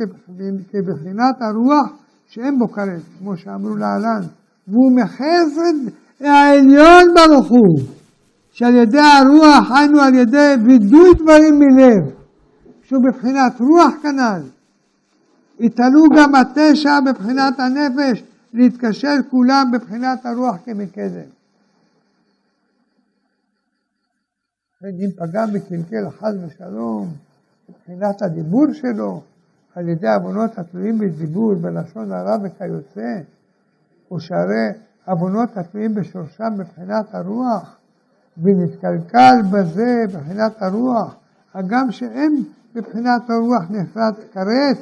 [0.73, 1.93] כבחינת הרוח
[2.27, 4.27] שאין בו כרת, כמו שאמרו להלן,
[4.69, 7.86] והוא מחסד העליון ברוך הוא.
[8.52, 12.14] שעל ידי הרוח, היינו על ידי וידוי דברים מלב,
[12.82, 14.43] שהוא בבחינת רוח כנ"ל.
[15.60, 18.23] יתעלו גם התשע בבחינת הנפש,
[18.55, 21.41] להתקשר כולם בבחינת הרוח כמקדם.
[24.84, 27.14] אם פגם וקלקל חס ושלום
[27.68, 29.22] מבחינת הדיבור שלו,
[29.74, 33.20] על ידי עוונות התלויים בדיבור, בלשון הרע וכיוצא,
[34.10, 34.68] או שהרי
[35.06, 37.76] עוונות התלויים בשורשם מבחינת הרוח,
[38.42, 41.16] ונתקלקל בזה מבחינת הרוח,
[41.54, 42.44] הגם שאין
[42.74, 44.78] מבחינת הרוח נחרט כרת,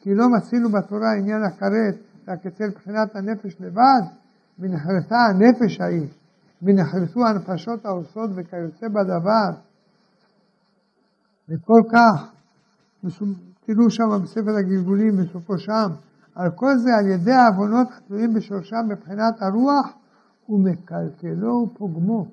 [0.00, 1.94] כי לא מצינו בתורה עניין הכרת,
[2.28, 4.02] רק אצל מבחינת הנפש לבד,
[4.58, 6.08] ונחרטה הנפש ההיא,
[6.62, 9.50] ונחרטו הנפשות העושות וכיוצא בדבר.
[11.48, 12.32] וכל כך,
[13.66, 15.88] תראו שם בספר הגלגולים, בסופו שם,
[16.34, 19.86] על כל זה על ידי העוונות התלויים בשורשם מבחינת הרוח,
[20.48, 22.26] ומקלקלו ופוגמו.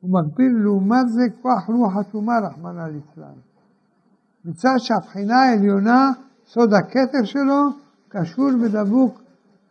[0.00, 3.38] הוא מגביל לעומת זה כוח רוח עצומה, רחמנא ליצלן.
[4.44, 6.10] מצד שהבחינה העליונה,
[6.46, 7.68] סוד הכתר שלו,
[8.08, 9.20] קשור ודבוק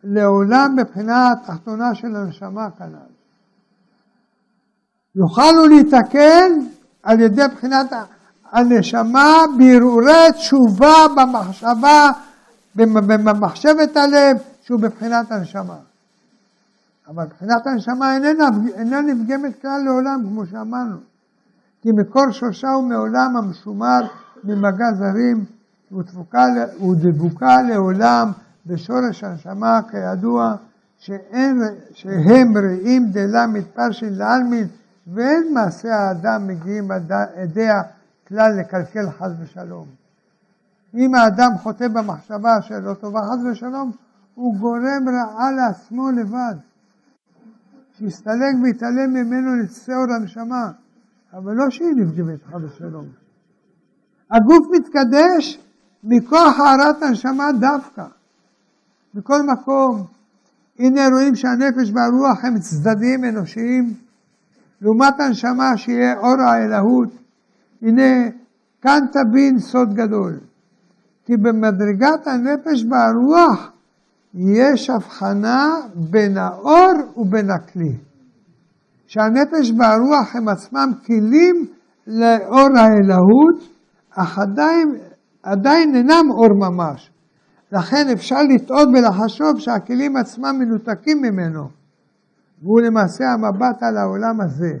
[0.04, 3.17] לעולם בבחינה התחתונה של הנשמה כנ"ל.
[5.18, 6.52] יוכלנו להתקן
[7.02, 7.92] על ידי בחינת
[8.52, 12.10] הנשמה בהרהורי תשובה במחשבה,
[12.74, 15.76] במחשבת הלב, שהוא בבחינת הנשמה.
[17.08, 20.96] אבל מבחינת הנשמה איננה, איננה נפגמת כלל לעולם, כמו שאמרנו.
[21.82, 24.00] כי מקור שורשה הוא מעולם המשומר
[24.44, 25.44] ממגע זרים,
[26.80, 28.30] ודבוקה לעולם
[28.66, 30.54] בשורש הנשמה, כידוע,
[30.98, 31.62] שאין,
[31.92, 34.66] שהם רעים דלה מתפרשין לעלמין,
[35.14, 36.90] ואין מעשה האדם מגיעים
[37.36, 37.82] עדיה
[38.28, 39.86] כלל לקלקל חס ושלום.
[40.94, 43.92] אם האדם חוטא במחשבה שלא טובה חס ושלום,
[44.34, 46.54] הוא גורם רעה לעצמו לבד.
[47.92, 50.70] שיסתלק ויתעלם ממנו לצאור הנשמה,
[51.32, 53.06] אבל לא שהיא נפגמת חד ושלום.
[54.30, 55.58] הגוף מתקדש
[56.04, 58.04] מכוח הארת הנשמה דווקא.
[59.14, 60.06] בכל מקום,
[60.78, 63.94] הנה רואים שהנפש והרוח הם צדדים אנושיים,
[64.80, 67.08] לעומת הנשמה שיהיה אור האלוהות,
[67.82, 68.28] הנה,
[68.82, 70.38] כאן תבין סוד גדול.
[71.24, 73.70] כי במדרגת הנפש והרוח
[74.34, 77.96] יש הבחנה בין האור ובין הכלי.
[79.06, 81.66] שהנפש והרוח הם עצמם כלים
[82.06, 83.68] לאור האלוהות,
[84.10, 84.94] אך עדיין,
[85.42, 87.10] עדיין אינם אור ממש.
[87.72, 91.68] לכן אפשר לטעות ולחשוב שהכלים עצמם מנותקים ממנו,
[92.62, 94.78] והוא למעשה המבט על העולם הזה.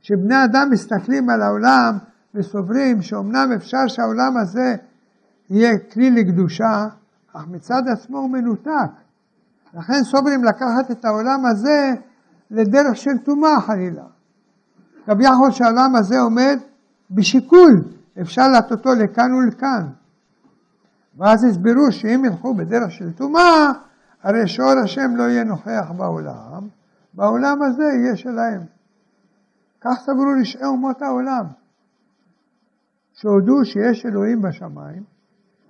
[0.00, 1.98] שבני אדם מסתכלים על העולם
[2.34, 4.76] וסוברים שאומנם אפשר שהעולם הזה
[5.50, 6.88] יהיה כלי לקדושה,
[7.32, 8.90] אך מצד עצמו הוא מנותק.
[9.74, 11.94] לכן סוברים לקחת את העולם הזה
[12.50, 14.04] לדרך של טומאה חלילה.
[15.06, 16.58] כביכול שהעולם הזה עומד
[17.10, 17.84] בשיקול,
[18.20, 19.86] אפשר להטוטו לכאן ולכאן.
[21.18, 23.72] ואז הסבירו שאם ילכו בדרך של טומאה,
[24.24, 26.68] הרי שאור השם לא יהיה נוכח בעולם,
[27.14, 28.60] בעולם הזה יהיה שלהם.
[29.80, 31.44] כך סברו רשעי אומות העולם,
[33.12, 35.02] שהודו שיש אלוהים בשמיים,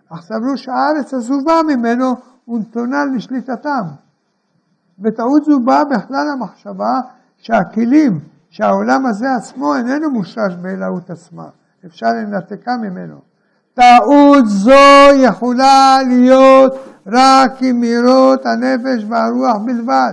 [0.09, 2.15] אך סברו שהארץ עזובה ממנו
[2.49, 3.87] ונתונה לשליטתם.
[4.99, 7.01] בטעות זו באה בכלל המחשבה
[7.39, 8.21] שהכלים,
[8.51, 11.49] שהעולם הזה עצמו איננו מושרש באלוהות עצמה,
[11.87, 13.21] אפשר לנתקה ממנו.
[13.75, 20.13] טעות זו יכולה להיות רק עם מהירות הנפש והרוח בלבד,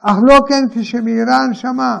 [0.00, 1.98] אך לא כן כשמאירה הנשמה.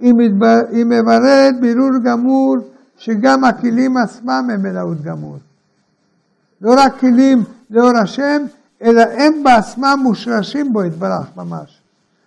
[0.00, 2.56] היא מבררת בירור גמור
[2.96, 5.36] שגם הכלים עצמם הם אלוהות גמור.
[6.60, 8.42] לא רק כלים לאור השם,
[8.82, 11.80] אלא הם בעצמם מושרשים בו יתברך ממש.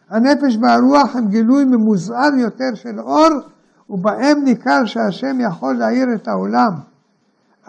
[0.09, 3.29] הנפש והרוח הם גילוי ממוזער יותר של אור,
[3.89, 6.71] ובהם ניכר שהשם יכול להאיר את העולם.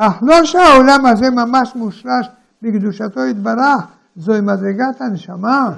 [0.00, 2.28] אך לא שהעולם הזה ממש מושרש
[2.62, 3.84] בקדושתו יתברך,
[4.16, 5.72] זוהי מדרגת הנשמה.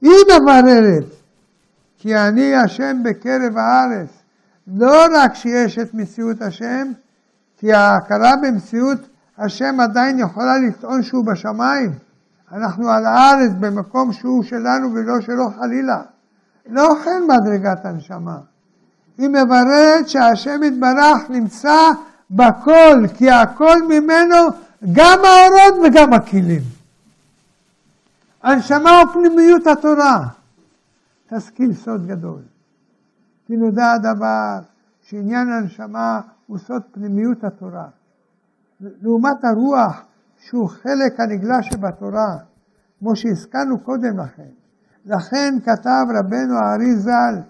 [0.00, 1.04] היא מבררת
[1.98, 4.08] כי אני השם בקרב הארץ.
[4.66, 6.92] לא רק שיש את מציאות השם,
[7.56, 8.98] כי ההכרה במציאות
[9.38, 11.92] השם עדיין יכולה לטעון שהוא בשמיים.
[12.52, 16.02] אנחנו על הארץ במקום שהוא שלנו ולא שלו חלילה.
[16.70, 18.38] לא כן מדרגת הנשמה.
[19.18, 21.90] היא מבררת שהשם יתברך נמצא
[22.30, 24.36] בכל, כי הכל ממנו
[24.92, 26.62] גם האורות וגם הכלים.
[28.42, 30.26] הנשמה ופנימיות התורה.
[31.26, 32.40] תשכיל סוד גדול.
[33.46, 34.58] כי נודע הדבר
[35.02, 37.86] שעניין הנשמה הוא סוד פנימיות התורה.
[38.80, 40.04] לעומת הרוח
[40.38, 42.36] שהוא חלק הנגלה שבתורה,
[42.98, 44.50] כמו שהזכרנו קודם לכן.
[45.06, 47.40] לכן כתב רבנו הארי ז"ל,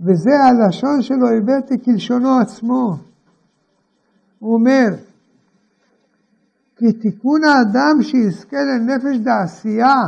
[0.00, 3.07] וזה הלשון שלו הבאתי כלשונו עצמו.
[4.38, 4.88] הוא אומר,
[6.76, 10.02] כי תיקון האדם שיזכה לנפש דעשייה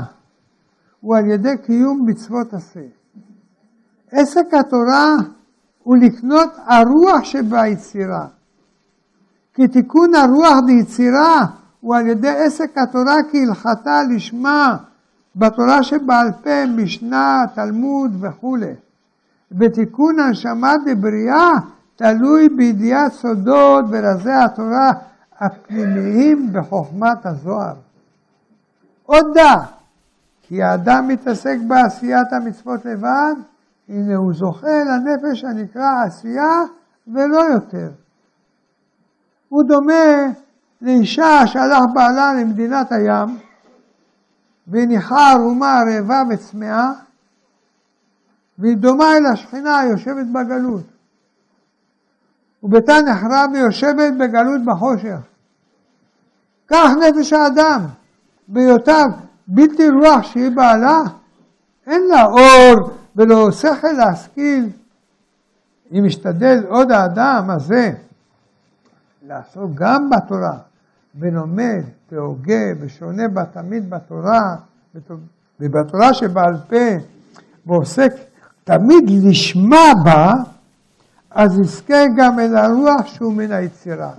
[1.01, 2.81] הוא על ידי קיום מצוות עשה.
[4.11, 5.17] עסק התורה
[5.83, 8.27] הוא לקנות הרוח שביצירה.
[9.55, 11.47] כי תיקון הרוח ביצירה
[11.81, 14.77] הוא על ידי עסק התורה כהלכתה לשמה
[15.37, 18.75] בתורה שבעל פה, משנה, תלמוד וכולי.
[19.53, 21.51] בתיקון הנשמה דבריאה
[22.01, 24.93] תלוי בידיעת סודות ורזי התורה
[25.39, 27.75] הפנימיים בחוכמת הזוהר.
[29.07, 29.55] עוד דע
[30.43, 33.35] כי האדם מתעסק בעשיית המצוות לבד,
[33.89, 36.63] הנה הוא זוכה לנפש הנקרא עשייה
[37.09, 37.91] ולא יותר.
[39.49, 40.27] הוא דומה
[40.83, 43.39] לאישה שהלך בעלה למדינת הים
[44.67, 46.93] והניחה ערומה רעבה וצמאה
[48.59, 51.00] והיא דומה אל השכינה היושבת בגלות.
[52.63, 55.19] וביתה נחרב ויושבת בגלות בחושך.
[56.69, 57.87] כך נפש האדם,
[58.49, 59.07] בהיותיו
[59.49, 61.03] בלתי רוח שהיא בעלה,
[61.87, 64.69] אין לה אור ולא שכל להשכיל.
[65.93, 67.93] אם משתדל עוד האדם הזה
[69.27, 70.59] לעסוק גם בתורה,
[71.15, 71.83] ולומד,
[72.13, 74.57] והוגה, ושונה בה תמיד בתורה,
[75.61, 77.05] ובתורה שבעל פה,
[77.67, 78.13] ועוסק
[78.65, 80.35] תמיד לשמה בה,
[81.31, 84.13] אז יזכה גם אל הרוח שהוא מן היצירה.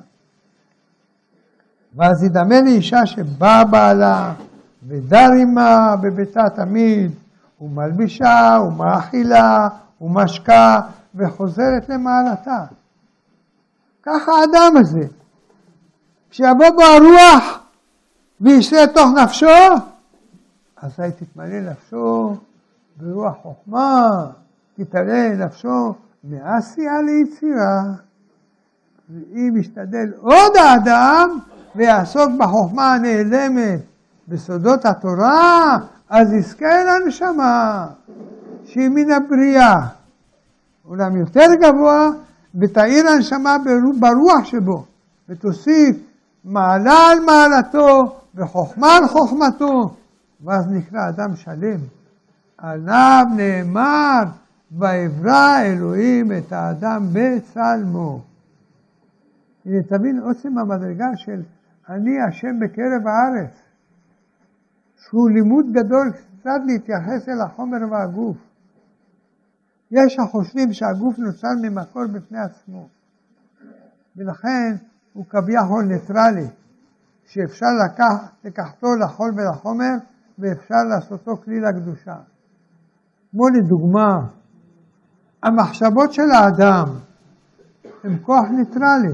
[1.95, 4.33] ואז ידמה לאישה שבאה בעלה,
[4.83, 7.11] דר עמה בביתה תמיד,
[7.61, 9.69] ומלבישה, ומאכילה,
[10.01, 10.81] ומשקה,
[11.15, 12.65] וחוזרת למעלתה.
[14.03, 15.07] ככה האדם הזה.
[16.29, 17.59] כשיבוא בו הרוח
[18.41, 19.47] וישרה תוך נפשו,
[20.77, 22.35] אזי תתמלא נפשו
[22.97, 24.25] ברוח חוכמה,
[24.75, 27.81] תתעלה נפשו מעשייה ליצירה.
[29.09, 31.29] ואם ישתדל עוד האדם
[31.75, 33.81] ויעסוק בחוכמה הנעלמת
[34.27, 35.77] בסודות התורה,
[36.09, 37.87] אז יזכה לנשמה
[38.63, 39.75] שהיא מן הבריאה.
[40.85, 42.09] אולם יותר גבוה,
[42.61, 43.57] ותאיר הנשמה
[43.99, 44.85] ברוח שבו,
[45.29, 45.95] ותוסיף
[46.45, 49.95] מעלה על מעלתו וחוכמה על חוכמתו,
[50.45, 51.79] ואז נקרא אדם שלם.
[52.57, 54.23] עליו נאמר,
[54.71, 58.21] ויברא אלוהים את האדם בצלמו.
[59.65, 61.41] הנה תבין עוצם המדרגה של
[61.89, 63.61] אני השם בקרב הארץ,
[64.95, 68.37] שהוא לימוד גדול קצת להתייחס אל החומר והגוף.
[69.91, 72.87] יש החושבים שהגוף נוצר ממקור בפני עצמו,
[74.15, 74.75] ולכן
[75.13, 76.47] הוא כביכול ניטרלי,
[77.25, 79.95] שאפשר לקח, לקחתו לחול ולחומר,
[80.39, 82.15] ואפשר לעשותו כלי לקדושה.
[83.31, 84.27] כמו לדוגמה,
[85.43, 86.85] המחשבות של האדם
[88.03, 89.13] הן כוח ניטרלי,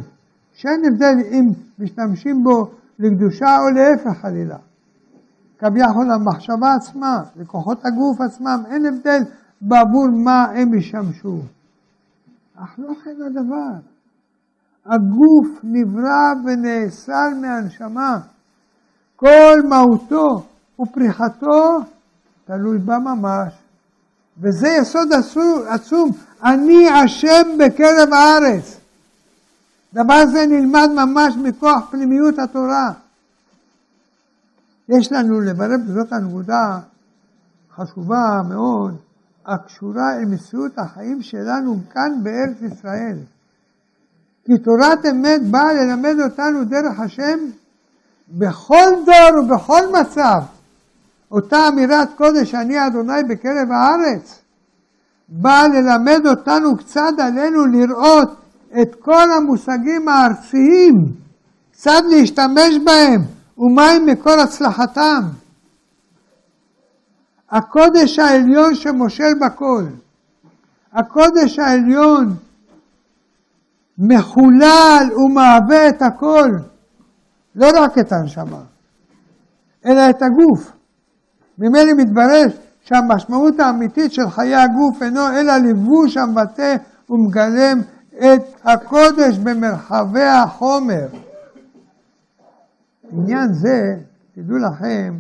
[0.53, 1.45] שאין הבדל אם
[1.79, 4.57] משתמשים בו לקדושה או להפך חלילה.
[5.59, 9.21] כביכול המחשבה עצמה, לכוחות הגוף עצמם, אין הבדל
[9.61, 11.39] בעבור מה הם ישמשו.
[12.55, 13.79] אך לא כן הדבר.
[14.85, 18.19] הגוף נברא ונאסר מהנשמה.
[19.15, 20.47] כל מהותו
[20.79, 21.79] ופריחתו
[22.45, 23.66] תלוי בה ממש.
[24.41, 25.09] וזה יסוד
[25.67, 26.11] עצום.
[26.43, 28.77] אני השם בקרב הארץ.
[29.93, 32.91] דבר זה נלמד ממש מכוח פנימיות התורה.
[34.89, 36.79] יש לנו לברר בזאת הנקודה
[37.75, 38.97] חשובה מאוד,
[39.45, 43.17] הקשורה אל מציאות החיים שלנו כאן בארץ ישראל.
[44.45, 47.39] כי תורת אמת באה ללמד אותנו דרך השם
[48.29, 50.41] בכל דור ובכל מצב.
[51.31, 54.41] אותה אמירת קודש אני אדוני בקרב הארץ,
[55.29, 58.35] באה ללמד אותנו קצת עלינו לראות
[58.81, 60.93] את כל המושגים הארציים,
[61.71, 63.21] קצת להשתמש בהם,
[63.57, 65.21] ומהם מקור הצלחתם.
[67.51, 69.83] הקודש העליון שמושל בכל,
[70.93, 72.35] הקודש העליון
[73.97, 76.49] מחולל ומהווה את הכל,
[77.55, 78.61] לא רק את הנשמה,
[79.85, 80.76] אלא את הגוף.
[81.57, 82.45] ממילא מתברר
[82.81, 86.75] שהמשמעות האמיתית של חיי הגוף אינו אלא לבוש המבטא
[87.09, 87.81] ומגלם
[88.17, 91.07] את הקודש במרחבי החומר.
[93.11, 93.95] עניין זה,
[94.35, 95.13] תדעו לכם,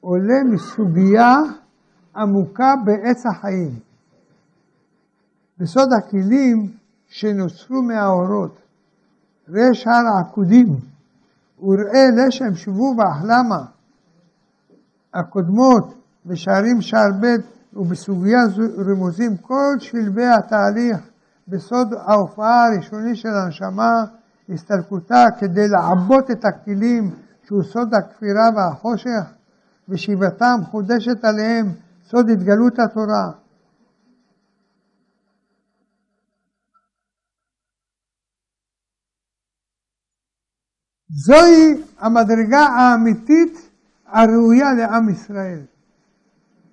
[0.00, 1.38] עולה מסוגיה
[2.16, 3.70] עמוקה בעץ החיים.
[5.58, 6.72] בסוד הכלים
[7.08, 8.58] שנוצרו מהאורות,
[9.48, 10.66] ראה שער העקודים,
[11.62, 13.64] וראה לשם שבו ואחלמה,
[15.20, 15.94] הקודמות
[16.26, 17.36] בשערים שער ב'
[17.72, 20.98] ובסוגיה זו רמוזים כל שלבי התהליך
[21.48, 24.04] בסוד ההופעה הראשוני של הנשמה,
[24.48, 27.10] הסתלקותה כדי לעבות את הכלים
[27.46, 29.24] שהוא סוד הכפירה והחושך,
[29.88, 31.66] ושיבתם חודשת עליהם
[32.10, 33.30] סוד התגלות התורה.
[41.08, 43.65] זוהי המדרגה האמיתית
[44.08, 45.60] הראויה לעם ישראל,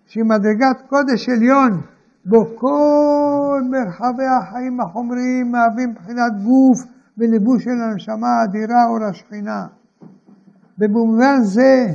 [0.06, 1.82] שהיא מדרגת קודש עליון,
[2.26, 6.80] בו כל מרחבי החיים החומריים מהווים מבחינת גוף
[7.18, 9.68] ולבוש של הנשמה האדירה אור השכינה.
[10.78, 11.88] במובן זה,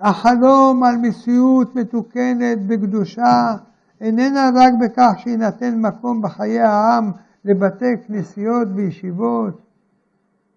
[0.00, 3.54] החלום על מציאות מתוקנת בקדושה
[4.00, 7.10] איננה רק בכך שיינתן מקום בחיי העם
[7.44, 9.60] לבתי כנסיות וישיבות,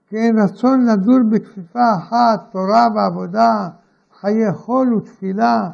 [0.08, 3.70] כי אין רצון לדור בכפיפה אחת, תורה ועבודה,
[4.22, 5.70] חיי חול ותפילה,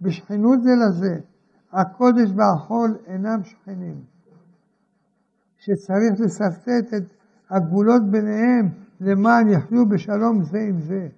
[0.00, 1.14] בשכנות זה לזה.
[1.72, 3.94] הקודש והחול אינם שכנים.
[5.58, 7.02] שצריך לשרטט את
[7.50, 8.68] הגבולות ביניהם
[9.00, 11.08] למען יחיו בשלום זה עם זה.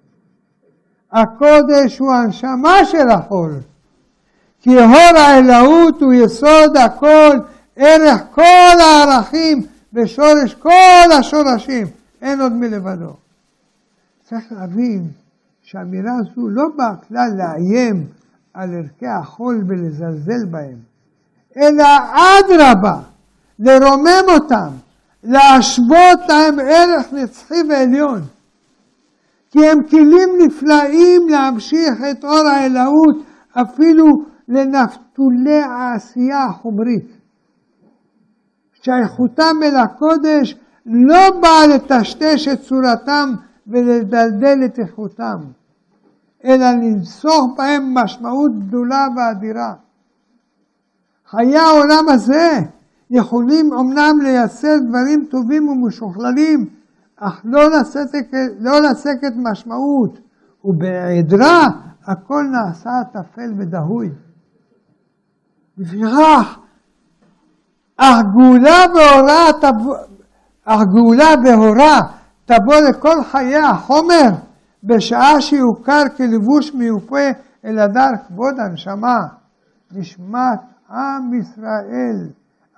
[1.11, 3.53] הקודש הוא הנשמה של החול,
[4.61, 7.37] כי הור האלוהות הוא יסוד הכל,
[7.75, 11.87] ערך כל הערכים ושורש כל השורשים,
[12.21, 13.13] אין עוד מלבדו.
[14.23, 15.07] צריך להבין
[15.65, 18.07] שהאמירה הזו לא באה כלל לאיים
[18.53, 20.77] על ערכי החול ולזלזל בהם,
[21.57, 23.01] אלא אדרבה,
[23.59, 24.69] לרומם אותם,
[25.23, 28.21] להשוות להם ערך נצחי ועליון.
[29.51, 34.05] כי הם כלים נפלאים להמשיך את אור האלוהות אפילו
[34.47, 37.17] לנפתולי העשייה החומרית.
[38.73, 40.55] שייכותם אל הקודש
[40.85, 43.33] לא באה לטשטש את צורתם
[43.67, 45.37] ולדלדל את איכותם,
[46.45, 49.73] אלא לנסוך בהם משמעות גדולה ואדירה.
[51.29, 52.59] חיי העולם הזה
[53.09, 56.69] יכולים אמנם לייצר דברים טובים ומשוכללים,
[57.17, 58.27] אך לא לצקת,
[58.59, 60.19] לא לצקת משמעות,
[60.65, 61.67] ובהיעדרה
[62.05, 64.09] הכל נעשה טפל ודהוי.
[65.77, 66.59] לפיכך,
[67.97, 69.51] אך גאולה והורה
[70.65, 72.01] אך גאולה והורה
[72.45, 74.29] תבוא לכל חיי החומר
[74.83, 77.29] בשעה שיוכר כלבוש מיופה
[77.65, 79.19] אל הדר כבוד הנשמה,
[79.91, 80.59] נשמת
[80.89, 82.29] עם ישראל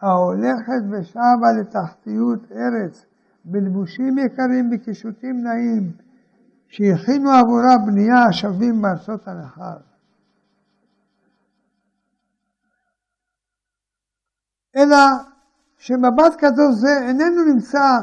[0.01, 3.05] ההולכת ושבה לתחתיות ארץ
[3.45, 5.91] בלבושים יקרים בקישוטים נעים
[6.67, 9.77] שהכינו עבורה בנייה השווים בארצות הנכר.
[14.75, 14.97] אלא
[15.77, 17.99] שמבט כזו זה איננו נמצא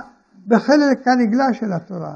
[0.47, 2.15] בחלק הנגלה של התורה.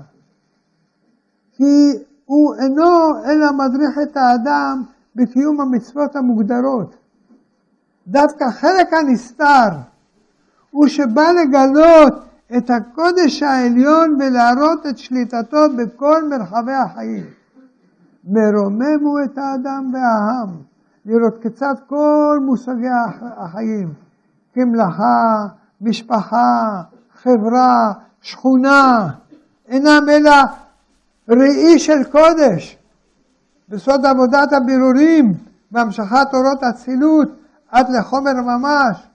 [1.52, 4.82] כי הוא אינו אלא מדריך את האדם
[5.16, 6.96] בקיום המצוות המוגדרות.
[8.06, 9.68] דווקא חלק הנסתר
[10.70, 12.24] הוא שבא לגלות
[12.56, 17.24] את הקודש העליון ולהראות את שליטתו בכל מרחבי החיים.
[18.24, 20.56] מרוממו את האדם והעם,
[21.04, 22.88] לראות כיצד כל מושגי
[23.36, 23.92] החיים,
[24.54, 25.46] כמלאכה,
[25.80, 26.82] משפחה,
[27.22, 27.92] חברה,
[28.28, 29.08] שכונה,
[29.68, 30.36] אינם אלא
[31.28, 32.78] ראי של קודש.
[33.68, 35.32] בסוד עבודת הבירורים
[35.72, 37.28] והמשכת אורות אצילות
[37.68, 39.08] עד לחומר ממש,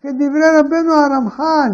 [0.00, 1.72] כדברי רבנו הרמח"ל.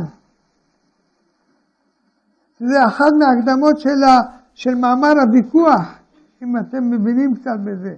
[2.59, 4.20] זה אחת מההקדמות של, ה,
[4.55, 5.98] של מאמר הוויכוח,
[6.43, 7.94] אם אתם מבינים קצת בזה.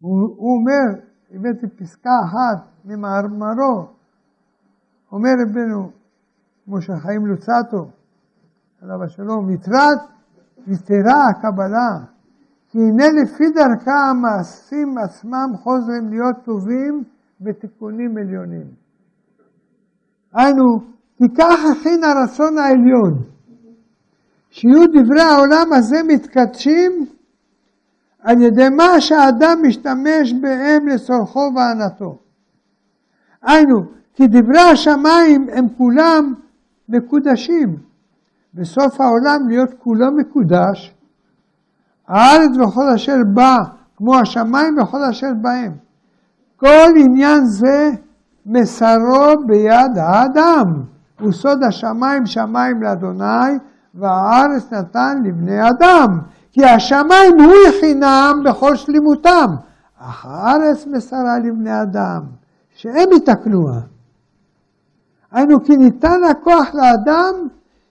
[0.00, 3.95] הוא, הוא אומר, הבאתי פסקה אחת ממאמרו,
[5.12, 5.90] אומר רבנו
[6.68, 7.90] משה חיים לוצטו,
[8.82, 9.98] עליו השלום, יתרת
[10.66, 11.90] יתרה הקבלה,
[12.68, 17.04] כי הנה לפי דרכה המעשים עצמם חוזרים להיות טובים
[17.40, 18.66] בתיקונים עליונים.
[20.32, 20.78] היינו,
[21.16, 23.22] כי כך הכין הרצון העליון,
[24.50, 27.06] שיהיו דברי העולם הזה מתקדשים
[28.20, 32.18] על ידי מה שהאדם משתמש בהם לצורכו והנאתו.
[33.42, 33.76] היינו,
[34.16, 36.34] כי דברי השמיים הם כולם
[36.88, 37.76] מקודשים.
[38.54, 40.94] בסוף העולם להיות כולו מקודש,
[42.08, 43.56] הארץ וכל אשר בא,
[43.96, 45.72] כמו השמיים וכל אשר בהם.
[46.56, 47.90] כל עניין זה
[48.46, 50.82] מסרו ביד האדם,
[51.20, 53.58] וסוד השמיים שמיים לאדוני,
[53.94, 56.18] והארץ נתן לבני אדם.
[56.52, 59.46] כי השמיים הוא יחינם בכל שלמותם,
[59.98, 62.22] אך הארץ מסרה לבני אדם,
[62.74, 63.80] שהם יתקנוה.
[65.32, 67.34] היינו כי ניתן הכוח לאדם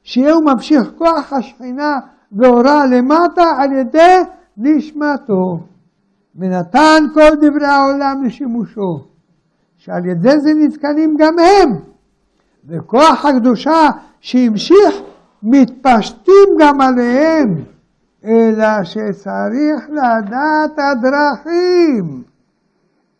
[0.03, 1.99] שיהיה הוא ממשיך כוח השכינה
[2.31, 4.21] והורה למטה על ידי
[4.57, 5.59] נשמתו.
[6.35, 9.03] ונתן כל דברי העולם לשימושו,
[9.77, 11.75] שעל ידי זה נתקנים גם הם.
[12.67, 13.89] וכוח הקדושה
[14.19, 14.95] שהמשיך
[15.43, 17.63] מתפשטים גם עליהם,
[18.25, 22.23] אלא שצריך לדעת הדרכים.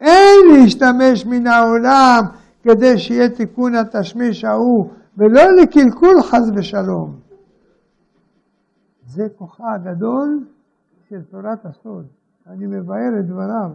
[0.02, 2.24] אין להשתמש מן העולם
[2.66, 7.16] כדי שיהיה תיקון התשמיש ההוא, ולא לקלקול חס ושלום.
[9.06, 10.46] זה כוחה הגדול
[11.10, 12.06] של תורת הסוד.
[12.48, 13.72] אני מבאר את דבריו.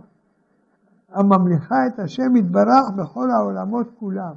[1.12, 4.34] הממליכה את השם יתברך בכל העולמות כולם.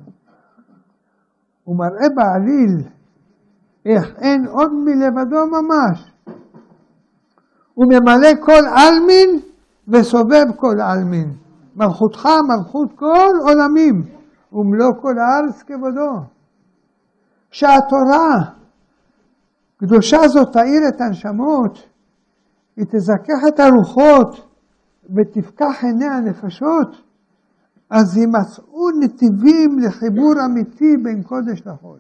[1.64, 2.88] הוא מראה בעליל
[3.86, 6.14] איך אין עוד מלבדו ממש.
[7.74, 9.40] הוא ממלא כל עלמין
[9.88, 11.34] וסובב כל עלמין.
[11.76, 14.13] מלכותך מלכות כל עולמים.
[14.54, 16.12] ומלוא כל הארץ כבודו.
[17.52, 18.52] כשהתורה,
[19.78, 21.78] קדושה זאת תאיר את הנשמות,
[22.78, 24.54] היא תזכך את הרוחות
[25.16, 27.04] ותפקח עיני הנפשות,
[27.90, 32.00] אז יימצאו נתיבים לחיבור אמיתי בין קודש לחול.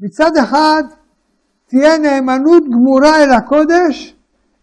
[0.00, 0.82] מצד אחד
[1.66, 4.16] תהיה נאמנות גמורה אל הקודש,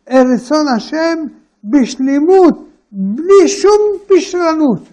[0.10, 1.18] אל רצון השם,
[1.64, 4.91] בשלימות, בלי שום פשרנות.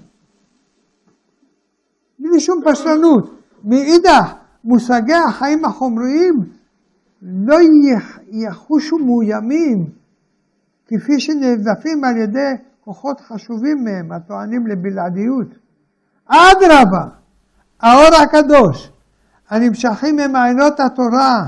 [2.29, 3.39] בלי שום פשטנות.
[3.65, 4.35] מאידך,
[4.65, 6.35] מושגי החיים החומריים
[7.23, 7.57] לא
[8.31, 9.87] יחושו מאוימים
[10.87, 15.49] כפי שנרדפים על ידי כוחות חשובים מהם, הטוענים לבלעדיות.
[16.27, 17.05] אדרבה,
[17.81, 18.93] האור הקדוש,
[19.51, 21.47] הנמשכים ממעיינות התורה,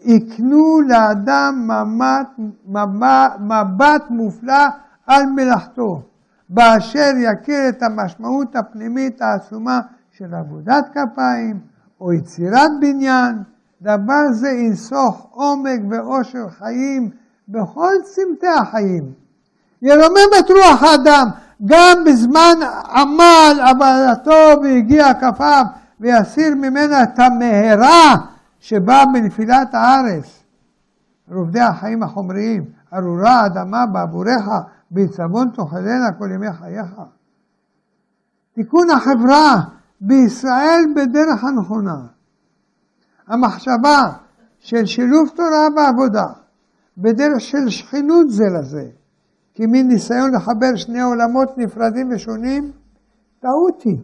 [0.00, 2.28] יקנו לאדם מבט,
[2.66, 4.66] מבט, מבט מופלא
[5.06, 6.02] על מלאכתו.
[6.48, 11.60] באשר יכיר את המשמעות הפנימית העצומה של עבודת כפיים
[12.00, 13.42] או יצירת בניין,
[13.82, 17.10] דבר זה ינסוך עומק ואושר חיים
[17.48, 19.12] בכל צמתי החיים.
[19.82, 21.28] ירומם את רוח האדם
[21.64, 22.54] גם בזמן
[22.94, 25.64] עמל עבודתו והגיע כפיו
[26.00, 28.14] ויסיר ממנה את המהרה
[28.60, 30.42] שבאה בנפילת הארץ.
[31.32, 32.64] רובדי החיים החומריים,
[32.94, 34.48] ארורה אדמה בעבורך
[34.96, 37.00] בעיצבון תאכלנה כל ימי חייך.
[38.52, 39.54] תיקון החברה
[40.00, 41.96] בישראל בדרך הנכונה.
[43.26, 44.12] המחשבה
[44.58, 46.26] של שילוב תורה ועבודה
[46.98, 48.88] בדרך של שכנות זה לזה,
[49.54, 52.72] כמין ניסיון לחבר שני עולמות נפרדים ושונים,
[53.40, 53.98] טעות היא.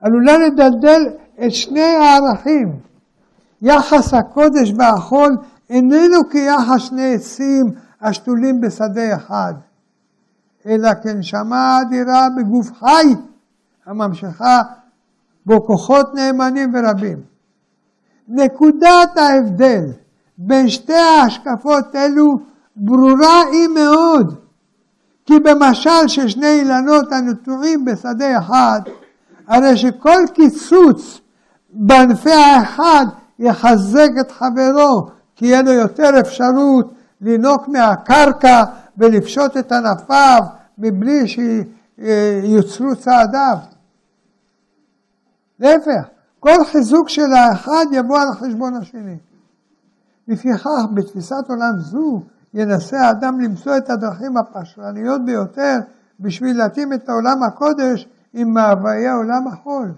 [0.00, 1.02] עלולה לדלדל
[1.46, 2.80] את שני הערכים.
[3.62, 5.36] יחס הקודש והחול
[5.70, 7.64] איננו כיחס שני עצים
[8.06, 9.54] השתולים בשדה אחד,
[10.66, 13.14] אלא כנשמה אדירה בגוף חי
[13.86, 14.62] הממשיכה
[15.46, 17.20] בו כוחות נאמנים ורבים.
[18.28, 19.84] נקודת ההבדל
[20.38, 22.38] בין שתי ההשקפות אלו
[22.76, 24.34] ברורה היא מאוד,
[25.26, 28.80] כי במשל של שני אילנות הנטועים בשדה אחד,
[29.46, 31.20] הרי שכל קיצוץ
[31.70, 33.06] בענפי האחד
[33.38, 38.64] יחזק את חברו, כי יהיה לו יותר אפשרות לנוק מהקרקע
[38.96, 40.42] ולפשוט את ענפיו
[40.78, 43.58] מבלי שיוצרו צעדיו.
[45.58, 46.08] להפך,
[46.40, 49.16] כל חיזוק של האחד יבוא על חשבון השני.
[50.28, 52.22] לפיכך, בתפיסת עולם זו,
[52.54, 55.78] ינסה האדם למצוא את הדרכים הפשרניות ביותר
[56.20, 59.92] בשביל להתאים את העולם הקודש עם מאוויי עולם החול.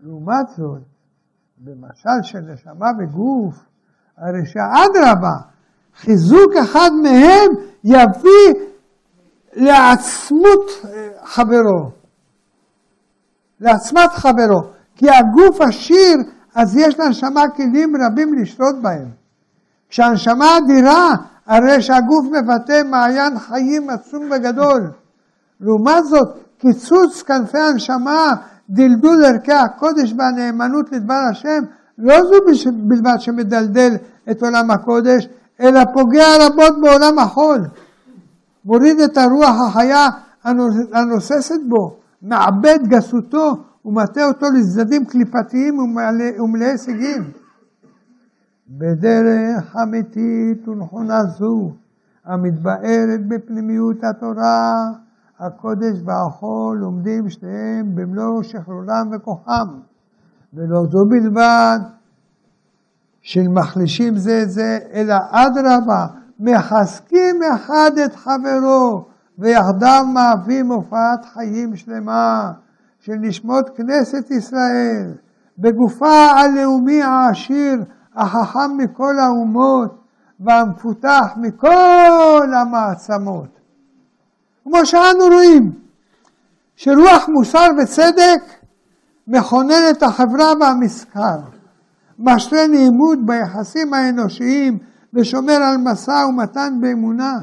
[0.00, 0.82] לעומת זאת,
[1.58, 3.64] במשל של נשמה וגוף,
[4.18, 5.36] הרי שאדרבה,
[6.00, 7.50] חיזוק אחד מהם
[7.84, 8.54] יביא
[9.52, 10.70] לעצמות
[11.24, 11.90] חברו,
[13.60, 14.60] לעצמת חברו,
[14.96, 16.16] כי הגוף עשיר,
[16.54, 19.10] אז יש לנשמה כלים רבים לשלוט בהם.
[19.88, 21.14] כשהנשמה אדירה,
[21.46, 24.90] הרי שהגוף מבטא מעיין חיים עצום וגדול.
[25.60, 26.28] לעומת זאת,
[26.58, 28.32] קיצוץ כנפי הנשמה,
[28.70, 31.62] דלדול ערכי הקודש והנאמנות לדבר השם,
[32.00, 33.92] לא זו בלבד שמדלדל
[34.30, 35.28] את עולם הקודש,
[35.60, 37.60] אלא פוגע רבות בעולם החול.
[38.64, 40.06] מוריד את הרוח החיה
[40.92, 45.78] הנוססת בו, מעבד גסותו ומטה אותו לצדדים קליפתיים
[46.38, 47.22] ומלאי הישגים.
[48.68, 51.72] בדרך אמיתית ונכונה זו,
[52.24, 54.90] המתבארת בפנימיות התורה,
[55.38, 59.68] הקודש והחול עומדים שניהם במלוא שחרורם וכוחם,
[60.54, 61.78] ולא זו בלבד
[63.22, 66.06] של מחלישים זה את זה, אלא אדרבה,
[66.40, 69.04] מחזקים אחד את חברו,
[69.38, 72.52] ויחדיו מהווים הופעת חיים שלמה
[73.00, 75.12] של נשמות כנסת ישראל,
[75.58, 77.84] בגופה הלאומי העשיר,
[78.16, 80.00] החכם מכל האומות,
[80.40, 83.60] והמפותח מכל המעצמות.
[84.64, 85.72] כמו שאנו רואים,
[86.76, 88.59] שרוח מוסר וצדק
[89.30, 91.38] מכונן את החברה והמסחר,
[92.18, 94.78] משרה נעימות ביחסים האנושיים
[95.14, 97.38] ושומר על משא ומתן באמונה.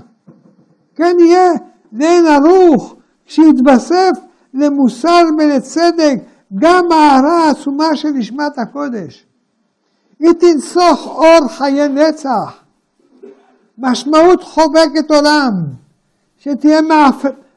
[0.95, 1.51] כן יהיה
[1.93, 2.95] לאין ערוך
[3.25, 4.11] כשיתווסף
[4.53, 6.15] למוסר ולצדק
[6.55, 9.25] גם ההערה העצומה של נשמת הקודש.
[10.19, 12.63] היא תנסוך אור חיי נצח,
[13.77, 15.53] משמעות חובקת עולם,
[16.37, 16.81] שתהיה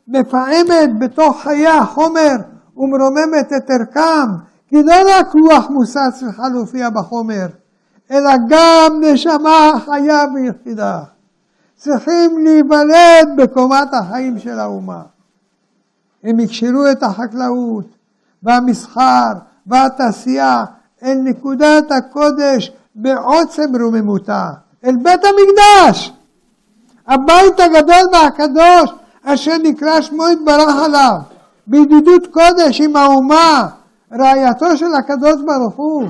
[0.09, 2.37] מפעמת בתוך חיי החומר
[2.81, 4.31] ומרוממת את ערכם,
[4.69, 7.47] כי לא רק רוח מוסר צריכה להופיע בחומר,
[8.11, 11.01] אלא גם נשמה חיה ויחידה.
[11.77, 15.03] צריכים להיוולד בקומת החיים של האומה.
[16.25, 17.87] הם יקשרו את החקלאות
[18.43, 19.33] והמסחר
[19.67, 20.65] והתעשייה
[21.03, 24.51] אל נקודת הקודש בעוצם רוממותה,
[24.85, 26.13] אל בית המקדש,
[27.07, 28.91] הבית הגדול והקדוש
[29.25, 31.17] אשר נקרא שמו יתברך עליו,
[31.67, 33.69] בידידות קודש עם האומה,
[34.13, 36.09] רעייתו של הקדוש ברוך הוא.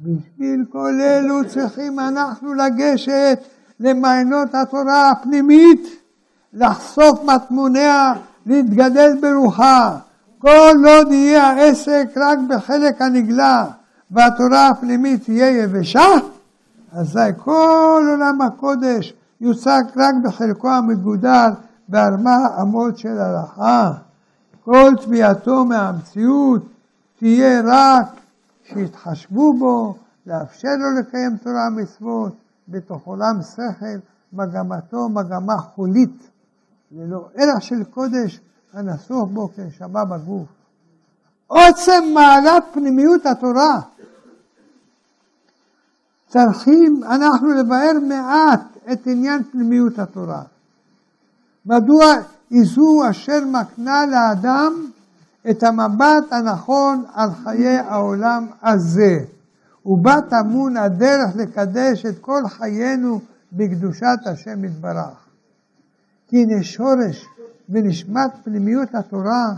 [0.00, 3.38] בשביל כל אלו צריכים אנחנו לגשת
[3.80, 5.86] למעיינות התורה הפנימית,
[6.52, 8.12] לחשוף מטמוניה,
[8.46, 9.98] להתגדל ברוחה.
[10.38, 13.64] כל עוד יהיה העסק רק בחלק הנגלה
[14.10, 16.08] והתורה הפנימית תהיה יבשה,
[16.92, 21.48] אזי כל עולם הקודש יוצג רק בחלקו המגודר
[21.88, 23.92] בארבע אמות של הלכה.
[24.64, 26.62] כל תביעתו מהמציאות
[27.18, 28.08] תהיה רק
[28.64, 29.96] שיתחשבו בו,
[30.26, 32.36] לאפשר לו לקיים תורה ומצוות,
[32.68, 33.98] בתוך עולם שכל,
[34.32, 36.30] מגמתו מגמה חולית,
[36.92, 38.40] ללא ערך של קודש
[38.72, 40.48] הנסוך בו כנשמה בגוף.
[41.46, 43.80] עוצם מעלת פנימיות התורה.
[46.28, 48.60] צריכים אנחנו לבאר מעט
[48.92, 50.42] את עניין פנימיות התורה.
[51.66, 52.04] מדוע
[52.50, 54.72] היא זו אשר מקנה לאדם
[55.50, 59.18] את המבט הנכון על חיי העולם הזה,
[59.86, 63.20] ובה טמון הדרך לקדש את כל חיינו
[63.52, 65.26] בקדושת השם יתברך.
[66.28, 67.26] כי הנה שורש
[67.68, 69.52] ונשמת פנימיות התורה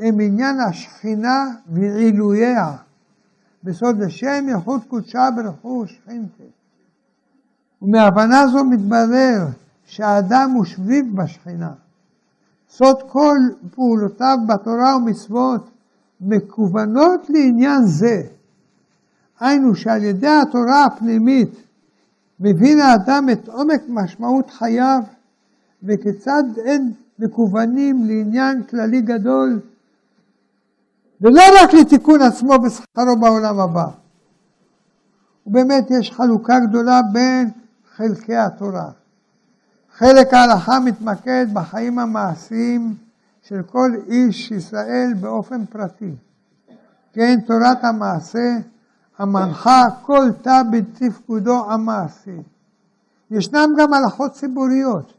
[0.00, 2.76] הם עניין השכינה ועילוייה.
[3.64, 6.42] בסוד השם ייחוד קודשה ברכוש שכינתה.
[7.82, 9.46] ומהבנה זו מתברר
[9.86, 11.72] שהאדם הוא שביב בשכינה.
[12.70, 13.38] סוד כל
[13.74, 15.70] פעולותיו בתורה ומצוות
[16.20, 18.22] מכוונות לעניין זה.
[19.40, 21.50] היינו שעל ידי התורה הפנימית
[22.40, 25.02] מבין האדם את עומק משמעות חייו
[25.82, 29.60] וכיצד הם מכוונים לעניין כללי גדול
[31.20, 33.86] ולא רק לתיקון עצמו ושכרו בעולם הבא.
[35.46, 37.50] ובאמת יש חלוקה גדולה בין
[37.96, 38.90] חלקי התורה.
[39.98, 42.94] חלק ההלכה מתמקד בחיים המעשיים
[43.42, 46.14] של כל איש ישראל באופן פרטי.
[47.12, 48.56] כן, תורת המעשה
[49.18, 52.42] המנחה כל תא בתפקודו המעשי.
[53.30, 55.12] ישנם גם הלכות ציבוריות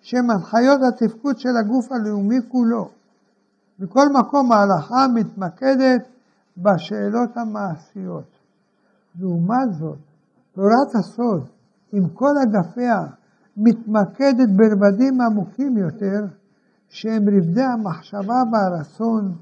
[0.00, 2.88] שהן הנחיות התפקוד של הגוף הלאומי כולו.
[3.78, 6.02] בכל מקום ההלכה מתמקדת
[6.56, 8.30] בשאלות המעשיות.
[9.20, 9.98] לעומת זאת,
[10.54, 11.46] תורת הסוד,
[11.92, 13.04] עם כל אגפיה,
[13.56, 16.24] מתמקדת ברבדים עמוקים יותר,
[16.88, 19.32] שהם רבדי המחשבה והרצון,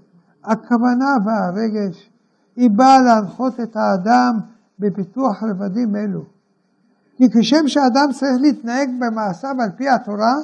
[0.45, 2.11] הכוונה והרגש.
[2.57, 4.39] היא באה להנחות את האדם
[4.79, 6.25] בפיתוח רבדים אלו.
[7.17, 10.35] כי כשם שאדם צריך להתנהג במעשיו על פי התורה,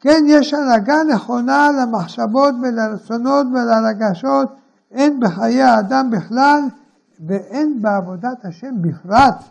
[0.00, 4.56] כן יש הנהגה נכונה למחשבות ולרצונות ולרגשות,
[4.90, 6.60] הן בחיי האדם בכלל
[7.26, 9.44] והן בעבודת השם בפרט,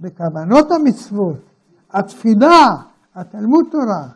[0.00, 1.55] בכוונות המצוות,
[1.96, 2.76] התפילה,
[3.14, 4.06] התלמוד תורה.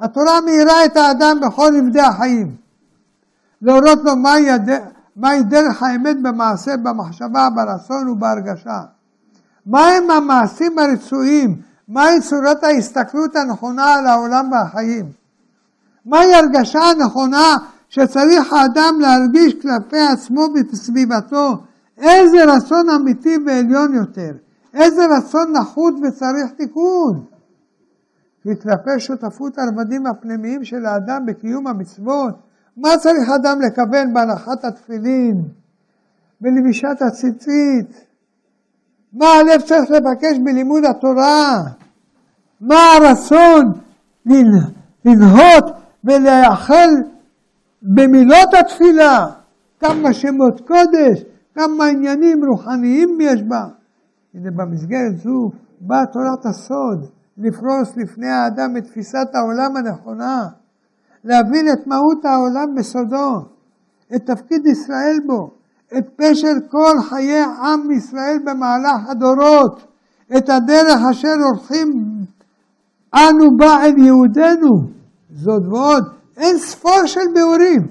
[0.00, 2.56] התורה מאירה את האדם בכל עמדי החיים.
[3.62, 4.70] להורות לו מהי, הד...
[5.16, 8.82] מהי דרך האמת במעשה, במחשבה, ברצון ובהרגשה.
[9.66, 15.04] מהם המעשים הרצויים מהי צורת ההסתכלות הנכונה על העולם והחיים?
[16.04, 17.56] מהי הרגשה הנכונה
[17.88, 21.62] שצריך האדם להרגיש כלפי עצמו ובסביבתו?
[21.98, 24.32] איזה רצון אמיתי ועליון יותר?
[24.76, 27.24] איזה רצון נחות וצריך תיקון?
[28.44, 32.34] כלפי שותפות הרבדים הפנימיים של האדם בקיום המצוות,
[32.76, 35.42] מה צריך אדם לכוון בהנחת התפילין,
[36.40, 38.06] בלבישת הציצית,
[39.12, 41.62] מה הלב צריך לבקש בלימוד התורה?
[42.60, 43.72] מה הרצון
[45.04, 45.64] לנהות
[46.04, 46.90] ולייחל
[47.82, 49.26] במילות התפילה?
[49.80, 51.22] כמה שמות קודש,
[51.54, 53.66] כמה עניינים רוחניים יש בה.
[54.36, 55.50] הנה במסגרת זו
[55.80, 60.48] באה תורת הסוד לפרוס לפני האדם את תפיסת העולם הנכונה,
[61.24, 63.44] להבין את מהות העולם בסודו,
[64.16, 65.50] את תפקיד ישראל בו,
[65.98, 69.86] את פשר כל חיי עם ישראל במהלך הדורות,
[70.36, 71.88] את הדרך אשר הולכים
[73.14, 74.96] אנו בה אל יהודינו.
[75.30, 76.04] זאת ועוד,
[76.36, 77.86] אין ספור של ביאורים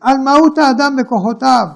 [0.00, 1.66] על מהות האדם וכוחותיו,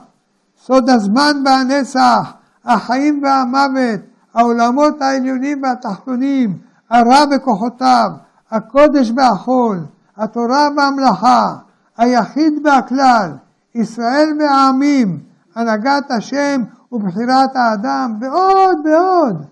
[0.56, 4.00] סוד הזמן והנצח, החיים והמוות,
[4.34, 6.58] העולמות העליונים והתחתונים,
[6.90, 8.10] הרע וכוחותיו,
[8.50, 9.78] הקודש והחול,
[10.16, 11.56] התורה והמלאכה,
[11.96, 13.30] היחיד והכלל,
[13.74, 15.18] ישראל והעמים,
[15.54, 16.62] הנהגת השם
[16.92, 19.44] ובחירת האדם, ועוד ועוד.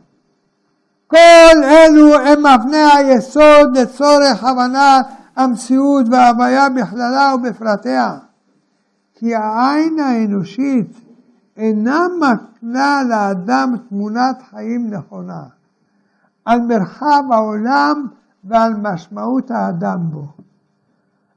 [1.06, 5.06] כל אלו הם אבני היסוד לצורך הבנת
[5.36, 8.16] המציאות וההוויה בכללה ובפרטיה.
[9.14, 11.07] כי העין האנושית
[11.59, 15.43] אינה מקנה לאדם תמונת חיים נכונה
[16.44, 18.06] על מרחב העולם
[18.44, 20.26] ועל משמעות האדם בו.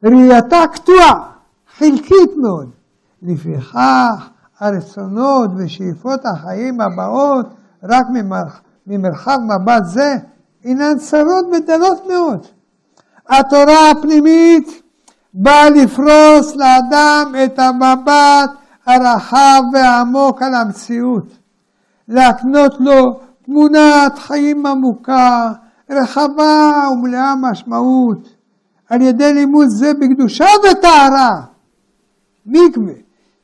[0.04, 1.32] ראייתה קטועה
[1.78, 2.70] חלקית מאוד.
[3.22, 4.30] לפיכך
[4.60, 7.46] הרצונות ושאיפות החיים הבאות
[7.84, 8.06] רק
[8.88, 10.16] ממרחב מבט זה
[10.64, 12.46] אינן צרות ודלות מאוד.
[13.30, 14.82] התורה הפנימית
[15.34, 21.38] באה לפרוס לאדם את המבט הרחב והעמוק על המציאות,
[22.08, 25.52] להקנות לו תמונת חיים עמוקה,
[25.90, 28.36] רחבה ומלאה משמעות,
[28.90, 31.42] על ידי לימוד זה בקדושה וטהרה.
[32.46, 32.94] מקווה,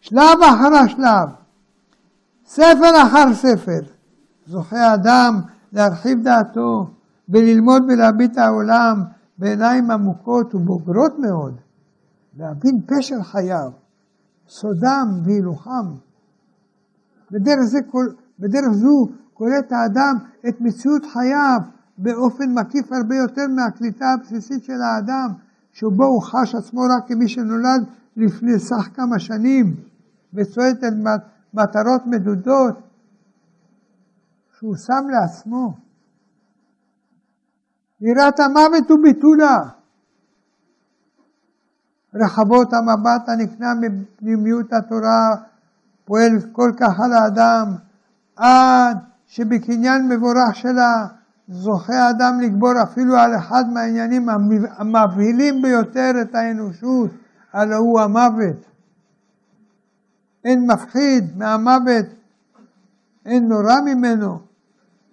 [0.01, 1.29] שלב אחר שלב,
[2.45, 3.79] ספר אחר ספר,
[4.47, 5.41] זוכה אדם
[5.73, 6.87] להרחיב דעתו
[7.29, 9.03] וללמוד ולהביט העולם
[9.37, 11.53] בעיניים עמוקות ובוגרות מאוד,
[12.37, 13.71] להבין פשר חייו,
[14.49, 15.87] סודם והילוכם.
[17.31, 17.79] בדרך, זה,
[18.39, 20.15] בדרך זו קולט האדם
[20.49, 21.59] את מציאות חייו
[21.97, 25.27] באופן מקיף הרבה יותר מהקליטה הבסיסית של האדם,
[25.71, 27.87] שבו הוא חש עצמו רק כמי שנולד
[28.17, 29.75] לפני סך כמה שנים
[30.33, 30.93] וצועד על
[31.53, 32.75] מטרות מדודות,
[34.57, 35.73] שהוא שם לעצמו.
[38.01, 39.76] יראת המוות הוא ביטולה.
[42.19, 45.35] רחבות המבט הנקנה מפנימיות התורה
[46.05, 47.75] פועל כל כך על האדם,
[48.35, 51.05] עד שבקניין מבורך שלה
[51.47, 54.29] זוכה האדם לגבור אפילו על אחד מהעניינים
[54.77, 57.11] המבהילים ביותר את האנושות,
[57.53, 58.65] הלא הוא המוות.
[60.45, 62.05] אין מפחיד מהמוות,
[63.25, 64.39] אין נורא ממנו.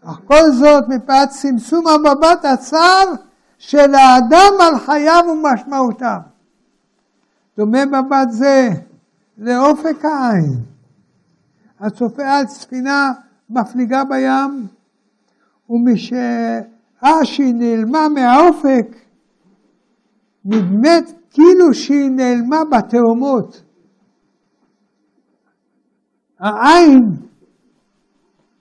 [0.05, 3.05] אך כל זאת מפאת צמצום המבט הצר
[3.59, 6.18] של האדם על חייו ומשמעותם.
[7.56, 8.68] דומה מבט זה
[9.39, 10.64] לאופק העין,
[11.81, 13.12] הצופה על ספינה
[13.51, 14.66] מפליגה בים,
[15.70, 18.97] ומשעה שהיא נעלמה מהאופק,
[20.44, 23.62] נדמת כאילו שהיא נעלמה בתאומות.
[26.39, 27.16] העין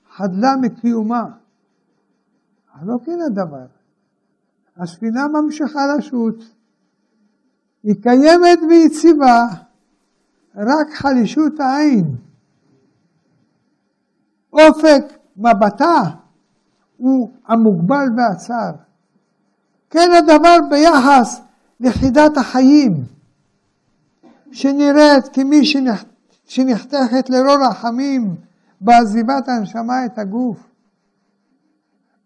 [0.10, 1.24] חדלה מקיומה.
[2.76, 3.66] אך לא כן הדבר.
[4.78, 6.44] הספינה ממשיכה לשוט,
[7.84, 9.46] היא קיימת ויציבה,
[10.56, 12.16] רק חלישות העין.
[14.54, 15.04] אופק
[15.38, 16.02] מבטה
[16.98, 18.72] הוא המוגבל והצר.
[19.90, 21.42] כן הדבר ביחס
[21.80, 23.04] ליחידת החיים,
[24.52, 25.62] שנראית כמי
[26.46, 28.36] שנחתכת לרור רחמים
[28.82, 30.58] בעזיבת הנשמה את הגוף.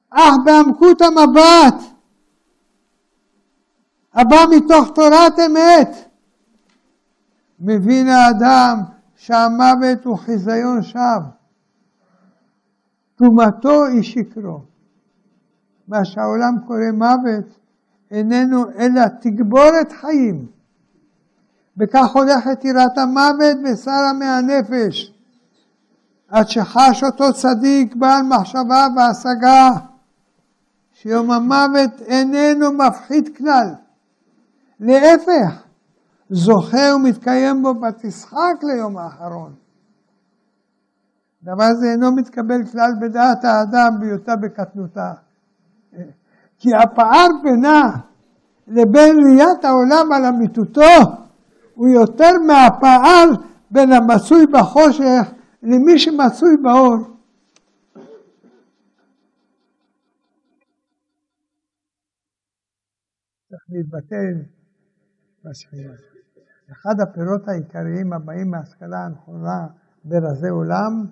[0.09, 1.96] אך בעמקות המבט,
[4.17, 5.95] הבא מתוך תורת אמת,
[7.59, 8.81] מבין האדם
[9.15, 11.29] שהמוות הוא חיזיון שווא.
[13.15, 14.59] תומתו היא שקרו.
[15.87, 17.59] מה שהעולם קורא מוות
[18.11, 20.45] איננו אלא תגבורת חיים.
[21.77, 25.13] בכך הולכת יראת המוות ושרה מהנפש,
[26.27, 29.69] עד שחש אותו צדיק בעל מחשבה והשגה,
[30.93, 33.73] שיום המוות איננו מפחיד כלל.
[34.79, 35.63] להפך,
[36.29, 39.55] זוכה ומתקיים בו ותשחק ליום האחרון.
[41.43, 45.13] דבר זה אינו מתקבל כלל בדעת האדם בהיותה בקטנותה.
[46.59, 47.81] כי הפער בינה
[48.67, 50.81] לבין ראיית העולם על אמיתותו
[51.73, 53.25] הוא יותר מהפער
[53.71, 55.33] בין המצוי בחושך
[55.63, 57.17] למי שמצוי באור.
[63.49, 64.56] צריך להתבטל
[65.49, 65.93] בשכינה.
[66.71, 69.67] אחד הפירות העיקריים הבאים מההשכלה הנכונה
[70.03, 71.05] ברזי עולם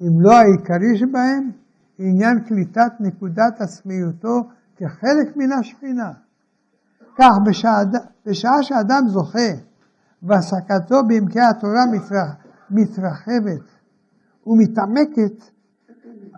[0.00, 1.50] אם לא העיקרי שבהם,
[1.98, 6.12] עניין קליטת נקודת עצמיותו כחלק מן השכינה.
[7.18, 7.82] כך בשעה,
[8.26, 9.50] בשעה שאדם זוכה
[10.22, 12.36] והעסקתו בעמקי התורה מתרח,
[12.70, 13.64] מתרחבת
[14.46, 15.50] ומתעמקת,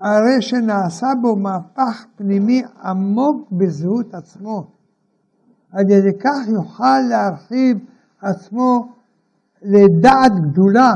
[0.00, 4.73] הרי שנעשה בו מהפך פנימי עמוק בזהות עצמו.
[5.74, 7.78] על ידי כך יוכל להרחיב
[8.22, 8.92] עצמו
[9.62, 10.94] לדעת גדולה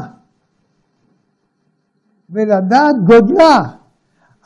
[2.31, 3.63] ולדעת גודלה,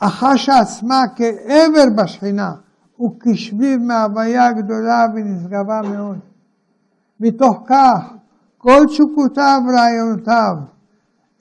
[0.01, 2.53] החש עצמה כעבר בשכינה
[3.01, 6.19] וכשביב מהוויה גדולה ונשגבה מאוד.
[7.19, 8.13] מתוך כך
[8.57, 10.55] כל תשוקותיו ורעיונותיו,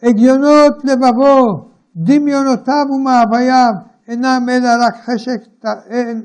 [0.03, 3.73] הגיונות לבבו, דמיונותיו ומאווייו
[4.09, 5.41] אינם אלא רק חשק,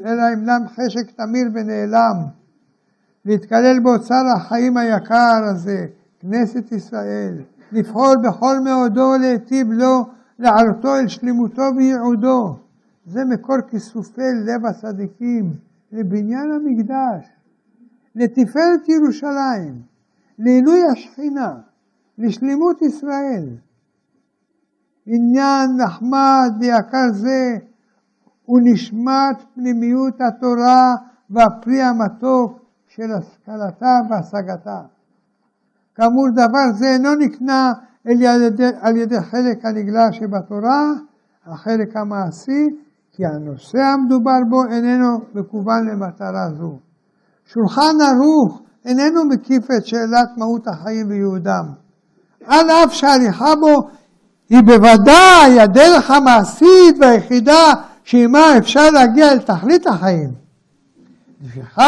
[0.05, 2.37] אלא אינם חשק תמיר ונעלם.
[3.27, 5.85] להתקלל באוצר החיים היקר הזה,
[6.19, 7.33] כנסת ישראל,
[7.71, 10.05] לפעול בכל מאודו להיטיב לו,
[10.39, 12.55] לערותו אל שלמותו וייעודו.
[13.05, 15.53] זה מקור כיסופי לב הצדיקים
[15.91, 17.29] לבניין המקדש,
[18.15, 19.81] לתפארת ירושלים,
[20.39, 21.55] לעילוי השכינה,
[22.17, 23.45] לשלמות ישראל.
[25.05, 27.57] עניין נחמד ויקר זה
[28.45, 30.95] הוא נשמת פנימיות התורה
[31.29, 32.66] והפרי המתוק
[32.97, 34.81] של השכלתה והשגתה.
[35.95, 37.73] כאמור דבר זה אינו נקנה
[38.05, 40.91] על ידי, על ידי חלק הנגלה שבתורה,
[41.45, 42.67] החלק המעשי,
[43.11, 46.77] כי הנושא המדובר בו איננו מכוון למטרה זו.
[47.45, 51.65] שולחן ערוך איננו מקיף את שאלת מהות החיים וייעודם.
[52.45, 53.89] על אף שההליכה בו
[54.49, 60.29] היא בוודאי הדרך המעשית והיחידה שעימה אפשר להגיע אל תכלית החיים.
[61.41, 61.81] לפיכך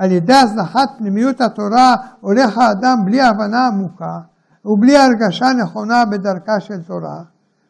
[0.00, 4.18] על ידי הזנחת פנימיות התורה הולך האדם בלי הבנה עמוקה
[4.64, 7.22] ובלי הרגשה נכונה בדרכה של תורה.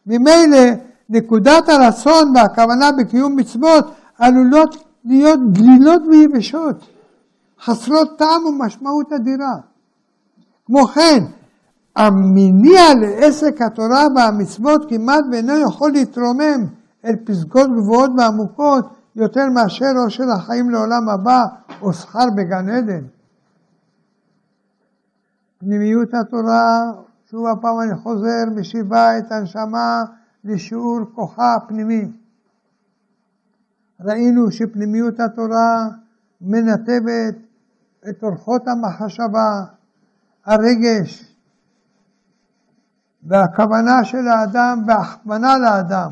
[0.07, 0.59] ממילא
[1.09, 6.77] נקודת הרצון והכוונה בקיום מצוות עלולות להיות דלילות ויבשות,
[7.65, 9.55] חסרות טעם ומשמעות אדירה.
[10.67, 11.25] כמו כן,
[11.97, 16.67] המניע לעסק התורה והמצוות כמעט ואינו יכול להתרומם
[17.05, 21.45] אל פסגות גבוהות ועמוקות יותר מאשר אושר החיים לעולם הבא
[21.83, 23.05] או שכר בגן עדן.
[25.59, 26.93] פנימיות התורה,
[27.31, 30.03] שוב הפעם אני חוזר, משיבה את הנשמה
[30.45, 32.13] לשיעור כוחה הפנימי.
[34.01, 35.89] ראינו שפנימיות התורה
[36.41, 37.35] מנתבת
[38.09, 39.65] את אורחות המחשבה,
[40.47, 41.35] הרגש
[43.23, 46.11] והכוונה של האדם וההכוונה לאדם.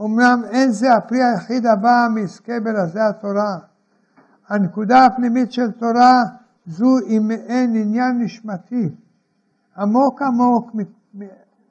[0.00, 3.58] אמנם אין זה הפרי היחיד הבא מעסקי ברזי התורה.
[4.48, 6.22] הנקודה הפנימית של תורה
[6.66, 8.88] זו היא מעין עניין נשמתי,
[9.78, 10.70] עמוק עמוק,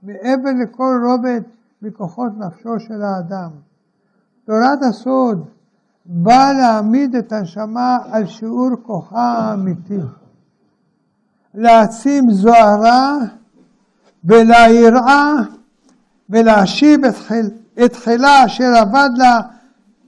[0.03, 1.41] מעבר לכל רובד
[1.81, 3.49] מכוחות נפשו של האדם.
[4.45, 5.45] תורת הסוד
[6.05, 9.99] באה להעמיד את הנשמה על שיעור כוחה האמיתי,
[11.53, 13.17] להעצים זוהרה
[14.23, 15.33] ולהיראה
[16.29, 17.49] ולהשיב את, חיל,
[17.85, 19.39] את חילה אשר אבד לה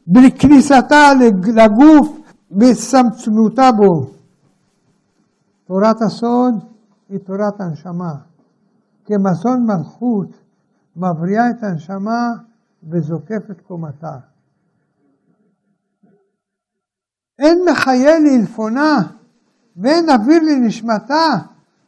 [0.08, 1.14] בכניסתה
[1.56, 2.17] לגוף
[2.52, 4.12] וסמצמותה בו.
[5.66, 6.54] תורת הסוד
[7.10, 8.16] היא תורת הנשמה.
[9.06, 10.30] כמזון מלכות
[10.96, 12.34] מבריאה את הנשמה
[12.90, 14.18] וזוקפת קומתה.
[17.40, 18.98] אין מחיה לאלפונה
[19.78, 21.28] ואין אוויר לנשמתה,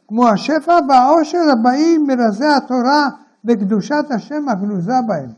[0.08, 3.08] כמו השפע והעושר הבאים מרזי התורה
[3.44, 5.30] וקדושת השם הגנוזה בהם.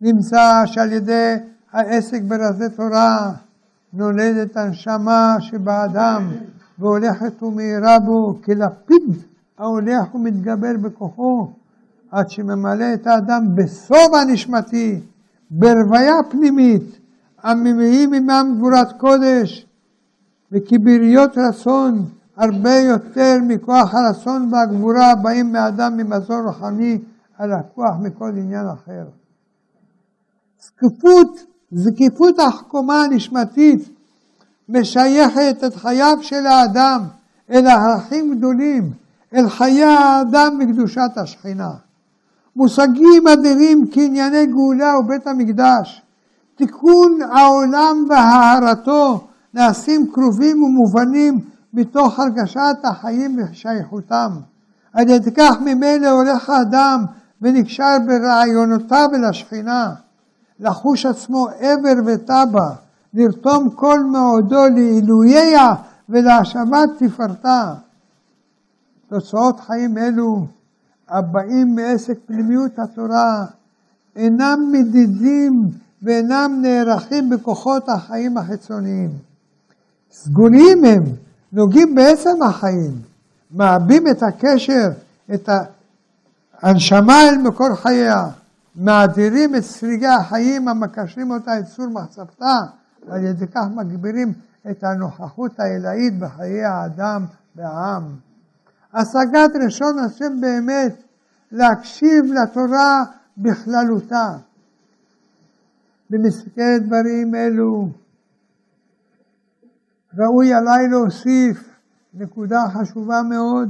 [0.00, 1.34] נמצא שעל ידי
[1.72, 3.32] העסק ברזי תורה
[3.92, 6.30] נולדת הנשמה שבאדם
[6.78, 9.22] והולכת ומאירה בו כלפיד
[9.58, 11.52] ההולך ומתגבר בכוחו
[12.10, 15.00] עד שממלא את האדם בסוב הנשמתי,
[15.50, 16.98] ברוויה פנימית,
[17.42, 19.66] המביאים עמם גבורת קודש
[20.52, 22.04] וכבריות רצון
[22.36, 26.98] הרבה יותר מכוח הרצון והגבורה הבאים מאדם ממזון רוחני
[27.38, 29.04] הלקוח מכל עניין אחר.
[30.60, 31.40] זקיפות,
[31.72, 33.88] זקיפות החכומה הנשמתית
[34.68, 37.02] משייכת את חייו של האדם
[37.50, 38.92] אל ערכים גדולים,
[39.34, 41.70] אל חיי האדם בקדושת השכינה.
[42.56, 46.02] מושגים אדירים כענייני גאולה ובית המקדש,
[46.54, 51.40] תיקון העולם והארתו נעשים קרובים ומובנים
[51.74, 54.30] מתוך הרגשת החיים ושייכותם.
[54.92, 57.04] על ידי כך ממילא הולך האדם
[57.42, 59.94] ונקשר ברעיונותיו אל השכינה,
[60.60, 62.70] לחוש עצמו עבר וטבע,
[63.14, 65.74] לרתום כל מאודו לעילוייה
[66.08, 67.74] ולהשבת תפארתה.
[69.08, 70.46] תוצאות חיים אלו
[71.08, 73.46] הבאים מעסק פנימיות התורה
[74.16, 75.52] אינם מדידים
[76.02, 79.10] ואינם נערכים בכוחות החיים החיצוניים.
[80.12, 81.02] סגוליים הם,
[81.52, 82.92] נוגעים בעצם החיים,
[83.50, 84.88] מעבים את הקשר,
[85.34, 85.48] את
[86.62, 88.24] הנשמה אל מקור חייה,
[88.76, 92.58] מאדירים את שריגי החיים המקשרים אותה את צור מחצבתה,
[93.08, 94.32] ועל ידי כך מגבירים
[94.70, 97.24] את הנוכחות העילאית בחיי האדם
[97.56, 98.02] והעם.
[98.94, 101.02] השגת ראשון השם באמת,
[101.52, 103.04] להקשיב לתורה
[103.36, 104.36] בכללותה.
[106.10, 107.88] במסגרת דברים אלו
[110.18, 111.76] ראוי עליי להוסיף
[112.14, 113.68] נקודה חשובה מאוד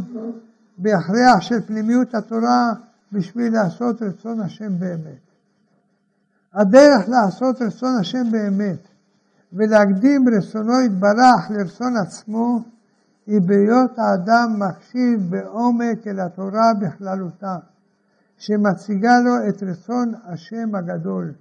[0.78, 2.72] בהכרח של פנימיות התורה
[3.12, 5.26] בשביל לעשות רצון השם באמת.
[6.54, 8.88] הדרך לעשות רצון השם באמת
[9.52, 12.60] ולהקדים רצונו יתברך לרצון עצמו
[13.26, 17.56] היא בהיות האדם מקשיב בעומק אל התורה בכללותה,
[18.38, 21.32] שמציגה לו את רצון השם הגדול.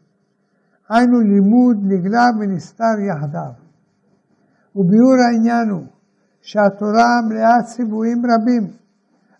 [0.89, 3.51] היינו לימוד נגלה ונסתר יחדיו.
[4.75, 5.85] וביאור העניין הוא
[6.41, 8.67] שהתורה מלאה ציוויים רבים,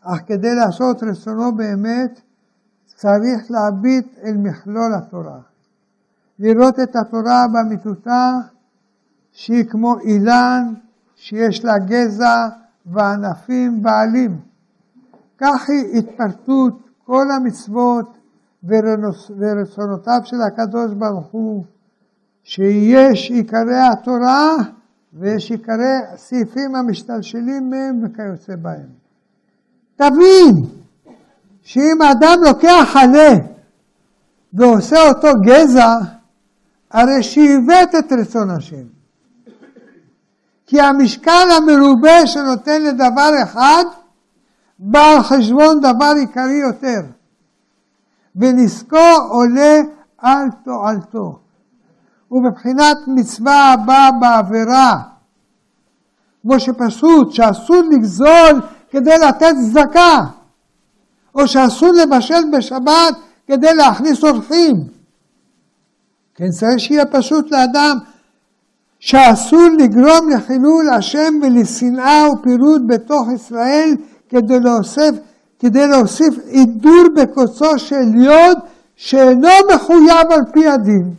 [0.08, 2.22] אך כדי לעשות רצונו באמת,
[2.86, 5.40] צריך להביט אל מכלול התורה.
[6.40, 8.32] לראות את התורה באמיתותה
[9.32, 10.74] שהיא כמו אילן
[11.16, 12.48] שיש לה גזע
[12.86, 14.40] וענפים בעלים.
[15.38, 18.18] כך היא התפרטות כל המצוות
[19.38, 21.64] ורצונותיו של הקדוש ברוך הוא,
[22.44, 24.56] שיש עיקרי התורה
[25.14, 29.05] ויש עיקרי סעיפים המשתלשלים מהם וכיוצא בהם.
[29.96, 30.66] תבין
[31.64, 33.34] שאם אדם לוקח עלה
[34.54, 35.96] ועושה אותו גזע,
[36.92, 38.86] הרי שעיוות את רצון השם.
[40.68, 43.84] כי המשקל המרובה שנותן לדבר אחד,
[44.80, 47.02] בא על חשבון דבר עיקרי יותר.
[48.36, 49.82] ונזקו עולה
[50.18, 51.40] על תועלתו.
[52.32, 55.02] ובבחינת מצווה הבאה בעבירה,
[56.42, 58.62] כמו שפשוט שאסור לגזול
[58.96, 60.20] כדי לתת צדקה,
[61.36, 63.16] או שאסור לבשל בשבת
[63.48, 64.76] כדי להכניס אורחים.
[66.36, 67.98] כן, צריך שיהיה פשוט לאדם
[69.00, 73.96] שאסור לגרום לחילול השם ולשנאה ופירוד בתוך ישראל
[74.30, 75.16] כדי להוסיף,
[75.60, 78.58] כדי להוסיף עידור בקוצו של יוד
[78.96, 81.14] שאינו מחויב על פי הדין.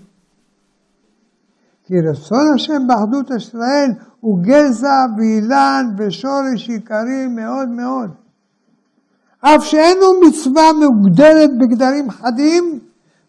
[1.85, 3.91] כי רצון השם באחדות ישראל
[4.27, 8.11] הוא גזע ואילן ושורש עיקרי מאוד מאוד.
[9.41, 12.79] אף שאין הוא מצווה מוגדרת בגדרים חדים,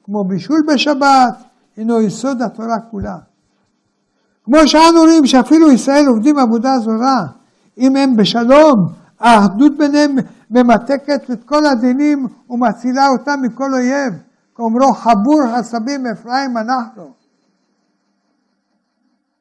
[0.03, 1.43] כמו בישול בשבת,
[1.75, 3.17] הינו יסוד התורה כולה.
[4.43, 7.27] כמו שאנו רואים שאפילו ישראל עובדים עבודה זרה,
[7.77, 8.87] אם הם בשלום,
[9.19, 10.15] האחדות ביניהם
[10.51, 14.13] ממתקת את כל הדינים ומצילה אותם מכל אויב,
[14.55, 17.11] כאומרו חבור הסבים אפרים אנחנו.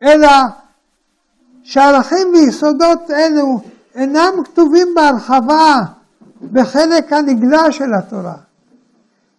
[0.03, 0.29] אלא
[1.67, 3.61] שערכים ויסודות אלו
[3.95, 5.81] אינם כתובים בהרחבה
[6.53, 8.35] בחלק הנגלה של התורה.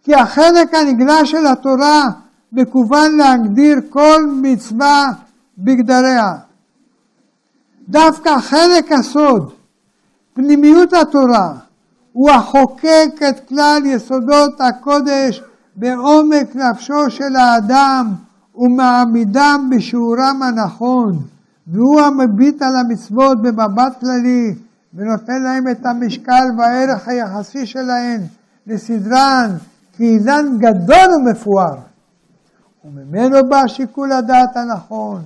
[0.04, 2.04] כי החלק הנגלה של התורה
[2.52, 5.08] מקוון להגדיר כל מצווה
[5.58, 6.34] בגדריה.
[7.90, 9.54] דווקא חלק הסוד,
[10.34, 11.54] פנימיות התורה,
[12.14, 15.44] הוא החוקק את כלל יסודות הקודש
[15.76, 18.14] בעומק נפשו של האדם
[18.56, 21.37] ומעמידם בשיעורם הנכון,
[21.68, 24.56] והוא המביט על המצוות במבט כללי
[24.94, 28.22] ונותן להם את המשקל והערך היחסי שלהן
[28.68, 29.50] לסדרן
[29.94, 31.78] כאילן גדול ומפואר.
[32.86, 35.22] וממנו בא שיקול הדעת הנכון,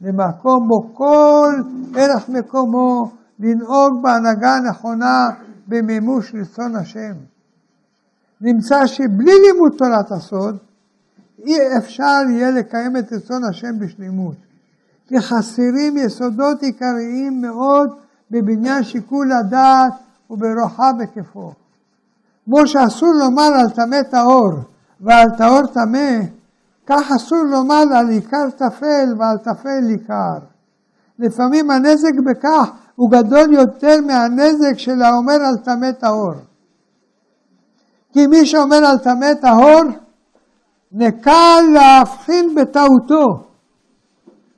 [0.00, 1.52] למקום בו כל
[1.96, 5.28] ערך מקומו לנהוג בהנהגה הנכונה
[5.68, 7.14] במימוש רצון השם.
[8.40, 10.56] נמצא שבלי לימוד תורת הסוד,
[11.38, 14.36] אי אפשר יהיה לקיים את רצון השם בשלימות.
[15.08, 17.90] כי חסרים יסודות עיקריים מאוד
[18.30, 19.92] בבניין שיקול הדעת
[20.30, 21.52] וברוחב היקפו.
[22.44, 24.52] כמו שאסור לומר על טמא טהור
[25.00, 26.20] ועל טהור טמא,
[26.86, 30.38] כך אסור לומר על עיקר טפל ועל טפל עיקר.
[31.18, 36.34] לפעמים הנזק בכך הוא גדול יותר מהנזק של האומר על טמא טהור.
[38.12, 39.82] כי מי שאומר על טמא טהור,
[40.92, 43.53] נקל להבחין בטעותו,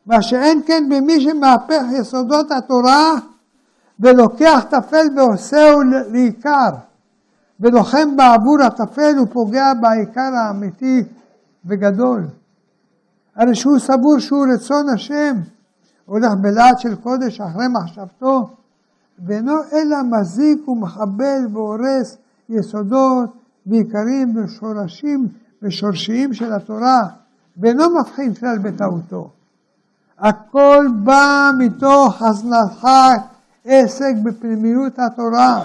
[0.07, 3.15] מה שאין כן במי שמהפך יסודות התורה
[4.01, 6.71] ולוקח טפל ועושהו לעיקר,
[7.61, 11.03] ולוחם בעבור הטפל ופוגע בעיקר האמיתי
[11.65, 12.27] וגדול.
[13.37, 15.37] הרי שהוא סבור שהוא רצון השם,
[16.07, 18.49] הולך בלהט של קודש אחרי מחשבתו,
[19.27, 22.17] ואינו אלא מזיק ומחבל והורס
[22.49, 23.31] יסודות
[23.67, 25.29] ועיקרים ושורשים
[25.63, 27.01] ושורשיים של התורה,
[27.57, 29.31] ואינו מבחין כלל בטעותו.
[30.19, 33.23] הכל בא מתוך הזנחת
[33.65, 35.65] עסק בפנימיות התורה,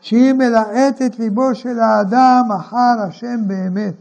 [0.00, 3.94] שהיא מלאטת ליבו של האדם אחר השם באמת,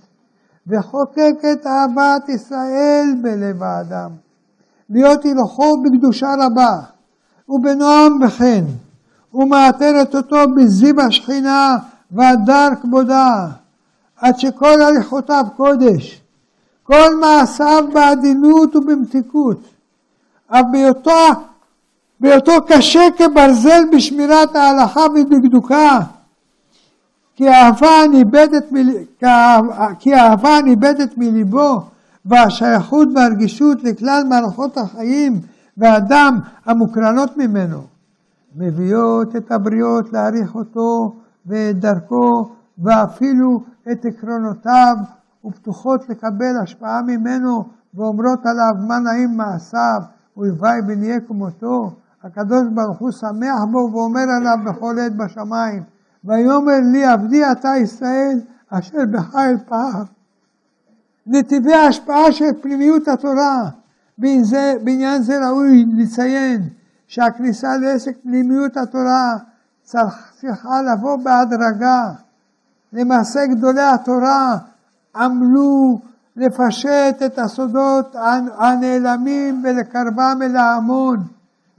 [0.68, 4.10] וחוקקת אהבת ישראל בלב האדם.
[4.90, 6.80] להיות הלכו בקדושה רבה,
[7.50, 8.64] ובנועם וכן,
[9.34, 11.78] ומעטרת אותו בזיו השכינה
[12.12, 13.48] והדר כבודה,
[14.22, 16.22] עד שכל הליכותיו קודש,
[16.84, 19.77] כל מעשיו בעדינות ובמתיקות,
[20.48, 21.12] אף בהיותו,
[22.20, 26.00] בהיותו קשה כברזל בשמירת ההלכה ובדקדוקה,
[27.36, 27.92] כי האהבה
[30.64, 31.22] ניבדת, מ...
[31.22, 31.82] מליבו
[32.26, 35.42] והשייכות והרגישות לכלל מערכות החיים
[35.78, 37.82] והדם המוקרנות ממנו,
[38.56, 44.96] מביאות את הבריות להעריך אותו ואת דרכו ואפילו את עקרונותיו
[45.46, 50.02] ופתוחות לקבל השפעה ממנו ואומרות עליו מה נעים מעשיו
[50.38, 51.96] ולוואי ונהיה כמותו.
[52.24, 55.84] הקדוש ברוך הוא שמח בו ואומר עליו בכל עת בשמיים
[56.26, 60.04] ויאמר לי עבדי אתה ישראל אשר בך אלפר.
[61.28, 63.70] נתיבי ההשפעה של פנימיות התורה.
[64.84, 66.70] בעניין זה ראוי לציין
[67.08, 69.38] שהכניסה לעסק פנימיות התורה
[69.84, 72.12] צריכה לבוא בהדרגה.
[72.94, 74.58] למעשה גדולי התורה
[75.16, 76.00] עמלו
[76.38, 78.16] לפשט את הסודות
[78.58, 81.18] הנעלמים ולקרבם אל ההמון,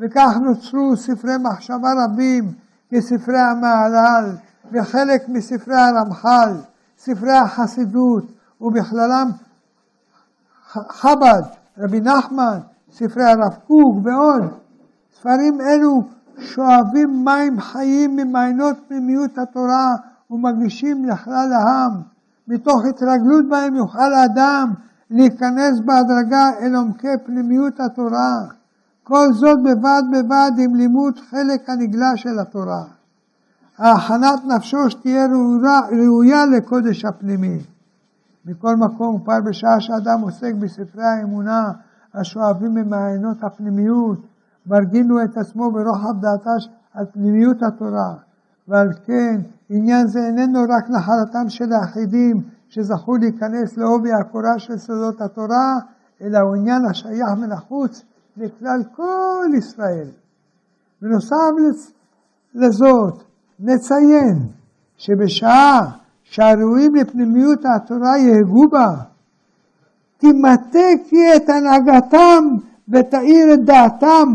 [0.01, 2.45] וכך נוצרו ספרי מחשבה רבים
[2.91, 4.37] כספרי המהלל
[4.73, 6.53] וחלק מספרי הרמח"ל,
[6.99, 8.25] ספרי החסידות,
[8.61, 9.29] ובכללם
[10.73, 11.43] חב"ד,
[11.79, 12.59] רבי נחמן,
[12.91, 14.59] ספרי הרב קוק ועוד.
[15.13, 16.03] ספרים אלו
[16.39, 19.95] שואבים מים חיים ממעיינות פנימיות התורה
[20.31, 22.18] ומגישים לכלל העם.
[22.49, 24.73] מתוך התרגלות בהם יוכל האדם
[25.11, 28.39] להיכנס בהדרגה אל עומקי פנימיות התורה.
[29.03, 32.85] כל זאת בבד בבד עם לימוד חלק הנגלה של התורה.
[33.79, 37.59] ההכנת נפשו שתהיה ראויה, ראויה לקודש הפנימי.
[38.45, 41.73] מכל מקום, כבר בשעה שאדם עוסק בספרי האמונה
[42.15, 44.27] השואבים ממעיינות הפנימיות,
[44.67, 46.51] מרגינו את עצמו ברוחב דעתה
[46.95, 48.15] על פנימיות התורה.
[48.69, 49.41] ועל כן,
[49.71, 55.79] עניין זה איננו רק נחלתם של היחידים שזכו להיכנס לעובי הקורה של סודות התורה,
[56.23, 58.03] אלא הוא עניין השייך מן החוץ
[58.37, 60.09] לכלל כל ישראל.
[61.03, 61.53] בנוסף
[62.55, 63.23] לזאת,
[63.61, 64.39] נציין
[64.97, 65.91] שבשעה
[66.23, 68.95] שהראויים לפנימיות התורה יהגו בה,
[70.19, 72.45] תימתק היא את הנהגתם
[72.89, 74.29] ותאיר את דעתם,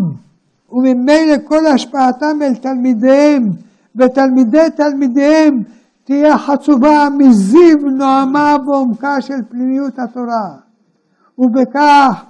[0.71, 3.43] וממילא כל השפעתם אל תלמידיהם
[3.95, 5.63] ותלמידי תלמידיהם
[6.03, 10.55] תהיה חצובה מזיו נועמה ועומקה של פנימיות התורה.
[11.37, 12.23] ובכך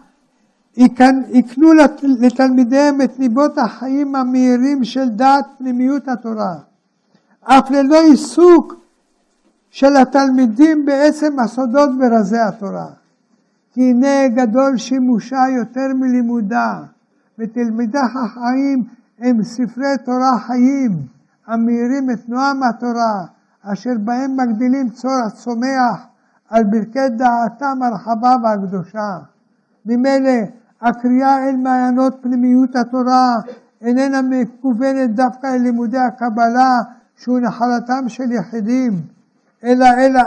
[0.78, 1.74] יקנו
[2.20, 6.56] לתלמידיהם את ליבות החיים המהירים של דעת פנימיות התורה.
[7.44, 8.76] אף ללא עיסוק
[9.70, 12.88] של התלמידים בעצם הסודות ברזי התורה.
[13.74, 16.80] כי הנה גדול שימושה יותר מלימודה,
[17.40, 18.84] ותלמידי החיים
[19.20, 20.92] הם ספרי תורה חיים,
[21.48, 23.26] המאירים את נועם התורה,
[23.62, 26.08] אשר בהם מגדילים צור הצומח
[26.50, 29.18] על ברכי דעתם הרחבה והקדושה.
[29.86, 30.40] ממילא
[30.82, 33.36] הקריאה אל מעיינות פנימיות התורה
[33.82, 36.80] איננה מכוונת דווקא אל לימודי הקבלה
[37.16, 39.02] שהוא נחלתם של יחידים,
[39.64, 40.22] אלא, אלא,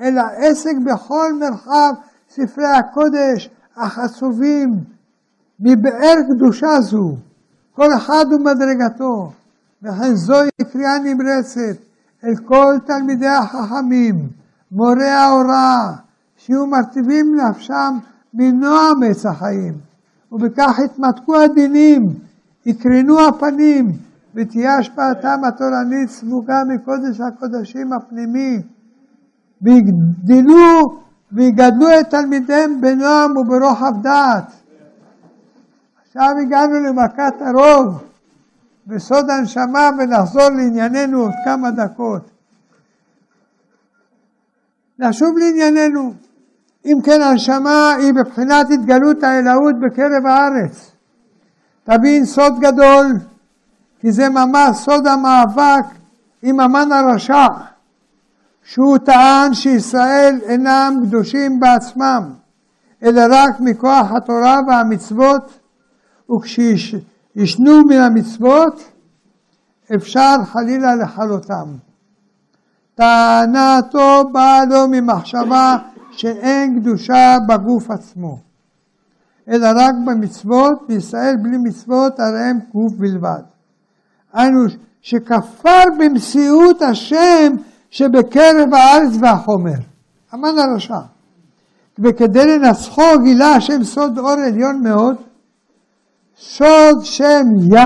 [0.00, 1.92] אלא עסק בכל מרחב
[2.30, 4.84] ספרי הקודש החצובים
[5.60, 7.16] מבאר קדושה זו,
[7.72, 9.32] כל אחד ומדרגתו,
[9.82, 11.76] וכן זוהי קריאה נמרצת
[12.24, 14.28] אל כל תלמידי החכמים,
[14.72, 15.92] מורי ההוראה,
[16.36, 17.98] שיהיו מרטיבים נפשם
[18.34, 19.74] מנועם עץ החיים,
[20.32, 22.02] ובכך יתמתקו הדינים,
[22.66, 23.92] יקרנו הפנים,
[24.34, 28.62] ותהיה השפעתם התורנית סמוגה מקודש הקודשים הפנימי,
[29.62, 31.02] ויגדלו
[31.32, 34.52] ויגדלו את תלמידיהם בנועם וברוחב דעת.
[36.06, 38.11] עכשיו הגענו למכת הרוב,
[38.86, 42.30] בסוד הנשמה, ונחזור לענייננו עוד כמה דקות.
[44.98, 46.14] נשוב לענייננו.
[46.84, 50.90] אם כן, הנשמה היא בבחינת התגלות האלוהות בקרב הארץ.
[51.84, 53.06] תבין סוד גדול,
[54.00, 55.84] כי זה ממש סוד המאבק
[56.42, 57.46] עם המן הרשע,
[58.64, 62.32] שהוא טען שישראל אינם קדושים בעצמם,
[63.02, 65.58] אלא רק מכוח התורה והמצוות,
[67.36, 68.82] וכשישנו מן המצוות,
[69.94, 71.76] אפשר חלילה לכלותם.
[72.94, 75.76] טענתו באה לו ממחשבה
[76.10, 78.38] שאין קדושה בגוף עצמו,
[79.48, 83.42] אלא רק במצוות, וישראל בלי מצוות הרי הם גוף בלבד.
[84.32, 84.60] היינו
[85.02, 87.52] שכפר במציאות השם
[87.90, 89.78] שבקרב הארץ והחומר.
[90.32, 91.00] המן הרשע.
[91.98, 95.16] וכדי לנצחו גילה השם סוד אור עליון מאוד,
[96.38, 97.84] סוד שם יא,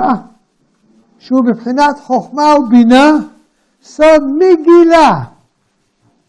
[1.18, 3.12] שהוא בבחינת חוכמה ובינה,
[3.82, 5.20] סוד מגילה,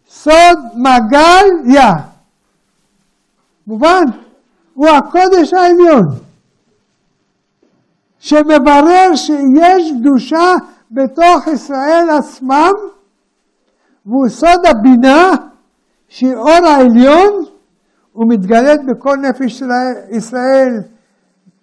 [0.09, 1.81] סוד מגל יא.
[3.67, 4.03] מובן?
[4.73, 6.05] הוא הקודש העליון.
[8.19, 10.55] שמברר שיש קדושה
[10.91, 12.73] בתוך ישראל עצמם,
[14.05, 15.31] והוא סוד הבינה
[16.09, 17.45] שהיא אור העליון,
[18.15, 19.63] ומתגלית בכל נפש
[20.09, 20.81] ישראל,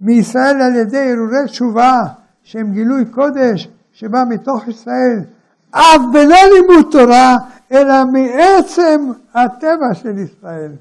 [0.05, 2.03] מישראל על ידי הרהורי תשובה,
[2.43, 5.25] שהם גילוי קודש שבא מתוך ישראל,
[5.71, 7.37] אף בלא לימוד תורה,
[7.73, 10.73] אלא מעצם הטבע של ישראל.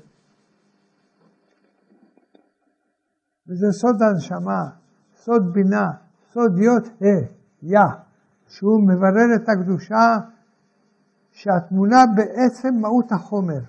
[3.47, 4.63] וזה סוד הנשמה.
[5.23, 5.91] סוד בינה,
[6.33, 7.25] סוד יות ה',
[7.63, 7.79] יא,
[8.47, 10.17] שהוא מברר את הקדושה
[11.31, 13.59] שהתמונה בעצם מהות החומר.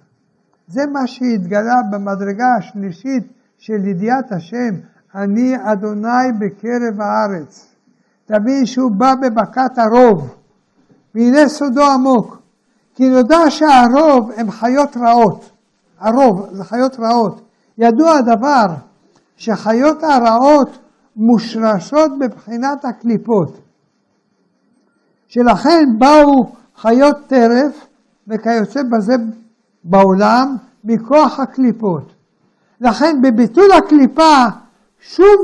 [0.67, 4.75] זה מה שהתגלה במדרגה השלישית של ידיעת השם,
[5.15, 7.75] אני אדוני בקרב הארץ.
[8.27, 10.35] תבין שהוא בא בבקת הרוב,
[11.15, 12.39] והנה סודו עמוק,
[12.95, 15.51] כי נודע שהרוב הם חיות רעות,
[15.99, 17.41] הרוב זה חיות רעות.
[17.79, 18.67] ידוע הדבר
[19.37, 20.79] שחיות הרעות
[21.17, 23.59] מושרשות בבחינת הקליפות,
[25.29, 27.87] שלכן באו חיות טרף
[28.29, 29.15] וכיוצא בזה
[29.85, 32.13] בעולם מכוח הקליפות.
[32.81, 34.45] לכן בביטול הקליפה
[35.09, 35.37] שוב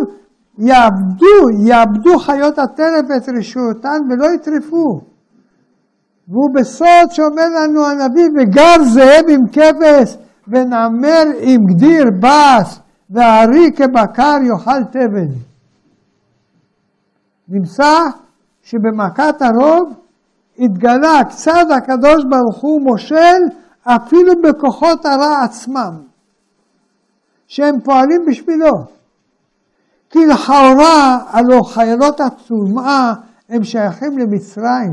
[0.59, 5.01] יאבדו, יאבדו חיות הטרף את רשעותן ולא יטרפו.
[6.29, 10.17] והוא בסוד שאומר לנו הנביא, וגר זאב עם כבש
[10.49, 12.81] ונמר עם גדיר בס
[13.11, 15.33] והארי כבקר יאכל תבן.
[17.49, 17.95] נמצא
[18.63, 19.93] שבמכת הרוב
[20.59, 23.41] התגלה קצת הקדוש ברוך הוא מושל
[23.85, 26.03] אפילו בכוחות הרע עצמם,
[27.47, 29.00] שהם פועלים בשבילו.
[30.11, 33.13] כי לכאורה, הלא חיילות הטומאה
[33.49, 34.93] הם שייכים למצרים,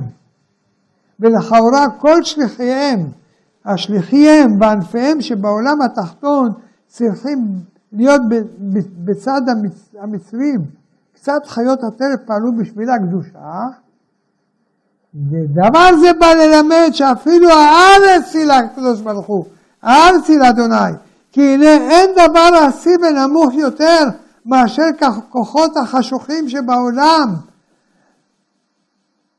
[1.19, 2.99] ולכאורה כל שליחיהם,
[3.65, 6.51] השליחיהם וענפיהם שבעולם התחתון
[6.87, 7.47] צריכים
[7.91, 8.21] להיות
[9.05, 9.41] בצד
[9.99, 10.61] המצרים.
[11.13, 13.63] קצת חיות הטרף פעלו בשביל הקדושה,
[15.31, 19.45] ודבר זה בא ללמד שאפילו הארץ היא לקדוש ברוך הוא,
[19.83, 20.93] הארץ היא לאדוני,
[21.31, 24.03] כי הנה אין דבר עשי ונמוך יותר
[24.47, 24.83] מאשר
[25.29, 27.35] כוחות החשוכים שבעולם.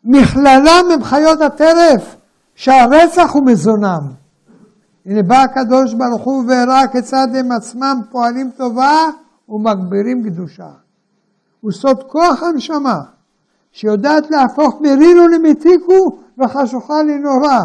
[0.04, 2.16] מכללם הם חיות הטרף,
[2.54, 4.00] שהרצח הוא מזונם.
[5.06, 8.98] הנה בא הקדוש ברוך הוא והראה כיצד הם עצמם פועלים טובה
[9.48, 10.70] ומגבירים קדושה.
[11.60, 13.00] הוא סוד כוח הנשמה,
[13.72, 17.64] שיודעת להפוך מרינו למתיקו וחשוכה לנורא.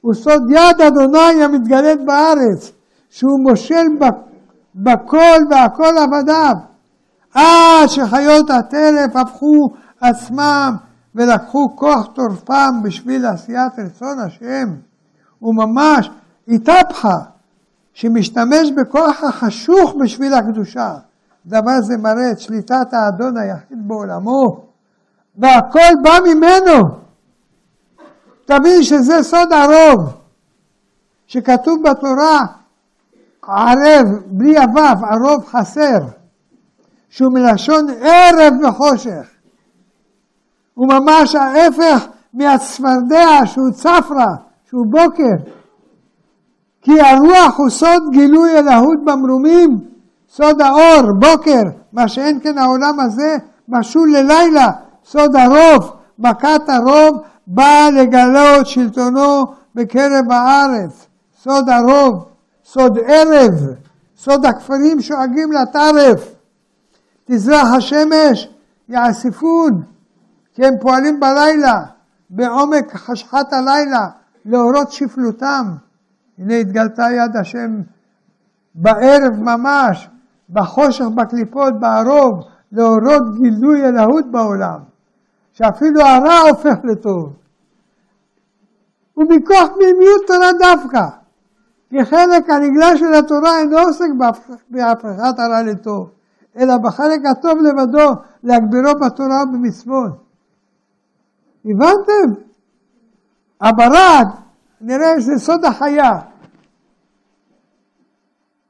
[0.00, 2.72] הוא סוד יד אדוני המתגלית בארץ,
[3.10, 3.86] שהוא מושל
[4.74, 6.67] בכל והכל עבדיו.
[7.38, 9.68] עד שחיות הטרף הפכו
[10.00, 10.76] עצמם
[11.14, 14.68] ולקחו כוח טורפם בשביל עשיית רצון השם.
[15.42, 16.10] וממש
[16.48, 17.16] התהפכה,
[17.92, 20.94] שמשתמש בכוח החשוך בשביל הקדושה.
[21.46, 24.60] דבר זה מראה את שליטת האדון היחיד בעולמו,
[25.38, 26.88] והכל בא ממנו.
[28.44, 30.12] תבין שזה סוד הרוב,
[31.26, 32.40] שכתוב בתורה,
[33.42, 35.98] ערב, בלי הוו, הרוב חסר,
[37.08, 39.28] שהוא מלשון ערב וחושך.
[40.74, 44.26] הוא ממש ההפך מהצפרדע שהוא צפרא,
[44.68, 45.34] שהוא בוקר.
[46.82, 49.78] כי הרוח הוא סוד גילוי אלוהות במרומים,
[50.28, 51.62] סוד האור, בוקר,
[51.92, 53.36] מה שאין כן העולם הזה,
[53.68, 54.68] משול ללילה,
[55.04, 61.06] סוד הרוב, מכת הרוב באה לגלות שלטונו בקרב הארץ,
[61.42, 62.24] סוד הרוב,
[62.64, 63.54] סוד ערב,
[64.16, 66.37] סוד הכפרים שואגים לטרף,
[67.30, 68.48] תזרח השמש,
[68.88, 69.82] יאספון,
[70.54, 71.82] כי הם פועלים בלילה,
[72.30, 74.08] בעומק חשכת הלילה,
[74.44, 75.74] להורות שפלותם.
[76.38, 77.80] הנה התגלתה יד השם
[78.74, 80.08] בערב ממש,
[80.50, 84.78] בחושך בקליפות, בערוב, להורות גילוי אלוהות בעולם,
[85.52, 87.32] שאפילו הרע הופך לטוב.
[89.16, 91.06] ומכוח פנימיות תורה דווקא,
[91.90, 94.08] כי חלק הנגלה של התורה אינו עוסק
[94.70, 96.10] בהפכת הרע לטוב,
[96.58, 98.12] אלא בחלק הטוב לבדו,
[98.42, 100.12] להגבירו בתורה ובמצוות.
[101.64, 102.40] הבנתם?
[103.60, 104.26] הברד,
[104.80, 106.18] נראה שזה סוד החיה.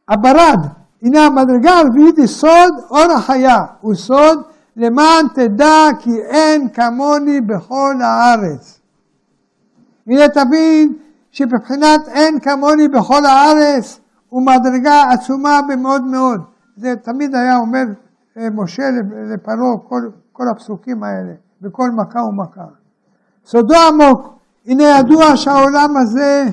[0.08, 0.58] הברד,
[1.02, 4.42] הנה המדרגה הרביעית היא סוד אור החיה, הוא סוד
[4.76, 8.80] למען תדע כי אין כמוני בכל הארץ.
[10.06, 10.92] הנה תבין
[11.32, 16.40] שבבחינת אין כמוני בכל הארץ הוא מדרגה עצומה במאוד מאוד.
[16.78, 17.84] זה תמיד היה אומר
[18.36, 18.82] אה, משה
[19.34, 22.64] לפרעה כל, כל הפסוקים האלה, בכל מכה ומכה.
[23.44, 26.44] סודו עמוק, הנה ידוע שהעולם הזה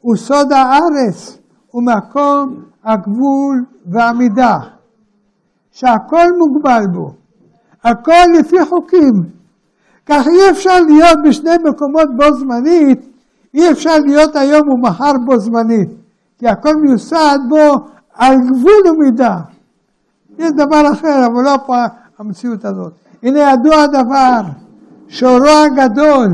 [0.00, 1.38] הוא סוד הארץ,
[1.70, 4.58] הוא מקום הגבול והמידה,
[5.70, 7.14] שהכל מוגבל בו,
[7.84, 9.12] הכל לפי חוקים.
[10.06, 13.08] כך אי אפשר להיות בשני מקומות בו זמנית,
[13.54, 15.88] אי אפשר להיות היום ומחר בו זמנית,
[16.38, 19.36] כי הכל מיוסד בו על גבול ומידה.
[20.40, 21.74] יש דבר אחר, אבל לא פה
[22.18, 22.92] המציאות הזאת.
[23.22, 24.40] הנה ידוע הדבר,
[25.08, 26.28] שורו הגדול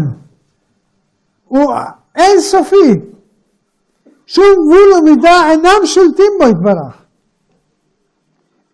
[1.48, 1.72] הוא
[2.16, 2.92] אינסופי,
[4.26, 7.02] שום גבול ומידה אינם שולטים בו יתברך.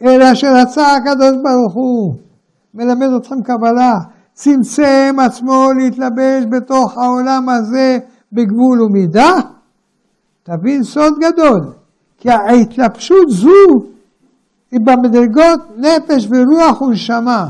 [0.02, 2.14] אלא שרצה הקדוש ברוך הוא,
[2.74, 3.92] מלמד אתכם קבלה,
[4.32, 7.98] צמצם עצמו להתלבש בתוך העולם הזה
[8.32, 9.32] בגבול ומידה,
[10.42, 11.60] תבין סוד גדול,
[12.18, 13.92] כי ההתלבשות זו
[14.72, 17.48] היא במדרגות נפש ורוח ונשמה,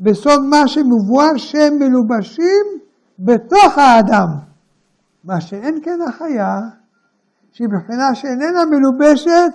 [0.00, 2.66] בסוד מה שמבואר שהם מלובשים
[3.18, 4.28] בתוך האדם,
[5.24, 6.60] מה שאין כן החיה
[7.52, 9.52] שהיא מבחינה שאיננה מלובשת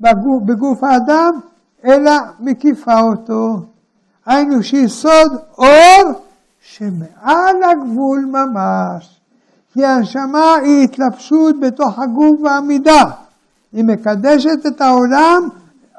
[0.00, 1.30] בגוף, בגוף האדם,
[1.84, 3.66] אלא מקיפה אותו.
[4.26, 6.12] היינו שהיא סוד אור
[6.60, 9.20] שמעל הגבול ממש.
[9.72, 13.04] כי הנשמה היא התלבשות בתוך הגוף והמידה.
[13.72, 15.48] היא מקדשת את העולם,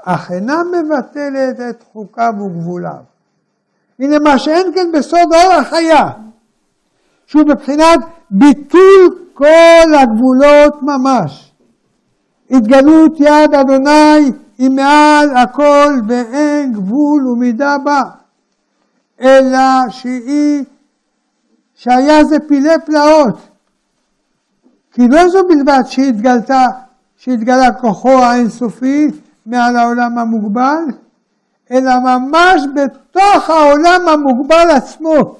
[0.05, 3.03] אך אינה מבטלת את חוקיו וגבוליו.
[3.99, 6.09] הנה מה שאין כן בסוד אור החיה,
[7.25, 11.51] שהוא מבחינת ביטול כל הגבולות ממש.
[12.51, 18.01] התגלות יד אדוני היא מעל הכל ואין גבול ומידה בה,
[19.21, 20.63] אלא שהיא
[21.75, 23.49] שהיה זה פילי פלאות.
[24.91, 26.65] כי לא זו בלבד שהתגלתה,
[27.17, 29.11] שהתגלה כוחו האינסופי
[29.45, 30.83] מעל העולם המוגבל,
[31.71, 35.35] אלא ממש בתוך העולם המוגבל עצמו,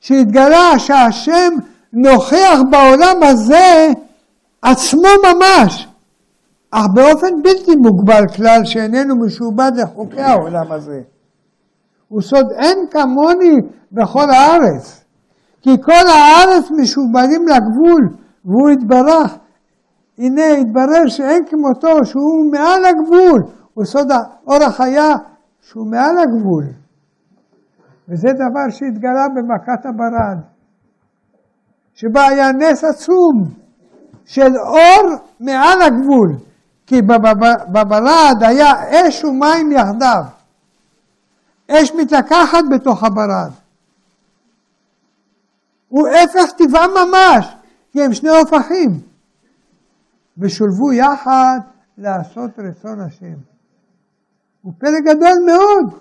[0.00, 1.52] שהתגלה שהשם
[1.92, 3.88] נוכח בעולם הזה
[4.62, 5.88] עצמו ממש,
[6.70, 11.00] אך באופן בלתי מוגבל כלל שאיננו משועבד לחוקי העולם הזה.
[12.08, 13.56] הוא סוד אין כמוני
[13.92, 15.04] בכל הארץ,
[15.62, 18.08] כי כל הארץ משועבדים לגבול,
[18.44, 19.36] והוא התברך.
[20.18, 23.42] הנה התברר שאין כמותו, שהוא מעל הגבול,
[23.74, 24.08] הוא סוד
[24.46, 25.12] אורח חיה
[25.60, 26.64] שהוא מעל הגבול.
[28.08, 30.38] וזה דבר שהתגלה במכת הברד,
[31.94, 33.44] שבה היה נס עצום
[34.24, 36.36] של אור מעל הגבול,
[36.86, 37.02] כי
[37.72, 40.24] בברד היה אש ומים יחדיו.
[41.70, 43.50] אש מתלקחת בתוך הברד.
[45.88, 47.56] הוא הפך טבעם ממש,
[47.92, 49.13] כי הם שני הופכים.
[50.38, 51.58] ושולבו יחד
[51.98, 53.36] לעשות רצון השם.
[54.62, 56.00] הוא פלא גדול מאוד.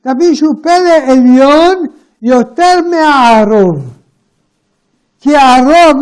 [0.00, 1.86] תבין שהוא פלא עליון
[2.22, 3.96] יותר מהערוב.
[5.20, 5.96] כי הערוב,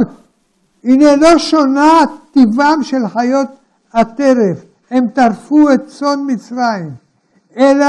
[0.85, 2.01] הנה לא שונה
[2.33, 3.49] טבעם של חיות
[3.93, 6.91] הטרף, הם טרפו את צאן מצרים,
[7.57, 7.87] אלא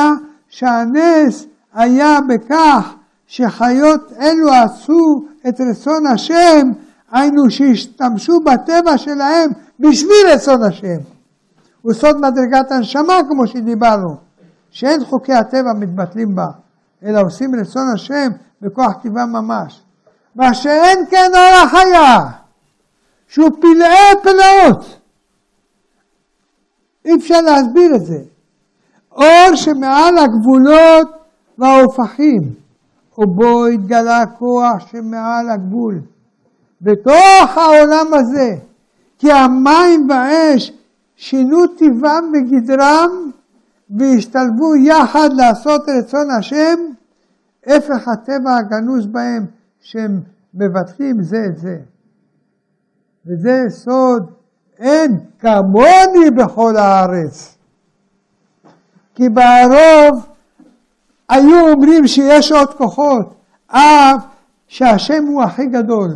[0.49, 2.93] שהנס היה בכך
[3.27, 6.71] שחיות אלו עשו את רצון השם,
[7.11, 10.97] היינו שהשתמשו בטבע שלהם בשביל רצון השם.
[11.81, 14.15] הוא סוד מדרגת הנשמה כמו שדיברנו,
[14.69, 16.47] שאין חוקי הטבע מתבטלים בה,
[17.03, 18.29] אלא עושים רצון השם
[18.61, 19.81] בכוח טבעה ממש.
[20.35, 22.17] מה שאין כן אור החיה,
[23.27, 24.99] שהוא פלאי פלאות.
[27.05, 28.19] אי אפשר להסביר את זה.
[29.11, 31.07] אור שמעל הגבולות
[31.57, 32.41] וההופכים,
[33.17, 36.01] ובו התגלה כוח שמעל הגבול.
[36.81, 38.55] בתוך העולם הזה,
[39.19, 40.71] כי המים והאש
[41.15, 43.31] שינו טבעם וגדרם
[43.89, 46.79] והשתלבו יחד לעשות רצון השם,
[47.65, 49.45] הפך הטבע הגנוז בהם
[49.81, 50.21] שהם
[50.53, 51.77] מבטחים זה את זה.
[53.25, 54.31] וזה סוד
[54.79, 57.57] אין כמוני בכל הארץ.
[59.15, 60.25] כי בערוב
[61.29, 63.35] היו אומרים שיש עוד כוחות,
[63.67, 64.25] אף
[64.67, 66.11] שהשם הוא הכי גדול.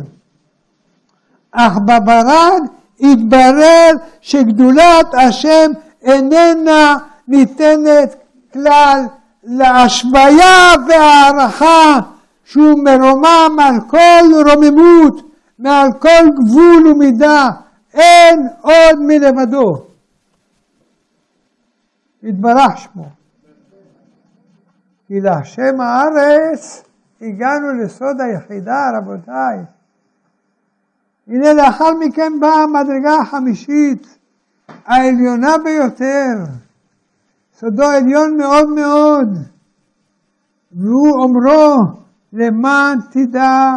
[1.52, 2.62] אך בברד
[3.00, 5.70] התברר שגדולת השם
[6.02, 6.96] איננה
[7.28, 8.14] ניתנת
[8.52, 9.00] כלל
[9.44, 11.98] להשוויה והערכה
[12.44, 17.48] שהוא מרומם על כל רוממות, מעל כל גבול ומידה,
[17.94, 19.90] אין עוד מלבדו.
[22.22, 23.04] יתברך שמו.
[25.06, 26.84] כי להשם הארץ
[27.20, 29.79] הגענו לסוד היחידה, רבותיי.
[31.30, 34.18] הנה לאחר מכן באה המדרגה החמישית,
[34.86, 36.52] העליונה ביותר.
[37.54, 39.28] סודו עליון מאוד מאוד.
[40.72, 41.76] והוא אומרו,
[42.32, 43.72] למען תדע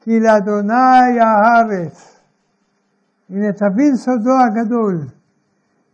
[0.00, 2.20] כי לאדוני הארץ.
[3.30, 5.06] הנה תבין סודו הגדול,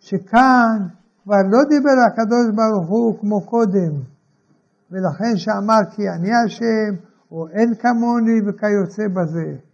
[0.00, 0.78] שכאן
[1.22, 3.92] כבר לא דיבר הקדוש ברוך הוא כמו קודם,
[4.90, 9.69] ולכן שאמר כי אני השם, או אין כמוני וכיוצא בזה,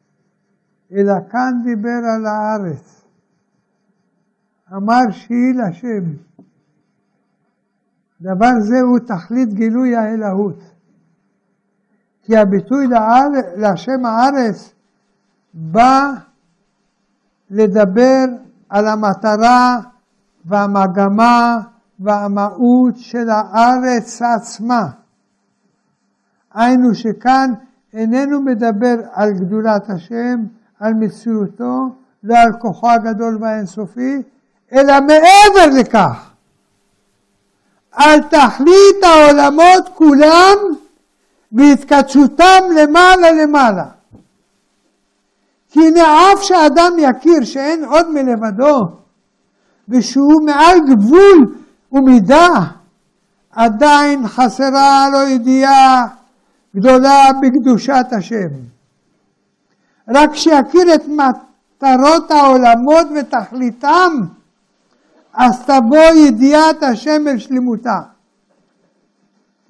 [0.93, 3.05] אלא כאן דיבר על הארץ.
[4.73, 6.05] אמר שהיא לשם.
[8.21, 10.59] דבר זה הוא תכלית גילוי האלוהות.
[12.23, 12.87] כי הביטוי
[13.57, 14.75] להשם הארץ
[15.55, 16.13] בא
[17.51, 18.25] לדבר
[18.69, 19.81] על המטרה
[20.45, 21.61] והמגמה
[22.01, 24.91] והמהות של הארץ עצמה.
[26.55, 27.51] היינו שכאן
[27.93, 30.45] איננו מדבר על גדולת השם,
[30.81, 31.89] על מציאותו,
[32.23, 34.23] לא על כוחו הגדול והאינסופי,
[34.73, 36.31] אלא מעבר לכך,
[37.93, 40.57] על תכלית העולמות כולם
[41.53, 43.85] בהתקדשותם למעלה למעלה.
[45.71, 48.81] כי הנה אף שאדם יכיר שאין עוד מלבדו,
[49.89, 51.55] ושהוא מעל גבול
[51.93, 52.49] ומידה,
[53.51, 56.07] עדיין חסרה לו ידיעה
[56.77, 58.76] גדולה בקדושת השם.
[60.09, 64.13] רק שיכיר את מטרות העולמות ותכליתם,
[65.35, 68.01] אז תבוא ידיעת השם אל שלמותה.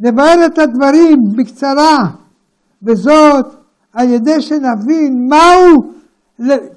[0.00, 1.98] נבהר את הדברים בקצרה,
[2.82, 3.46] וזאת
[3.92, 5.92] על ידי שנבין מהו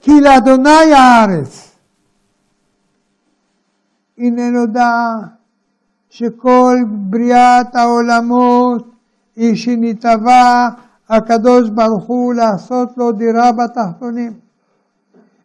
[0.02, 1.76] כי לאדוני הארץ.
[4.18, 5.14] הנה נודע
[6.10, 8.92] שכל בריאת העולמות
[9.36, 10.70] היא שנתהווה
[11.10, 14.34] הקדוש ברוך הוא לעשות לו דירה בתחתונים.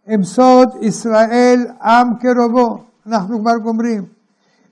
[0.06, 4.04] עם סוד ישראל עם קרובו, אנחנו כבר גומרים.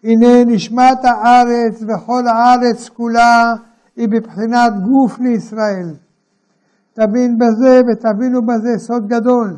[0.04, 3.54] הנה נשמת הארץ וכל הארץ כולה
[3.96, 5.94] היא בבחינת גוף לישראל.
[6.92, 9.56] תבין בזה ותבינו בזה סוד גדול.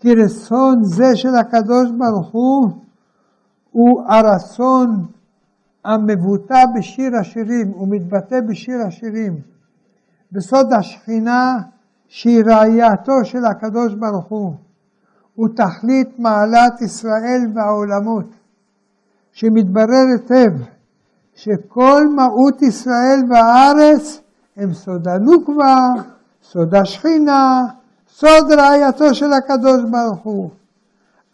[0.00, 2.70] כי רצון זה של הקדוש ברוך הוא
[3.70, 5.06] הוא הרצון
[5.84, 9.53] המבוטא בשיר השירים, הוא מתבטא בשיר השירים.
[10.34, 11.58] בסוד השכינה
[12.08, 14.54] שהיא רעייתו של הקדוש ברוך הוא.
[15.34, 18.24] הוא תכלית מעלת ישראל והעולמות,
[19.32, 20.52] שמתברר היטב
[21.34, 24.20] שכל מהות ישראל והארץ
[24.56, 25.78] הם סוד הנוקבה,
[26.50, 27.64] סוד השכינה,
[28.16, 30.50] סוד רעייתו של הקדוש ברוך הוא.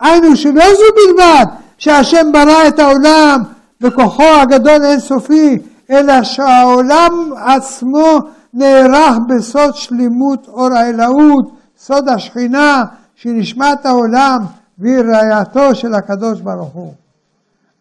[0.01, 1.45] היינו שלא זו בלבד
[1.79, 3.43] שהשם ברא את העולם
[3.81, 5.59] בכוחו הגדול אינסופי,
[5.91, 8.19] אלא שהעולם עצמו
[8.55, 14.39] נערך בסוד שלימות אור האלוהות, סוד השכינה, שהיא נשמת העולם
[14.79, 16.93] והיא רעייתו של הקדוש ברוך הוא.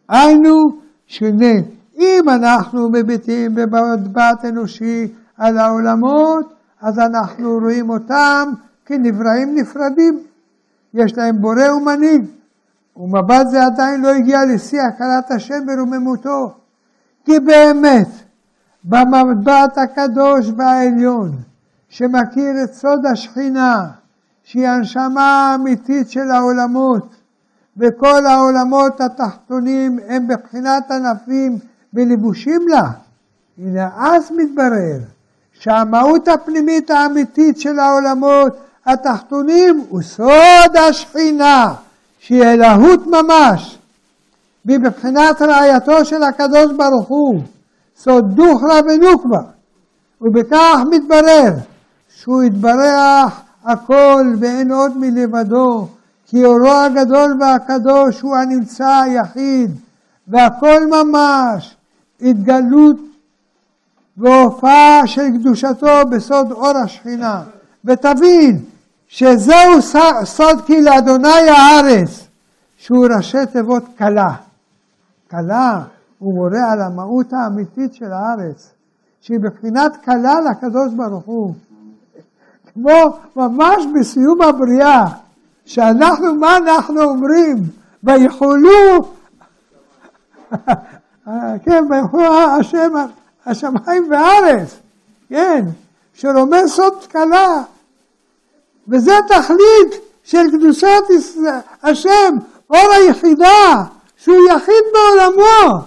[0.10, 0.54] היינו
[1.08, 1.54] שונה.
[1.98, 5.08] אם אנחנו מביטים במבט אנושי
[5.38, 8.50] על העולמות, אז אנחנו רואים אותם
[8.86, 10.20] כנבראים נפרדים.
[10.94, 12.26] יש להם בורא ומנהיג,
[12.98, 16.54] ומבט זה עדיין לא הגיע לשיא הכרת השם ורוממותו.
[17.26, 18.08] כי באמת,
[18.84, 21.32] במבט הקדוש והעליון,
[21.90, 23.88] שמכיר את סוד השכינה,
[24.44, 27.16] שהיא הנשמה האמיתית של העולמות,
[27.78, 31.60] וכל העולמות התחתונים הם בבחינת ענפים
[31.94, 32.92] ולבושים לה.
[33.58, 35.00] הנה אז מתברר
[35.54, 41.74] שהמהות הפנימית האמיתית של העולמות התחתונים הוא סוד השכינה,
[42.20, 43.78] שהיא אלוהות ממש,
[44.66, 47.42] והיא בבחינת רעייתו של הקדוש ברוך הוא,
[48.00, 49.42] סוד דוכרא ונוקבה,
[50.22, 51.54] ובכך מתברר
[52.10, 55.88] שהוא יתברך הכל ואין עוד מלבדו,
[56.26, 59.72] כי אורו הגדול והקדוש הוא הנמצא היחיד,
[60.28, 61.76] והכל ממש
[62.22, 62.98] התגלות
[64.18, 67.44] והופעה של קדושתו בסוד אור השכינה.
[67.86, 68.64] ותבין
[69.08, 69.82] שזהו
[70.24, 72.28] סוד כי לאדוני הארץ,
[72.78, 74.34] שהוא ראשי תיבות כלה.
[75.32, 75.82] כלה
[76.20, 78.74] הוא מורה על המהות האמיתית של הארץ,
[79.22, 81.54] שהיא בבחינת כלה לקדוש ברוך הוא.
[82.74, 85.06] כמו ממש בסיום הבריאה,
[85.66, 87.58] שאנחנו, מה אנחנו אומרים?
[88.04, 89.14] ויכולו,
[91.66, 92.92] כן, ויכולו השם,
[93.46, 94.80] השמיים והארץ,
[95.30, 95.66] כן,
[96.14, 97.64] שרומס סוד קלה,
[98.88, 101.04] וזה תכלית של קדושת
[101.84, 102.36] השם,
[102.70, 103.84] אור היחידה,
[104.18, 105.84] שהוא יחיד בעולמו,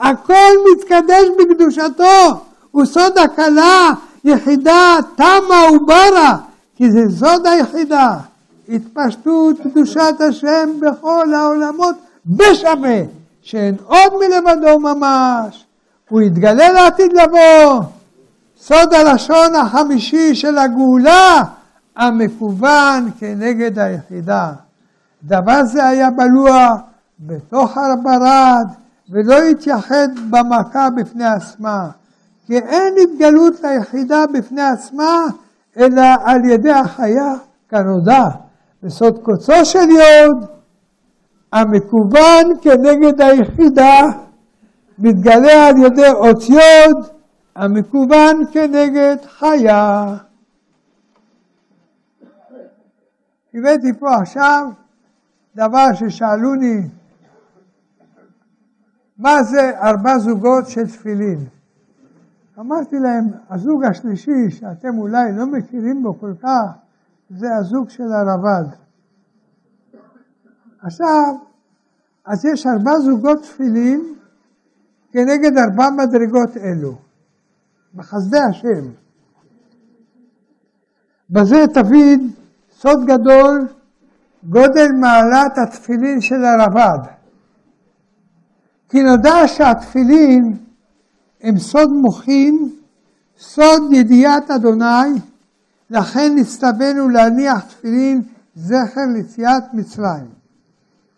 [0.00, 3.90] הכל מתקדש בקדושתו, הוא סוד הקלה,
[4.24, 6.36] יחידה תמה וברה,
[6.76, 8.16] כי זה סוד היחידה.
[8.68, 11.96] התפשטות קדושת השם בכל העולמות
[12.26, 13.00] בשווה,
[13.42, 15.64] שאין עוד מלבדו ממש.
[16.08, 17.82] הוא יתגלה לעתיד לבוא.
[18.60, 21.42] סוד הלשון החמישי של הגאולה
[21.96, 24.52] המקוון כנגד היחידה.
[25.24, 26.68] דבר זה היה בלוע
[27.20, 28.66] בתוך הברד
[29.10, 31.90] ולא התייחד במכה בפני עצמה.
[32.46, 35.26] כי אין התגלות ליחידה בפני עצמה,
[35.76, 37.34] אלא על ידי החיה
[37.68, 38.24] כנודע.
[38.82, 40.46] בסוד קוצו של יוד,
[41.52, 44.00] המקוון כנגד היחידה,
[44.98, 47.06] מתגלה על ידי אות יוד,
[47.56, 50.16] המקוון כנגד חיה.
[53.54, 54.66] הבאתי פה עכשיו
[55.56, 56.80] דבר ששאלוני,
[59.20, 61.38] מה זה ארבע זוגות של תפילין?
[62.58, 66.70] אמרתי להם, הזוג השלישי שאתם אולי לא מכירים בו כל כך,
[67.30, 68.76] זה הזוג של הרב"ד.
[70.82, 71.34] עכשיו,
[72.26, 74.14] אז יש ארבע זוגות תפילין
[75.12, 76.98] כנגד ארבע מדרגות אלו,
[77.94, 78.90] בחסדי השם.
[81.30, 82.30] בזה תבין
[82.70, 83.68] סוד גדול,
[84.44, 87.19] גודל מעלת התפילין של הרב"ד.
[88.90, 90.56] כי נודע שהתפילין
[91.42, 92.68] הם סוד מוחין,
[93.38, 95.20] סוד ידיעת אדוני,
[95.90, 98.22] לכן נצטווינו להניח תפילין
[98.56, 100.40] זכר ליציאת מצרים.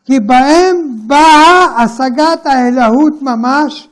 [0.04, 0.76] כי בהם
[1.06, 3.88] באה השגת האלוהות ממש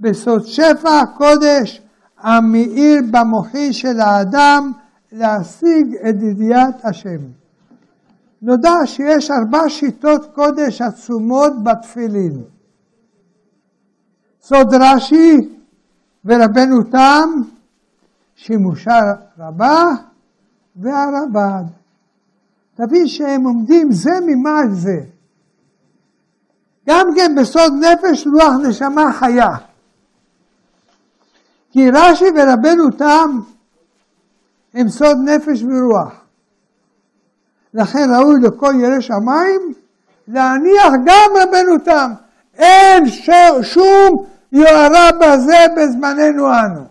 [0.00, 1.82] בסוד שפע הקודש
[2.18, 4.72] המאיר במוחי של האדם
[5.12, 7.18] להשיג את ידיעת השם.
[8.42, 12.42] נודע שיש ארבע שיטות קודש עצומות בתפילין.
[14.48, 15.36] סוד רש"י
[16.24, 17.30] ורבנו תם,
[18.36, 18.98] שימושה
[19.38, 19.84] רבה
[20.76, 21.64] והרבד.
[22.74, 25.00] תבין שהם עומדים זה ממש זה.
[26.86, 29.56] גם כן בסוד נפש רוח נשמה חיה.
[31.70, 33.40] כי רש"י ורבנו תם
[34.74, 36.12] הם סוד נפש ורוח.
[37.74, 39.72] לכן ראוי לכל ירא שמיים
[40.28, 42.12] להניח גם רבנו תם.
[42.54, 43.04] אין
[43.62, 46.84] שום יוהרה בזה בזמננו אנו.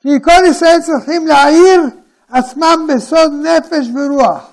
[0.00, 1.82] כי כל ישראל צריכים להעיר
[2.30, 4.50] עצמם בסוד נפש ורוח.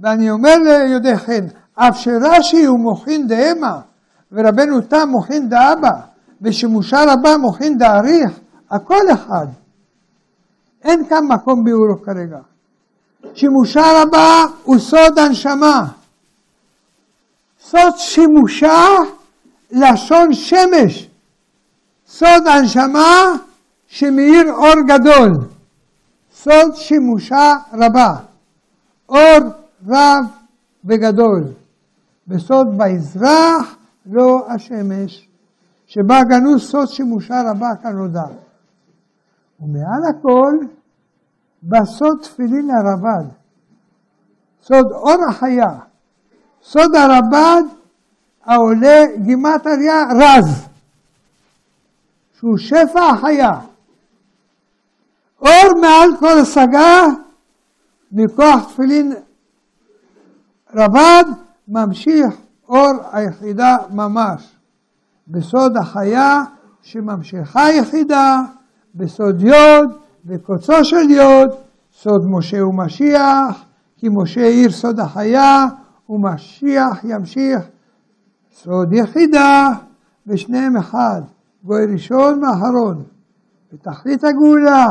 [0.00, 3.80] ואני אומר ליודעי חן, אף שרש"י הוא מוחין דהמה,
[4.32, 5.90] ורבנו תם מוחין דאבא,
[6.42, 9.46] ושימושה רבה מוחין דאריך, הכל אחד.
[10.84, 12.38] אין כאן מקום ביאורו כרגע.
[13.34, 15.86] שימושה רבה הוא סוד הנשמה.
[17.70, 18.84] סוד שימושה
[19.70, 21.10] לשון שמש.
[22.06, 23.36] סוד הנשמה
[23.86, 25.48] שמאיר אור גדול.
[26.32, 28.14] סוד שימושה רבה.
[29.08, 29.38] אור
[29.88, 30.24] רב
[30.84, 31.44] וגדול.
[32.26, 33.76] בסוד ויזרח
[34.06, 35.28] לא השמש,
[35.86, 38.26] שבה גנוז סוד שימושה רבה כנודע.
[39.60, 40.54] ומעל הכל,
[41.62, 43.28] בסוד תפילין הרבד,
[44.62, 45.89] סוד אור החיה,
[46.62, 47.62] סוד הרבד
[48.44, 50.66] העולה גימטריה רז,
[52.38, 53.60] שהוא שפע החיה.
[55.40, 57.06] אור מעל כל השגה,
[58.12, 59.14] מכוח תפילין
[60.74, 61.24] רבד,
[61.68, 62.34] ממשיך
[62.68, 64.56] אור היחידה ממש.
[65.28, 66.44] בסוד החיה
[66.82, 68.40] שממשיכה יחידה,
[68.94, 71.50] בסוד יוד וקוצו של יוד,
[71.92, 73.64] סוד משה ומשיח,
[73.96, 75.66] כי משה העיר סוד החיה,
[76.10, 77.60] ומשיח ימשיך.
[78.52, 79.68] סוד יחידה,
[80.26, 81.20] ושניהם אחד,
[81.64, 83.02] גוי ראשון ואחרון,
[83.72, 84.86] בתכלית הגאולה,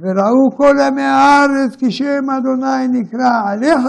[0.00, 3.88] וראו כל עמי הארץ כי שם אדוני נקרא עליך,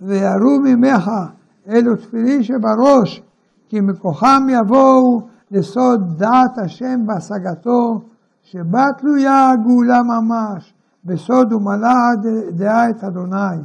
[0.00, 1.10] ויראו ממך.
[1.68, 3.22] אלו תפילין שבראש,
[3.68, 8.00] כי מכוחם יבואו לסוד דעת השם בהשגתו,
[8.42, 12.10] שבה תלויה הגאולה ממש, בסוד ומלאה
[12.50, 13.62] דעה את אדוני.